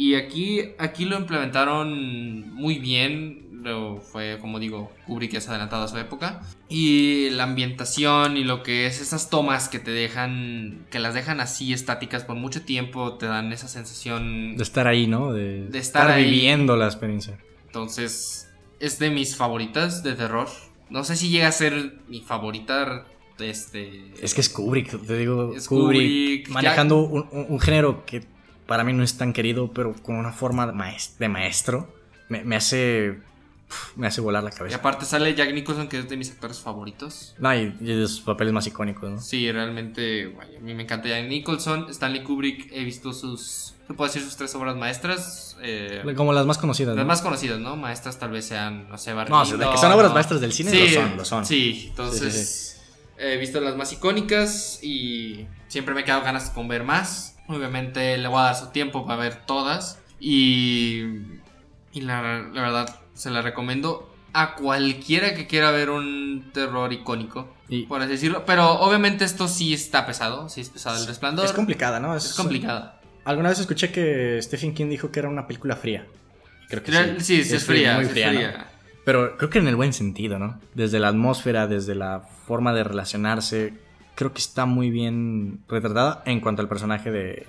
[0.00, 3.48] Y aquí, aquí lo implementaron muy bien.
[3.64, 6.40] Lo fue, como digo, Kubrick ha adelantado a su época.
[6.68, 11.40] Y la ambientación y lo que es esas tomas que te dejan, que las dejan
[11.40, 14.56] así estáticas por mucho tiempo, te dan esa sensación.
[14.56, 15.32] De estar ahí, ¿no?
[15.32, 16.24] De, De estar ahí.
[16.30, 17.36] viviendo la experiencia.
[17.66, 20.46] Entonces, es de mis favoritas de terror.
[20.90, 23.04] No sé si llega a ser mi favorita.
[23.40, 24.12] Este.
[24.22, 28.22] Es que es Kubrick, te digo, Es Kubrick, Kubrick, manejando un, un- un género que
[28.68, 31.92] para mí no es tan querido, pero con una forma de, maes- de maestro,
[32.28, 33.18] me, me hace
[33.96, 34.76] me hace volar la Y cabeza.
[34.78, 37.34] aparte sale Jack Nicholson, que es de mis actores favoritos.
[37.38, 39.20] No, y, y de sus papeles más icónicos, ¿no?
[39.20, 41.86] Sí, realmente, guay, a mí me encanta Jack Nicholson.
[41.90, 45.58] Stanley Kubrick, he visto sus, se puede decir sus tres obras maestras.
[45.60, 47.08] eh, Como las más conocidas, las ¿no?
[47.08, 47.76] más conocidas, ¿no?
[47.76, 50.40] Maestras tal vez sean, no sé, Barry No, o sea, de que son obras maestras
[50.40, 51.44] del cine, sí, lo son, lo son.
[51.44, 52.80] Sí, entonces Sí,
[53.18, 57.34] sí, he visto las más icónicas y siempre me he quedado ganas con ver más.
[57.48, 61.02] Obviamente le voy a dar su tiempo para ver todas y,
[61.92, 62.22] y la,
[62.52, 68.00] la verdad se la recomiendo a cualquiera que quiera ver un terror icónico, Y- por
[68.02, 68.44] así decirlo.
[68.44, 71.46] Pero obviamente esto sí está pesado, sí es pesado el resplandor.
[71.46, 72.14] Es complicada, ¿no?
[72.14, 73.00] Es complicada.
[73.24, 76.06] Alguna vez escuché que Stephen King dijo que era una película fría.
[76.68, 78.38] Creo que Real- Sí, sí, es fría, muy sí es fría, ¿no?
[78.38, 78.66] fría.
[79.04, 80.60] Pero creo que en el buen sentido, ¿no?
[80.74, 83.72] Desde la atmósfera, desde la forma de relacionarse,
[84.18, 87.46] creo que está muy bien retratada en cuanto al personaje de...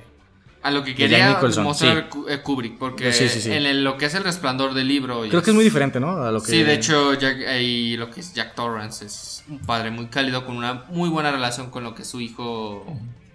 [0.61, 2.19] A lo que quería mostrar sí.
[2.29, 3.51] Eh, Kubrick, porque Sí, sí, sí.
[3.51, 5.21] en el- lo que es el resplandor del libro.
[5.27, 6.21] Creo que es muy diferente, ¿no?
[6.21, 6.51] A lo que...
[6.51, 10.45] Sí, de hecho, Jack, y lo que es Jack Torrance es un padre muy cálido
[10.45, 12.85] con una muy buena relación con lo que es su hijo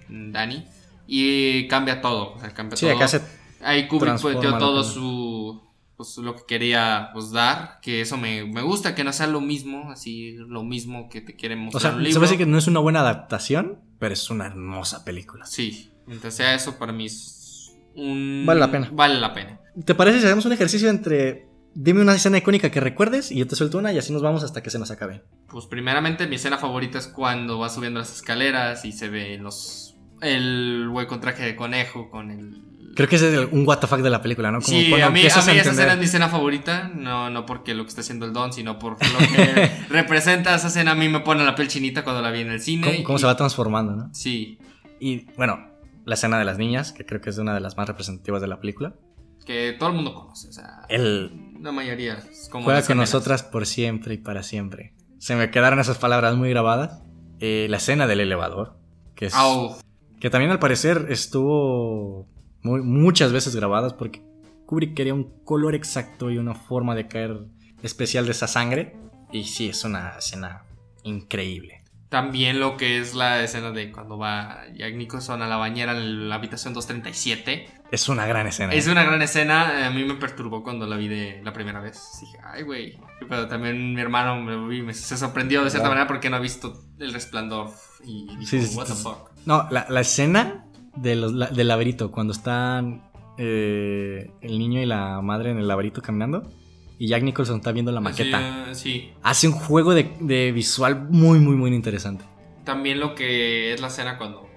[0.09, 0.65] Danny.
[1.09, 2.35] Y cambia todo.
[2.35, 2.91] o sea, cambia todo.
[2.95, 3.21] acá se...
[3.65, 5.03] Ahí Kubrick la todo su.
[5.97, 7.79] Pues lo que quería pues, dar.
[7.81, 9.91] Que eso me, me gusta, que no sea lo mismo.
[9.91, 12.21] Así, lo mismo que te quieren O mostrar sea, un se libro.
[12.21, 15.47] me hace que no es una buena adaptación, pero es una hermosa película.
[15.47, 18.45] Sí, mientras sea eso, para mí es un.
[18.47, 18.91] Vale la pena.
[18.93, 19.61] Vale la pena.
[19.85, 21.49] ¿Te parece si hacemos un ejercicio entre...
[21.77, 24.45] Dime una escena icónica que recuerdes y yo te suelto una y así nos vamos
[24.45, 25.25] hasta que se nos acabe.
[25.49, 29.97] Pues primeramente mi escena favorita es cuando va subiendo las escaleras y se ven los
[30.21, 32.63] el güey con traje de conejo, con el...
[32.95, 34.61] Creo que ese es el- un what the fuck de la película, ¿no?
[34.61, 36.89] Como sí, cuando a mí, a mí esa a entender- escena es mi escena favorita,
[36.95, 40.69] no, no porque lo que está haciendo el Don, sino por lo que representa esa
[40.69, 42.87] escena, a mí me pone la piel chinita cuando la vi en el cine.
[42.87, 44.11] cómo, cómo y- se va transformando, ¿no?
[44.15, 44.59] Sí,
[45.01, 45.59] Y bueno,
[46.05, 48.49] la escena de las niñas, que creo que es una de las más representativas de
[48.49, 48.95] la película.
[49.45, 51.31] que todo el mundo conoce, o sea, Él
[51.61, 52.19] la mayoría.
[52.51, 54.95] como juega con nosotras por siempre y para siempre.
[55.19, 57.03] Se me quedaron esas palabras muy grabadas.
[57.41, 58.79] Eh, la escena del elevador,
[59.15, 59.35] que es...
[60.21, 62.27] Que también al parecer estuvo
[62.65, 64.23] muy- muchas veces grabadas porque
[64.67, 67.45] Kubrick quería un color exacto y una forma de caer
[67.83, 68.97] especial de esa sangre.
[69.31, 70.65] Y sí, es una escena
[71.05, 71.83] increíble.
[72.09, 76.29] También lo que es la escena de cuando va Jack Nicholson a la bañera en
[76.29, 77.67] la habitación 237.
[77.91, 78.73] Es una gran escena.
[78.73, 82.01] Es una gran escena, a mí me perturbó cuando la vi de la primera vez.
[82.21, 82.99] Dije, ay, güey.
[83.29, 86.85] Pero también mi hermano me, me- se sorprendió de cierta manera porque no ha visto
[86.99, 87.71] El Resplandor.
[88.05, 89.31] Y dijo, Sí, what the fuck.
[89.45, 90.64] No, la, la escena
[90.97, 93.03] de los, la- del laberinto, cuando están
[93.39, 96.43] eh, el niño y la madre en el laberinto caminando
[96.99, 98.39] y Jack Nicholson está viendo la maqueta.
[98.39, 99.11] Sí, eh, sí.
[99.23, 102.25] Hace un juego de, de visual muy, muy, muy interesante.
[102.65, 104.49] También lo que es la escena cuando,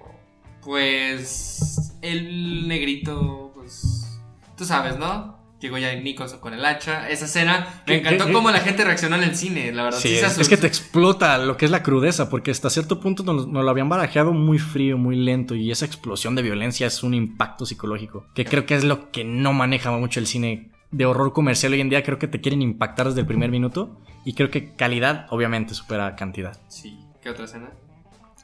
[0.64, 4.20] pues, el negrito, pues,
[4.58, 5.37] tú sabes, ¿no?
[5.60, 7.10] Llegó ya Nicholson con el hacha.
[7.10, 9.98] Esa escena, ¿Qué- me encantó qué- cómo la gente reaccionó en el cine, la verdad.
[10.00, 13.24] Sí, sí es, que te explota lo que es la crudeza, porque hasta cierto punto
[13.24, 17.02] nos, nos lo habían barajeado muy frío, muy lento, y esa explosión de violencia es
[17.02, 21.06] un impacto psicológico, que creo que es lo que no maneja mucho el cine de
[21.08, 22.04] horror comercial hoy en día.
[22.04, 26.16] Creo que te quieren impactar desde el primer minuto, y creo que calidad obviamente supera
[26.16, 26.60] cantidad.
[26.68, 27.72] Sí, ¿qué otra escena?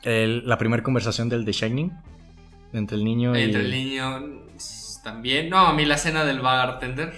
[0.01, 1.91] El- la primera conversación del The Shining,
[2.73, 3.41] entre el niño y...
[3.43, 4.19] Entre el niño
[5.03, 5.49] también.
[5.49, 7.13] No, a mí la escena del bartender.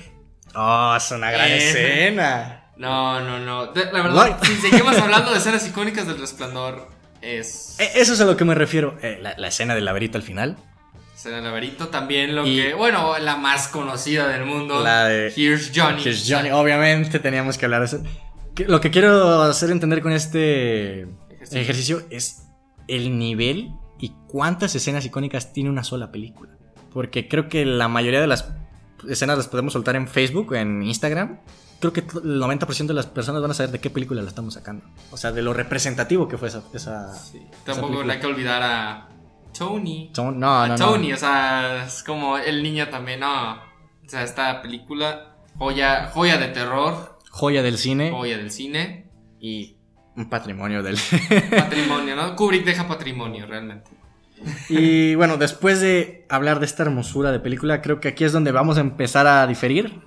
[0.53, 1.57] Oh, es una gran Eh.
[1.57, 2.72] escena.
[2.78, 3.68] No, no, no.
[3.68, 4.44] De- la verdad, What?
[4.44, 6.90] si seguimos hablando de escenas icónicas del resplandor,
[7.22, 7.78] es.
[7.80, 8.98] Eh, Eso es a lo que me refiero.
[9.02, 10.57] Eh, la, la escena del laberinto al final.
[11.16, 12.74] Escena del laberinto también lo Y- que.
[12.74, 14.82] Bueno, la más conocida del mundo.
[14.84, 16.03] La de- Here's Johnny.
[16.03, 18.03] Here's Johnny, obviamente teníamos que hablar de eso.
[18.68, 21.60] Lo que quiero hacer entender con este Ejercicio.
[21.62, 22.44] ejercicio es
[22.88, 26.53] el nivel y cuántas escenas icónicas tiene una sola película.
[26.96, 28.54] Porque creo que la mayoría de las
[29.10, 31.42] escenas las podemos soltar en Facebook, en Instagram.
[31.82, 34.54] Creo que el 90% de las personas van a saber de qué película la estamos
[34.54, 34.86] sacando.
[35.12, 36.64] O sea, de lo representativo que fue esa...
[36.74, 37.40] esa Sí.
[37.52, 38.14] esa Tampoco película.
[38.14, 39.10] hay que olvidar a
[39.58, 40.10] Tony.
[40.16, 40.76] No, a no, no.
[40.78, 43.56] Tony, o sea, es como el niño también, no.
[43.56, 49.12] O sea, esta película, joya, joya de terror, Joya del cine joya del cine,
[49.42, 49.76] y
[50.16, 50.98] un patrimonio del...
[51.52, 52.34] patrimonio, ¿no?
[52.38, 53.92] Kubrick deja patrimonio, realmente.
[54.70, 58.52] Y bueno, después de hablar de esta hermosura de película, creo que aquí es donde
[58.52, 59.99] vamos a empezar a diferir.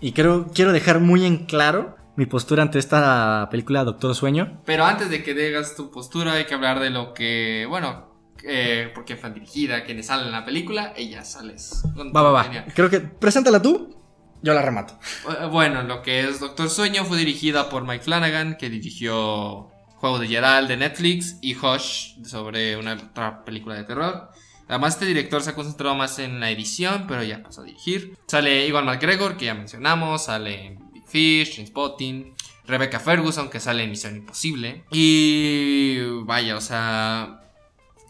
[0.00, 4.60] Y creo, quiero dejar muy en claro mi postura ante esta película Doctor Sueño.
[4.64, 8.06] Pero antes de que digas tu postura, hay que hablar de lo que, bueno,
[8.42, 11.82] eh, por quién fue dirigida, quiénes salen en la película, ella sales.
[11.96, 12.40] Va, va, va.
[12.42, 12.64] opinión.
[12.74, 13.96] Creo que preséntala tú,
[14.42, 14.98] yo la remato.
[15.28, 20.18] Eh, Bueno, lo que es Doctor Sueño fue dirigida por Mike Flanagan, que dirigió Juego
[20.18, 24.30] de Gerald de Netflix y Hush sobre una otra película de terror.
[24.68, 28.16] Además, este director se ha concentrado más en la edición, pero ya pasó a dirigir.
[28.26, 32.34] Sale Iwan McGregor, que ya mencionamos, sale Big Fish, Trainspotting,
[32.66, 34.84] Rebecca Ferguson, que sale en Misión Imposible.
[34.90, 37.42] Y vaya, o sea,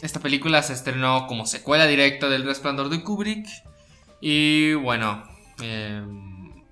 [0.00, 3.46] esta película se estrenó como secuela directa del Resplandor de Kubrick.
[4.20, 5.24] Y bueno,
[5.62, 6.02] eh,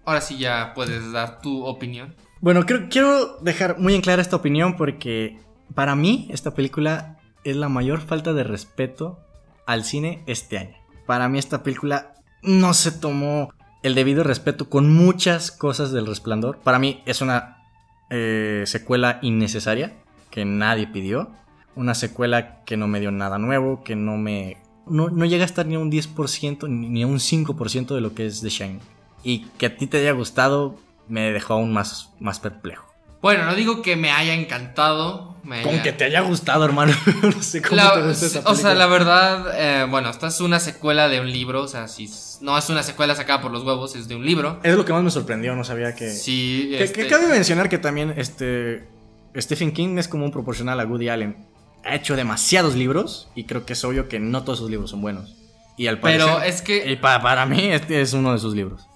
[0.07, 2.15] ahora sí ya puedes dar tu opinión.
[2.45, 5.39] Bueno, quiero dejar muy en clara esta opinión porque
[5.75, 9.19] para mí esta película es la mayor falta de respeto
[9.65, 10.77] al cine este año.
[11.07, 13.49] Para mí esta película no se tomó
[13.83, 16.59] el debido respeto con muchas cosas del resplandor.
[16.59, 17.65] Para mí es una
[18.11, 19.95] eh, secuela innecesaria
[20.31, 21.31] que nadie pidió.
[21.75, 24.59] Una secuela que no me dio nada nuevo, que no me...
[24.87, 28.03] No, no llega a estar ni a un 10% ni ni a un 5% de
[28.03, 28.81] lo que es The Shining.
[29.23, 32.87] Y que a ti te haya gustado me dejó aún más, más perplejo.
[33.21, 35.35] Bueno, no digo que me haya encantado.
[35.45, 36.93] Me Con haya- que te haya gustado, hermano.
[37.23, 40.41] no sé cómo La- te gusta esa o sea, la verdad, eh, bueno, esta es
[40.41, 41.63] una secuela de un libro.
[41.63, 42.09] O sea, si
[42.43, 44.61] no es una secuela sacada por los huevos, es de un libro.
[44.63, 46.11] Es lo que más me sorprendió, no sabía que...
[46.11, 48.89] Sí, Que, este, que cabe mencionar que también este
[49.37, 51.47] Stephen King es como un proporcional a Woody Allen.
[51.85, 55.03] Ha hecho demasiados libros y creo que es obvio que no todos sus libros son
[55.03, 55.35] buenos.
[55.77, 56.27] Y al parecer...
[56.27, 58.87] pero es que y pa- para mí este es uno de sus libros.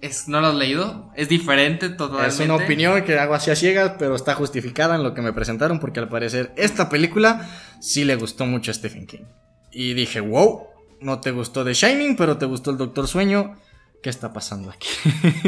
[0.00, 1.10] Es, no lo has leído.
[1.16, 2.28] Es diferente totalmente.
[2.34, 5.32] Es una opinión que hago así a ciegas, pero está justificada en lo que me
[5.32, 7.48] presentaron porque al parecer esta película
[7.80, 9.24] sí le gustó mucho a Stephen King.
[9.72, 10.66] Y dije, wow,
[11.00, 13.56] no te gustó The Shining, pero te gustó el Doctor Sueño.
[14.02, 14.88] ¿Qué está pasando aquí?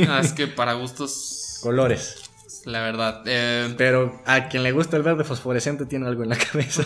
[0.05, 2.16] No, es que para gustos, Colores.
[2.64, 3.22] la verdad.
[3.27, 6.82] eh, Pero a quien le gusta el verde fosforescente tiene algo en la cabeza.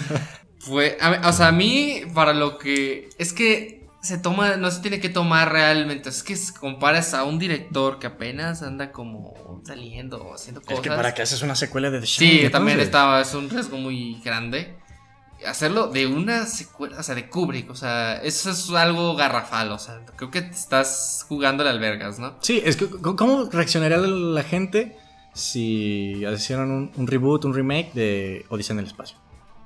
[0.59, 3.09] Fue, a o sea, a mí, para lo que.
[3.19, 6.11] Es que se toma, no se tiene que tomar realmente.
[6.11, 10.67] Es que si comparas a un director que apenas anda como saliendo o haciendo Es
[10.67, 10.83] cosas.
[10.83, 12.43] que para que haces una secuela de The Shining.
[12.45, 12.87] Sí, también entonces.
[12.89, 14.77] estaba, es un riesgo muy grande.
[15.47, 19.79] Hacerlo de una secuela, o sea, de Kubrick, o sea, eso es algo garrafal, o
[19.79, 22.37] sea, creo que estás jugando al albergas, ¿no?
[22.41, 24.97] Sí, es que ¿cómo reaccionaría la gente
[25.35, 29.19] si hicieran un, un reboot, un remake de Odisea en el espacio?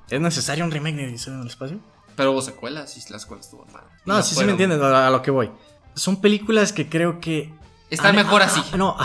[0.09, 1.79] ¿Es necesario un remake de Odisea en el espacio?
[2.15, 3.83] Pero hubo secuelas y las cuales estuvo mal.
[4.09, 5.51] No, sí, sí me entiendes a, lo que voy.
[5.93, 7.53] Son películas que creo que...
[7.89, 8.61] Están han- mejor ah, así.
[8.73, 8.95] ah, no,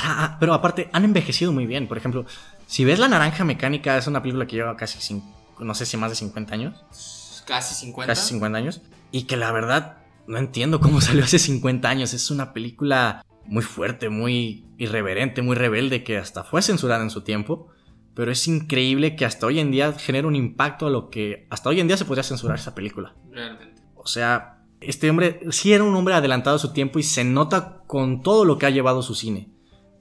[0.41, 1.89] pero aparte han envejecido muy bien.
[1.89, 2.27] Por ejemplo,
[2.67, 5.23] si ves La Naranja Mecánica, es una película que lleva casi,
[5.59, 7.43] no sé si más de 50 años.
[7.47, 8.13] Casi 50.
[8.13, 8.83] Casi 50 años.
[9.11, 12.15] Y que la verdad no entiendo cómo salió hace 50 años.
[12.15, 17.23] Es una película muy fuerte, muy irreverente, muy rebelde, que hasta fue censurada en su
[17.23, 17.69] tiempo.
[18.15, 21.69] Pero es increíble que hasta hoy en día genera un impacto a lo que hasta
[21.69, 23.15] hoy en día se podría censurar esa película.
[23.31, 23.83] Realmente.
[23.97, 24.54] O sea,
[24.87, 28.45] este hombre sí era un hombre adelantado a su tiempo y se nota con todo
[28.45, 29.49] lo que ha llevado su cine.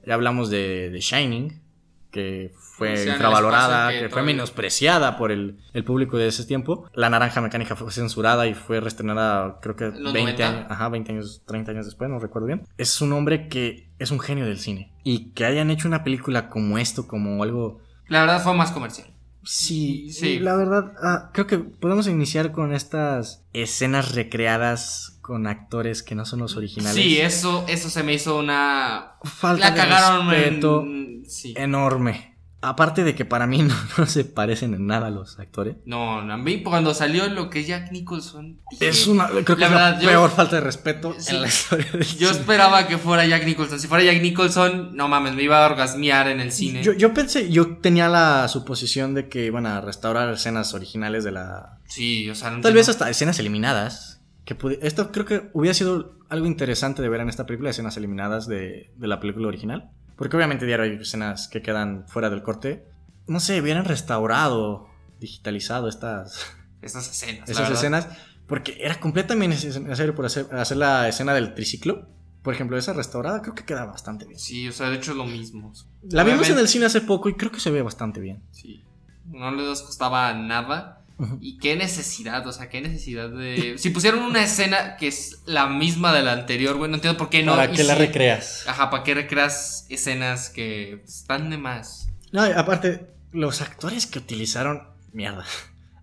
[0.06, 1.62] Ya hablamos de, de Shining,
[2.10, 6.44] que fue O sea, infravalorada, que que, fue menospreciada por el, el público de ese
[6.44, 6.88] tiempo.
[6.94, 10.48] La Naranja Mecánica fue censurada y fue reestrenada creo que ¿En los 20 90?
[10.48, 12.62] años, ajá, 20 años, 30 años después, no recuerdo bien.
[12.78, 14.92] Es un hombre que es un genio del cine.
[15.02, 17.80] Y que hayan hecho una película como esto, como algo...
[18.08, 19.08] La verdad fue más comercial.
[19.44, 20.38] Sí, Sí.
[20.38, 26.24] La verdad, ah, creo que podemos iniciar con estas escenas recreadas con actores que no
[26.24, 26.94] son los originales.
[27.02, 29.12] Sí, eso, eso se me hizo una.
[29.22, 31.24] Falta La de cagaron respeto en.
[31.26, 31.54] Sí.
[31.56, 32.33] enorme.
[32.68, 35.76] Aparte de que para mí no, no se parecen en nada los actores.
[35.86, 38.60] No, a mí cuando salió lo que es Jack Nicholson.
[38.70, 41.34] dije, Es una, creo que La es verdad, la yo- peor falta de respeto Sí.
[41.34, 42.30] en la historia del Yo cine.
[42.30, 43.78] esperaba que fuera Jack Nicholson.
[43.80, 46.82] Si fuera Jack Nicholson, no mames, me iba a orgasmear en el cine.
[46.82, 51.32] Yo, yo pensé, yo tenía la suposición de que iban a restaurar escenas originales de
[51.32, 54.20] la, Sí, o sea, no Tal vez hasta escenas eliminadas.
[54.44, 58.46] Que esto creo que hubiera sido algo interesante de ver en esta película, escenas eliminadas
[58.46, 59.90] de, de la película original.
[60.16, 62.84] Porque obviamente diario hay escenas que quedan fuera del corte.
[63.26, 64.88] No sé, hubieran restaurado,
[65.20, 66.46] digitalizado estas,
[66.82, 67.48] Esas escenas.
[67.48, 68.08] esas escenas.
[68.46, 72.06] Porque era completamente necesario por hacer, hacer la escena del triciclo.
[72.42, 74.38] Por ejemplo, esa restaurada creo que queda bastante bien.
[74.38, 75.72] Sí, o sea, de hecho es lo mismo.
[76.10, 78.42] La vimos en el cine hace poco y creo que se ve bastante bien.
[78.50, 78.82] Sí.
[79.26, 81.03] No les costaba nada.
[81.40, 83.78] Y qué necesidad, o sea, qué necesidad de.
[83.78, 87.28] Si pusieron una escena que es la misma de la anterior, güey, no entiendo por
[87.30, 87.52] qué no.
[87.54, 88.64] ¿Para qué la recreas?
[88.66, 92.08] Ajá, ¿para qué recreas escenas que están de más?
[92.32, 95.44] No, aparte, los actores que utilizaron, mierda.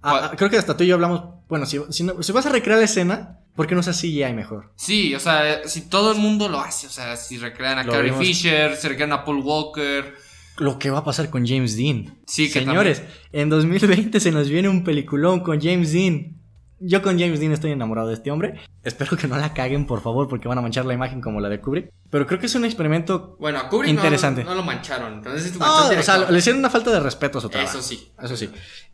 [0.01, 1.23] Ah, ah, creo que hasta tú y yo hablamos.
[1.49, 4.33] Bueno, si, si, no- si vas a recrear la escena, ¿por qué no usas CGI
[4.33, 4.71] mejor?
[4.77, 7.91] Sí, o sea, si todo el mundo lo hace, o sea, si recrean a Lo
[7.91, 8.25] Carrie vimos.
[8.25, 10.15] Fisher, si recrean a Paul Walker.
[10.61, 12.17] Lo que va a pasar con James Dean.
[12.27, 13.01] Sí, que Señores,
[13.31, 16.38] en 2020 se nos viene un peliculón con James Dean.
[16.83, 18.59] Yo con James Dean estoy enamorado de este hombre.
[18.83, 21.47] Espero que no la caguen, por favor, porque van a manchar la imagen como la
[21.49, 21.91] de Kubrick.
[22.09, 23.38] Pero creo que es un experimento.
[23.39, 24.43] Bueno, a Kubrick no- Interesante.
[24.43, 25.13] No, lo mancharon.
[25.13, 27.77] Entonces, No, o sea, le hicieron una falta de respeto a su trabajo.
[27.77, 28.11] Eso sí.
[28.21, 28.49] Eso sí.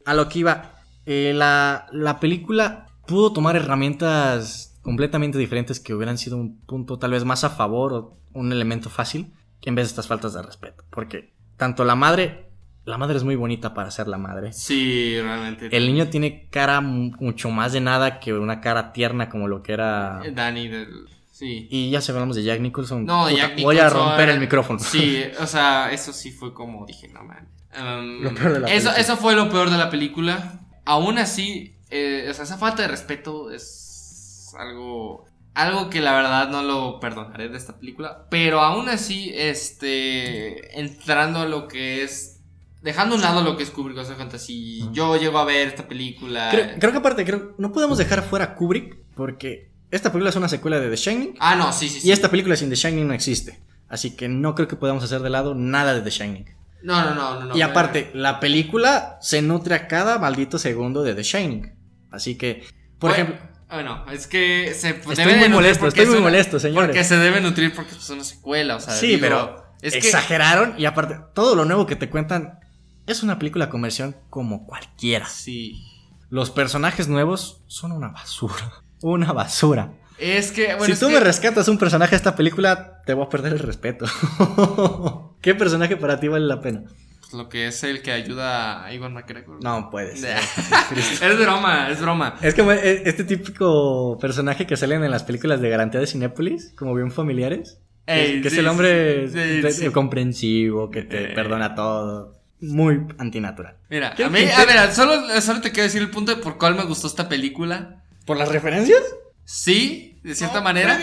[0.05, 0.73] A lo que iba.
[1.05, 7.11] eh, la, la película pudo tomar herramientas completamente diferentes que hubieran sido un punto tal
[7.11, 10.41] vez más a favor o un elemento fácil que en vez de estas faltas de
[10.41, 10.83] respeto.
[10.89, 12.45] Porque tanto la madre,
[12.85, 14.53] la madre es muy bonita para ser la madre.
[14.53, 15.75] Sí, realmente.
[15.75, 19.61] El niño tiene cara mu- mucho más de nada que una cara tierna como lo
[19.63, 20.21] que era.
[20.23, 20.87] Eh, Danny del.
[21.31, 21.67] Sí.
[21.69, 23.05] Y ya se hablamos de Jack Nicholson.
[23.05, 24.79] No, Puta, Jack Voy a Nicholson- romper el micrófono.
[24.79, 27.47] Sí, o sea, eso sí fue como dije, no man.
[27.79, 28.93] Um, Lo peor de la eso, película.
[28.95, 30.61] eso fue lo peor de la película.
[30.85, 35.25] Aún así, eh, o sea, esa falta de respeto es algo.
[35.57, 38.27] Algo que la verdad no lo perdonaré de esta película.
[38.29, 40.79] Pero aún así, este.
[40.79, 42.41] Entrando a lo que es.
[42.83, 44.87] Dejando a un lado lo que es Kubrick, o sea, fantasy.
[44.91, 46.49] Yo llego a ver esta película.
[46.51, 50.47] Creo, creo que aparte, creo, no podemos dejar fuera Kubrick porque esta película es una
[50.47, 52.07] secuela de The Shining Ah, no, sí, sí, sí.
[52.07, 53.59] y esta película sin The Shining no existe.
[53.89, 56.45] Así que no creo que podamos hacer de lado nada de The Shining.
[56.83, 57.45] No, no, no, no.
[57.47, 61.73] no y aparte, la película se nutre a cada maldito segundo de The Shining.
[62.11, 62.63] Así que,
[62.99, 66.25] por Bueno, ejemplo, Bueno, es que se Estoy debe muy molesto, estoy es muy una-
[66.27, 66.87] molesto, señores.
[66.89, 68.93] Porque se debe nutrir porque es una secuela, o sea.
[68.93, 72.59] sí, digo, pero es que exageraron y aparte, todo lo nuevo que te cuentan
[73.07, 75.27] es una película comercial como cualquiera.
[75.27, 75.83] sí.
[76.29, 78.71] Los personajes nuevos son una basura.
[79.01, 79.93] Una basura.
[80.17, 83.13] Es que bueno, si es tú que- me rescatas un personaje de esta película, te
[83.13, 84.05] voy a perder el respeto.
[85.41, 86.83] ¿Qué personaje para ti vale la pena?
[87.29, 89.63] Pues, lo que es el que ayuda a Ivan McGregor.
[89.63, 90.23] No puedes.
[91.21, 92.35] es broma, es broma.
[92.41, 96.73] Es como e- este típico personaje que salen en las películas de garantía de Cinépolis,
[96.77, 97.79] como bien familiares.
[98.05, 99.89] Que- Ey, que es sí, el hombre sí, sí.
[99.91, 101.35] comprensivo, que te Eh.
[101.35, 102.35] perdona todo.
[102.59, 103.75] muy antinatural.
[103.89, 106.57] Mira, ¿Qué a mí, a ver, solo, solo te quiero decir el punto de por
[106.57, 108.01] cuál me gustó esta película.
[108.25, 109.03] ¿Por las referencias?
[109.45, 110.97] Sí, de cierta manera.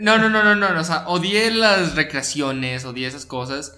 [0.00, 3.76] No, no, no, no, no, no, o sea, odié las recreaciones, odié esas cosas.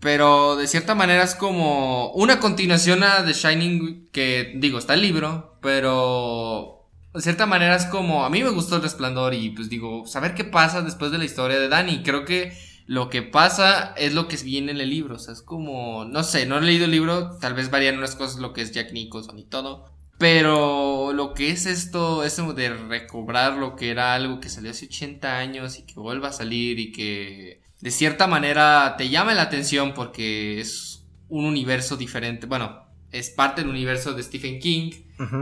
[0.00, 5.02] Pero de cierta manera es como una continuación a The Shining, que digo, está el
[5.02, 9.68] libro, pero de cierta manera es como, a mí me gustó el resplandor y pues
[9.68, 12.02] digo, saber qué pasa después de la historia de Danny.
[12.02, 12.52] Creo que
[12.86, 16.24] lo que pasa es lo que viene en el libro, o sea, es como, no
[16.24, 18.92] sé, no he leído el libro, tal vez varían unas cosas lo que es Jack
[18.92, 19.92] Nicholson y todo.
[20.18, 24.86] Pero lo que es esto, eso de recobrar lo que era algo que salió hace
[24.86, 29.42] 80 años y que vuelva a salir y que de cierta manera te llama la
[29.42, 32.46] atención porque es un universo diferente.
[32.46, 34.90] Bueno, es parte del universo de Stephen King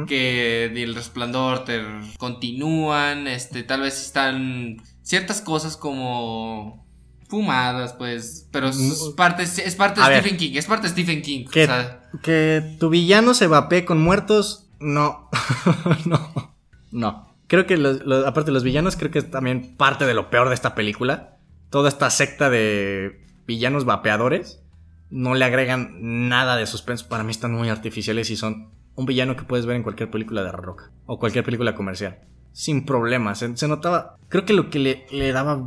[0.08, 1.80] que del resplandor te
[2.18, 6.84] continúan, este, tal vez están ciertas cosas como
[7.28, 10.20] fumadas, pues, pero es parte, es parte de A ver.
[10.20, 13.84] Stephen King, es parte de Stephen King, o Que, sea, que tu villano se vapee
[13.84, 15.28] con muertos, no.
[16.06, 16.54] no.
[16.90, 17.36] No.
[17.46, 20.28] Creo que, los, los- aparte de los villanos, creo que es también parte de lo
[20.30, 21.37] peor de esta película.
[21.70, 24.62] Toda esta secta de villanos vapeadores
[25.10, 27.08] no le agregan nada de suspenso.
[27.08, 30.42] Para mí están muy artificiales y son un villano que puedes ver en cualquier película
[30.42, 32.20] de rock o cualquier película comercial.
[32.52, 33.38] Sin problemas.
[33.38, 34.16] Se, notaba.
[34.28, 35.62] Creo que lo que le, le daba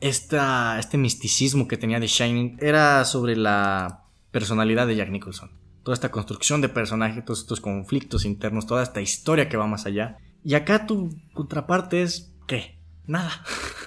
[0.00, 5.50] esta, este misticismo que tenía de Shining era sobre la personalidad de Jack Nicholson.
[5.82, 9.86] Toda esta construcción de personaje, todos estos conflictos internos, toda esta historia que va más
[9.86, 10.18] allá.
[10.44, 12.32] Y acá tu contraparte es.
[12.46, 12.78] ¿Qué?
[13.06, 13.30] Nada.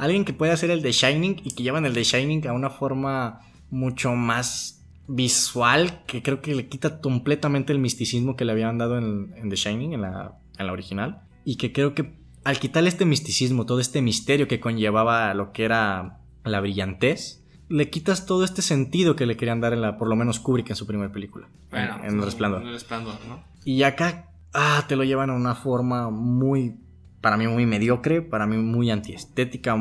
[0.00, 2.70] Alguien que puede hacer el de Shining y que llevan el de Shining a una
[2.70, 3.40] forma
[3.70, 8.96] mucho más visual que creo que le quita completamente el misticismo que le habían dado
[8.96, 11.22] en, en The Shining, en la, en la original.
[11.44, 12.14] Y que creo que
[12.44, 17.90] al quitarle este misticismo, todo este misterio que conllevaba lo que era la brillantez, le
[17.90, 20.76] quitas todo este sentido que le querían dar en la, por lo menos Kubrick en
[20.76, 22.62] su primera película, bueno, en, en El Resplandor.
[22.62, 23.44] en el resplandor, ¿no?
[23.64, 26.76] Y acá, ah, te lo llevan a una forma muy,
[27.20, 29.76] para mí muy mediocre, para mí muy antiestética.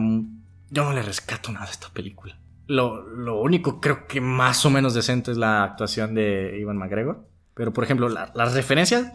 [0.72, 2.38] Yo no le rescato nada a esta película.
[2.68, 7.28] Lo, lo único creo que más o menos decente es la actuación de Ivan McGregor.
[7.56, 9.12] Pero, por ejemplo, la- las referencias.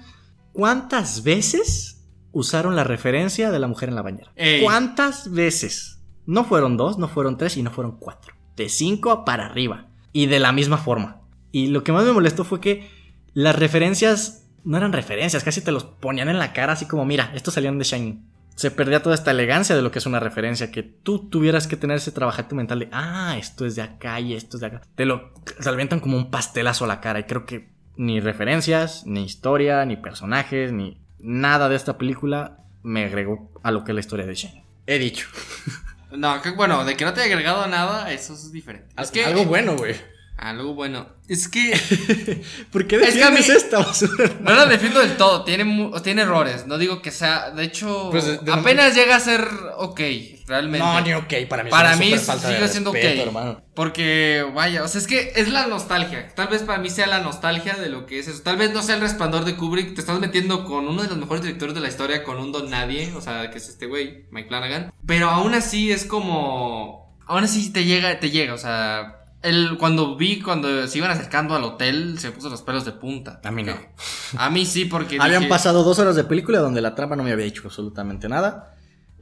[0.53, 4.33] ¿Cuántas veces usaron la referencia de la mujer en la bañera?
[4.37, 4.63] Ey.
[4.63, 6.03] ¿Cuántas veces?
[6.27, 8.35] No fueron dos, no fueron tres y no fueron cuatro.
[8.57, 9.89] De cinco para arriba.
[10.13, 11.23] Y de la misma forma.
[11.53, 12.89] Y lo que más me molestó fue que
[13.33, 17.31] las referencias no eran referencias, casi te los ponían en la cara así como, mira,
[17.35, 18.24] estos salieron de Shining.
[18.57, 21.77] Se perdía toda esta elegancia de lo que es una referencia, que tú tuvieras que
[21.77, 24.82] tener ese trabajate mental de, ah, esto es de acá y esto es de acá.
[24.95, 25.32] Te lo
[25.62, 29.85] te avientan como un pastelazo a la cara y creo que ni referencias, ni historia,
[29.85, 34.27] ni personajes, ni nada de esta película me agregó a lo que es la historia
[34.27, 34.65] de Shining.
[34.86, 35.28] He dicho.
[36.16, 38.86] No, que, bueno, de que no te haya agregado nada, eso es diferente.
[38.97, 39.97] Es que Algo bueno, güey.
[40.36, 41.09] Algo bueno.
[41.27, 41.73] Es que
[42.73, 44.31] ¿Por qué Es que a mí- defiendes esta basura?
[44.40, 48.27] no la defiendo del todo, tiene tiene errores, no digo que sea, de hecho, Pues,
[48.27, 49.47] de- de- apenas llega a ser
[49.78, 50.01] ok,
[50.47, 50.81] realmente.
[50.81, 51.70] No, ni ok, para mí.
[51.70, 53.27] Para mí sigue siendo respeto, ok.
[53.28, 53.62] hermano.
[53.74, 56.28] Porque, vaya, o sea, es que es la nostalgia.
[56.35, 58.43] Tal vez para mí sea la nostalgia de lo que es eso.
[58.43, 59.94] Tal vez no sea el resplandor de Kubrick.
[59.94, 62.69] Te estás metiendo con uno de los mejores directores de la historia, con un don
[62.70, 63.12] nadie.
[63.16, 64.93] O sea, que es este güey, Mike Flanagan.
[65.06, 67.16] Pero aún así es como.
[67.27, 68.52] Aún así te llega, te llega.
[68.55, 72.85] O sea, el, cuando vi, cuando se iban acercando al hotel, se puso los pelos
[72.85, 73.41] de punta.
[73.45, 73.75] A mí no.
[74.39, 75.19] A mí sí, porque.
[75.21, 78.29] Habían dije- pasado dos horas de película donde la trama no me había dicho absolutamente
[78.29, 78.75] nada.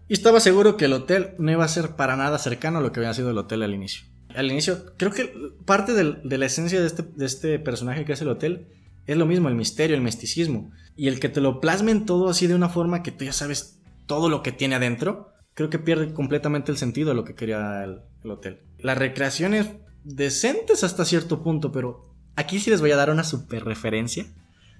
[0.09, 2.93] Y estaba seguro que el hotel no iba a ser para nada cercano a lo
[2.93, 4.05] que había sido el hotel al inicio.
[4.35, 5.33] Al inicio, creo que
[5.67, 8.69] parte del- de la esencia de este, de este personaje que es el hotel
[9.07, 10.71] es lo mismo, el misterio, el misticismo.
[10.97, 13.79] Y el que te lo plasmen todo así de una forma que tú ya sabes
[14.07, 17.85] todo lo que tiene adentro, creo que pierde completamente el sentido de lo que quería
[17.85, 18.61] el, el hotel.
[18.79, 19.69] Las recreaciones
[20.05, 24.27] decentes hasta cierto punto, pero aquí sí les voy a dar una super referencia.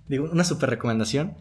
[0.09, 1.35] Digo, una super recomendación.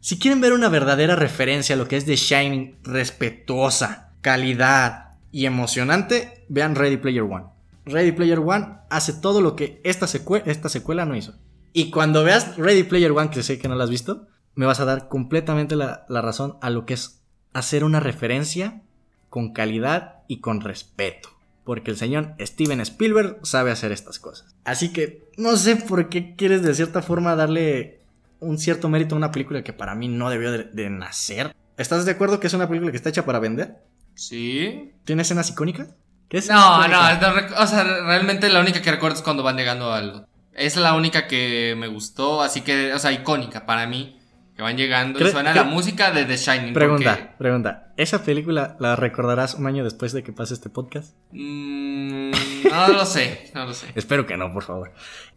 [0.00, 5.46] Si quieren ver una verdadera referencia a lo que es The Shining, respetuosa, calidad y
[5.46, 7.46] emocionante, vean Ready Player One.
[7.84, 11.34] Ready Player One hace todo lo que esta, secue- esta secuela no hizo.
[11.72, 14.80] Y cuando veas Ready Player One, que sé que no la has visto, me vas
[14.80, 18.82] a dar completamente la razón a lo que es hacer una referencia
[19.28, 21.30] con calidad y con respeto.
[21.68, 24.56] Porque el señor Steven Spielberg sabe hacer estas cosas.
[24.64, 28.00] Así que no sé por qué quieres de cierta forma darle
[28.40, 31.54] un cierto mérito a una película que para mí no debió de, de nacer.
[31.76, 33.76] ¿Estás de acuerdo que es una película que está hecha para vender?
[34.14, 34.92] Sí.
[35.04, 35.88] ¿Tiene escenas icónicas?
[36.30, 37.20] ¿Qué escenas No, icónicas?
[37.20, 40.26] no, no o sea, realmente la única que recuerdo es cuando van llegando al...
[40.54, 44.17] Es la única que me gustó, así que, o sea, icónica para mí.
[44.58, 46.74] Que van llegando y suena la música de The Shining.
[46.74, 47.92] Pregunta, porque, pregunta.
[47.96, 51.14] ¿Esa película la recordarás un año después de que pase este podcast?
[51.30, 52.32] mm,
[52.68, 53.86] no lo sé, no lo sé.
[53.94, 54.92] Espero que no, por favor.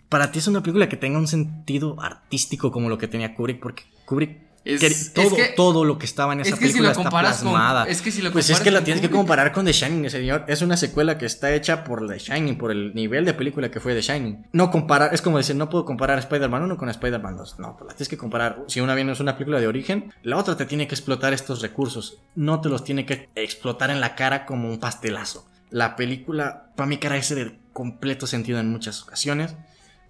[0.09, 3.59] Para ti es una película que tenga un sentido artístico como lo que tenía Kubrick,
[3.59, 6.73] porque Kubrick Es- es todo, que- todo lo que estaba en esa es que si
[6.73, 7.85] película lo está con- plasmada.
[7.85, 10.45] es que si lo pues es que la tienes que comparar con The Shining, señor.
[10.47, 13.79] Es una secuela que está hecha por The Shining, por el nivel de película que
[13.79, 14.45] fue The Shining.
[14.51, 17.57] No comparar, es como decir, no puedo comparar Spider-Man 1 con Spider-Man 2.
[17.59, 18.59] No, pues la tienes que comparar.
[18.67, 21.61] Si una bien es una película de origen, la otra te tiene que explotar estos
[21.63, 22.19] recursos.
[22.35, 25.47] No te los tiene que explotar en la cara como un pastelazo.
[25.71, 29.55] La película, para mí, carece de completo sentido en muchas ocasiones.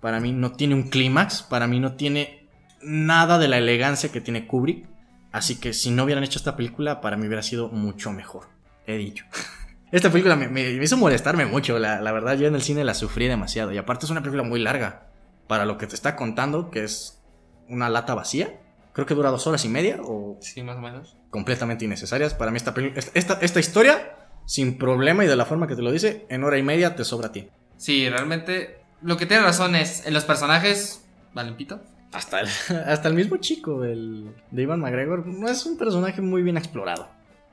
[0.01, 2.40] Para mí no tiene un clímax, para mí no tiene
[2.83, 4.87] nada de la elegancia que tiene Kubrick.
[5.31, 8.47] Así que si no hubieran hecho esta película, para mí hubiera sido mucho mejor.
[8.85, 9.25] He dicho.
[9.91, 12.85] Esta película me, me- me hizo molestarme mucho, la, la verdad yo en el cine
[12.85, 13.73] la sufrí demasiado.
[13.73, 15.07] Y aparte es una película muy larga.
[15.47, 17.21] Para lo que te está contando, que es
[17.67, 18.61] una lata vacía.
[18.93, 21.17] Creo que dura dos horas y media o Sí, más o menos.
[21.29, 22.33] completamente innecesarias.
[22.33, 25.81] Para mí esta, esta, esta, esta historia, sin problema y de la forma que te
[25.81, 27.49] lo dice, en hora y media te sobra a ti.
[27.77, 31.81] Sí, realmente lo que tiene razón es, en los personajes, ¿valen pito?
[32.13, 32.47] Hasta el,
[32.87, 37.09] hasta el mismo chico, el de Ivan McGregor, no es un personaje muy bien explorado.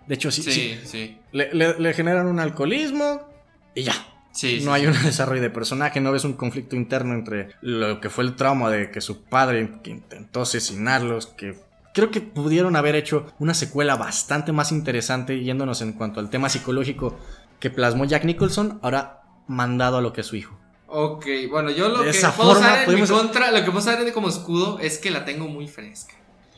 [0.07, 1.19] De hecho, sí, Sí, sí, sí.
[1.33, 3.29] le, le- le generan un alcoholismo
[3.75, 3.93] y ya.
[4.33, 8.01] Sí, sí, no hay un desarrollo de personaje, no ves un conflicto interno entre lo
[8.01, 11.57] que fue el trauma de que su padre que intentó asesinarlos, que
[11.95, 16.49] creo que pudieron haber hecho una secuela bastante más interesante yéndonos en cuanto al tema
[16.49, 17.19] psicológico
[17.61, 20.58] que plasmó Jack Nicholson, ahora mandado a lo que es su hijo.
[20.89, 23.79] Ok, bueno, yo lo De que puedo usar en mi podemos- contra, lo que puedo
[23.79, 26.15] usar como escudo es que la tengo muy fresca.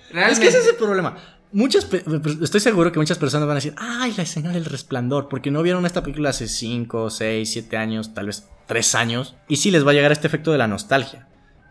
[0.08, 0.40] Es Realmente.
[0.42, 1.16] que ese es el problema.
[1.52, 2.04] Muchas, pe-
[2.42, 5.62] estoy seguro que muchas personas van a decir, ay, la escena del resplandor, porque no
[5.62, 9.84] vieron esta película hace 5, 6, 7 años, tal vez 3 años, y sí les
[9.84, 11.26] va a llegar este efecto de la nostalgia.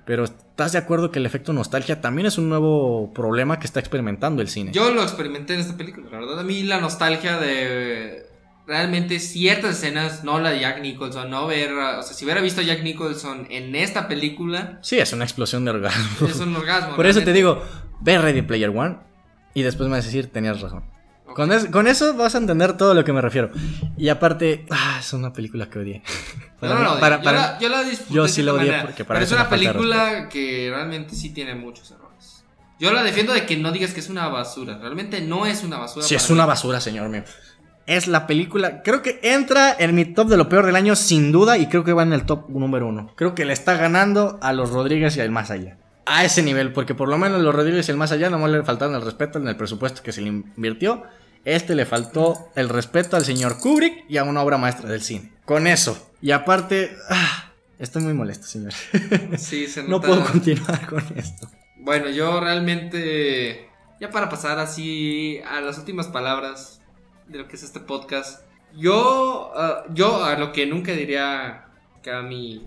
[0.05, 3.79] Pero ¿estás de acuerdo que el efecto nostalgia también es un nuevo problema que está
[3.79, 4.71] experimentando el cine?
[4.73, 6.39] Yo lo experimenté en esta película, la verdad.
[6.39, 8.25] A mí la nostalgia de
[8.69, 12.61] realmente ciertas escenas, no la de Jack Nicholson, no ver, o sea, si hubiera visto
[12.61, 16.27] a Jack Nicholson en esta película, Sí, es una explosión de orgasmo.
[16.27, 16.95] es un orgasmo.
[16.95, 17.63] Por eso te digo,
[17.99, 18.97] ve Ready Player One
[19.55, 20.83] y después me vas a decir, tenías razón.
[21.35, 23.49] Con, es- con eso vas a entender todo lo que me refiero.
[23.97, 26.03] Y aparte, ah, es una película que odié.
[26.61, 28.81] No, no, no, Para- yo, para- la, yo la disfruté yo sí la odié manera,
[28.83, 32.43] porque para Pero es una película que realmente sí tiene muchos errores.
[32.79, 34.77] Yo la defiendo de que no digas que es una basura.
[34.79, 36.05] Realmente no es una basura.
[36.05, 36.33] Sí, para es mí.
[36.35, 37.23] una basura, señor mío.
[37.89, 41.31] Es la película, creo que entra en mi top de lo peor del año sin
[41.31, 43.11] duda y creo que va en el top número uno.
[43.15, 45.75] Creo que le está ganando a los Rodríguez y al Más Allá.
[46.05, 48.61] A ese nivel, porque por lo menos los Rodríguez y el Más Allá nomás le
[48.61, 51.01] faltaron el respeto en el presupuesto que se le invirtió.
[51.45, 55.31] Este le faltó el respeto al señor Kubrick y a una obra maestra del cine.
[55.43, 56.11] Con eso.
[56.21, 58.73] Y aparte, ah, estoy muy molesto, señor.
[59.39, 60.09] Sí, se no nota.
[60.09, 61.49] puedo continuar con esto.
[61.77, 63.67] Bueno, yo realmente.
[63.99, 66.78] Ya para pasar así a las últimas palabras
[67.29, 68.43] de lo que es este podcast.
[68.75, 69.51] Yo.
[69.55, 71.65] ah, yo a lo que nunca diría
[72.03, 72.65] que a mi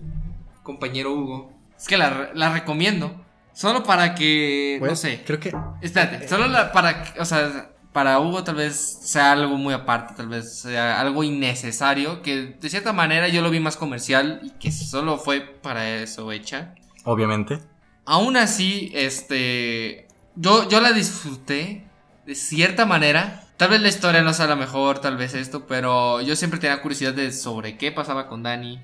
[0.63, 1.53] compañero Hugo.
[1.77, 3.23] Es que la, la recomiendo.
[3.53, 4.79] Solo para que.
[4.81, 5.23] no sé.
[5.25, 9.57] Creo que Espérate, solo la- para, que- o sea, para Hugo tal vez sea algo
[9.57, 13.77] muy aparte, tal vez sea algo innecesario, que de cierta manera yo lo vi más
[13.77, 16.73] comercial y que solo fue para eso hecha.
[17.03, 17.59] obviamente.
[18.05, 21.87] Aún así, este, yo, yo la disfruté
[22.25, 23.43] de cierta manera.
[23.63, 26.81] Tal vez la historia no sea la mejor, tal vez esto, pero yo siempre tenía
[26.81, 28.81] curiosidad de sobre qué pasaba con Dani.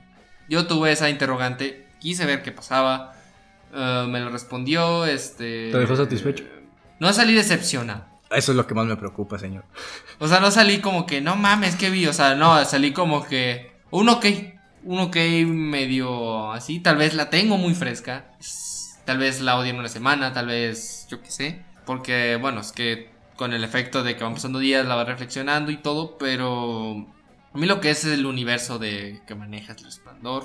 [0.47, 3.14] Yo tuve esa interrogante, quise ver qué pasaba.
[3.76, 5.69] eh, me lo respondió, este...
[5.73, 6.45] ¿Te dejó satisfecho?
[6.97, 8.06] No salí decepcionado.
[8.31, 9.65] Eso es lo que más me preocupa, señor.
[10.18, 12.07] O sea, no salí como que, no mames, que vi.
[12.07, 14.26] O sea, no, salí como que, un ok.
[14.85, 16.80] Un ok medio así.
[16.80, 18.31] Tal vez la tengo muy fresca.
[19.03, 21.65] Tal vez la odie en una semana, tal vez, yo qué sé.
[21.85, 25.71] Porque, bueno, es que con el efecto de que van pasando días la va reflexionando
[25.71, 26.17] y todo.
[26.17, 27.07] Pero
[27.53, 30.43] a mí lo que es el universo de que manejas el resplandor.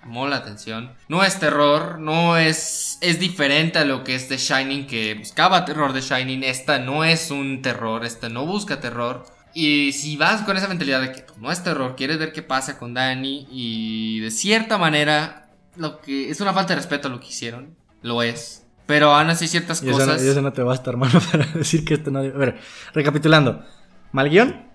[0.00, 0.94] Llamó la atención.
[1.08, 2.96] No es terror, no es.
[3.02, 6.42] Es diferente a lo que es The Shining, que buscaba terror de Shining.
[6.42, 9.26] Esta no es un terror, esta no busca terror.
[9.52, 12.78] Y si vas con esa mentalidad de que no es terror, quieres ver qué pasa
[12.78, 13.46] con Danny.
[13.50, 17.76] Y de cierta manera, lo que es una falta de respeto a lo que hicieron.
[18.00, 18.64] Lo es.
[18.90, 20.20] Pero aún así ciertas Y eso, no, cosas.
[20.22, 22.18] eso no te basta, hermano, para decir que esto no...
[22.18, 22.58] A ver,
[22.92, 23.64] recapitulando.
[24.10, 24.66] Mal guion,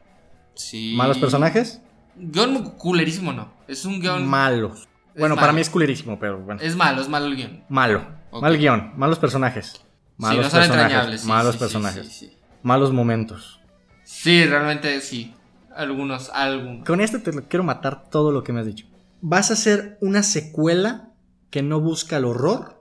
[0.53, 0.93] Sí.
[0.95, 1.81] malos personajes,
[2.17, 3.51] Guión culerísimo, no.
[3.67, 4.25] Es un guion.
[4.25, 4.87] malos.
[5.17, 5.41] Bueno, malo.
[5.41, 6.61] para mí es culerísimo, pero bueno.
[6.61, 7.63] Es malo, es malo el guion.
[7.67, 8.07] Malo.
[8.31, 9.73] Mal guion, malos personajes.
[9.73, 9.79] Sí,
[10.17, 10.85] Malos no son personajes.
[10.85, 11.21] entrañables.
[11.21, 12.07] sí, malos sí, sí, personajes.
[12.07, 12.37] sí, sí.
[12.63, 13.59] Malos momentos.
[14.05, 15.33] Sí, realmente sí.
[15.75, 16.85] Algunos, algunos.
[16.85, 18.85] Con esto te quiero matar todo lo que me has dicho.
[19.19, 21.09] Vas a hacer una secuela
[21.49, 22.74] que no busca el horror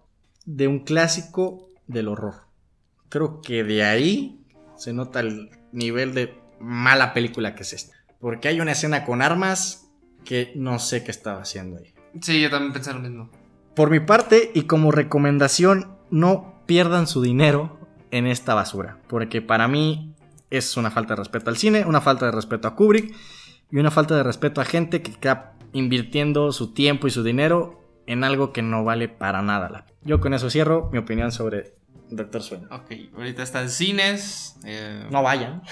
[0.45, 2.35] de un clásico del horror.
[3.09, 4.45] creo que de ahí
[4.77, 7.95] se nota el nivel de mala película que es esta.
[8.19, 9.91] Porque hay una escena con armas
[10.25, 11.95] que no sé qué estaba haciendo ahí.
[12.21, 13.31] Sí, yo también pensé lo mismo.
[13.75, 17.79] Por mi parte, y como recomendación, no pierdan su dinero
[18.11, 18.99] en esta basura.
[19.09, 20.15] Porque para mí
[20.51, 23.15] es una falta de respeto al cine, una falta de respeto a Kubrick
[23.71, 27.84] y una falta de respeto a gente que está invirtiendo su tiempo y su dinero
[28.07, 29.87] en algo que no vale para nada.
[30.03, 31.75] Yo con eso cierro mi opinión sobre
[32.11, 32.69] Doctor Sueño.
[32.71, 34.57] Ok, ahorita está en cines.
[34.65, 35.63] eh, No vayan.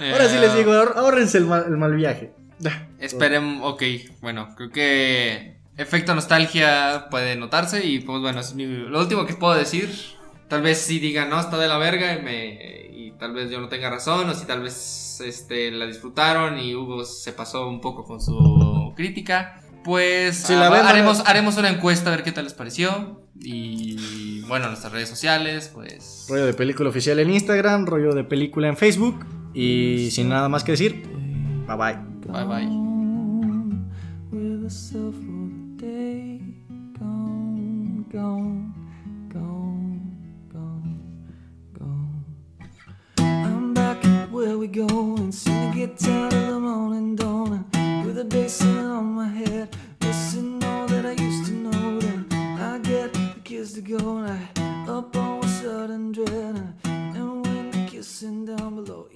[0.00, 2.32] eh, Ahora sí les digo, ahor- ahórrense el mal, el mal viaje.
[2.98, 3.82] Esperen, ok,
[4.20, 9.34] bueno, creo que efecto nostalgia puede notarse y pues bueno, es mi- lo último que
[9.34, 9.90] puedo decir.
[10.48, 13.60] Tal vez sí digan, no, está de la verga y, me, y tal vez yo
[13.60, 17.80] no tenga razón, o si tal vez este, la disfrutaron y Hugo se pasó un
[17.80, 19.60] poco con su crítica.
[19.84, 22.54] Pues Si la ah, ven, haremos, a- haremos una encuesta a ver qué tal les
[22.54, 23.20] pareció.
[23.40, 26.26] Y bueno, nuestras redes sociales, pues...
[26.28, 29.26] Rollo de película oficial en Instagram, rollo de película en Facebook.
[29.52, 31.02] Y sin nada más que decir,
[31.66, 31.98] bye bye.
[32.26, 32.84] Bye bye.
[44.30, 47.64] where we go and soon to get tired of the morning dawning
[48.14, 49.68] with a basin on my head,
[50.00, 52.00] missing all that I used to know.
[52.00, 52.26] Then
[52.60, 56.30] I get the kids to go, and I up all a sudden dread.
[56.30, 59.08] And, and when the kissing down below,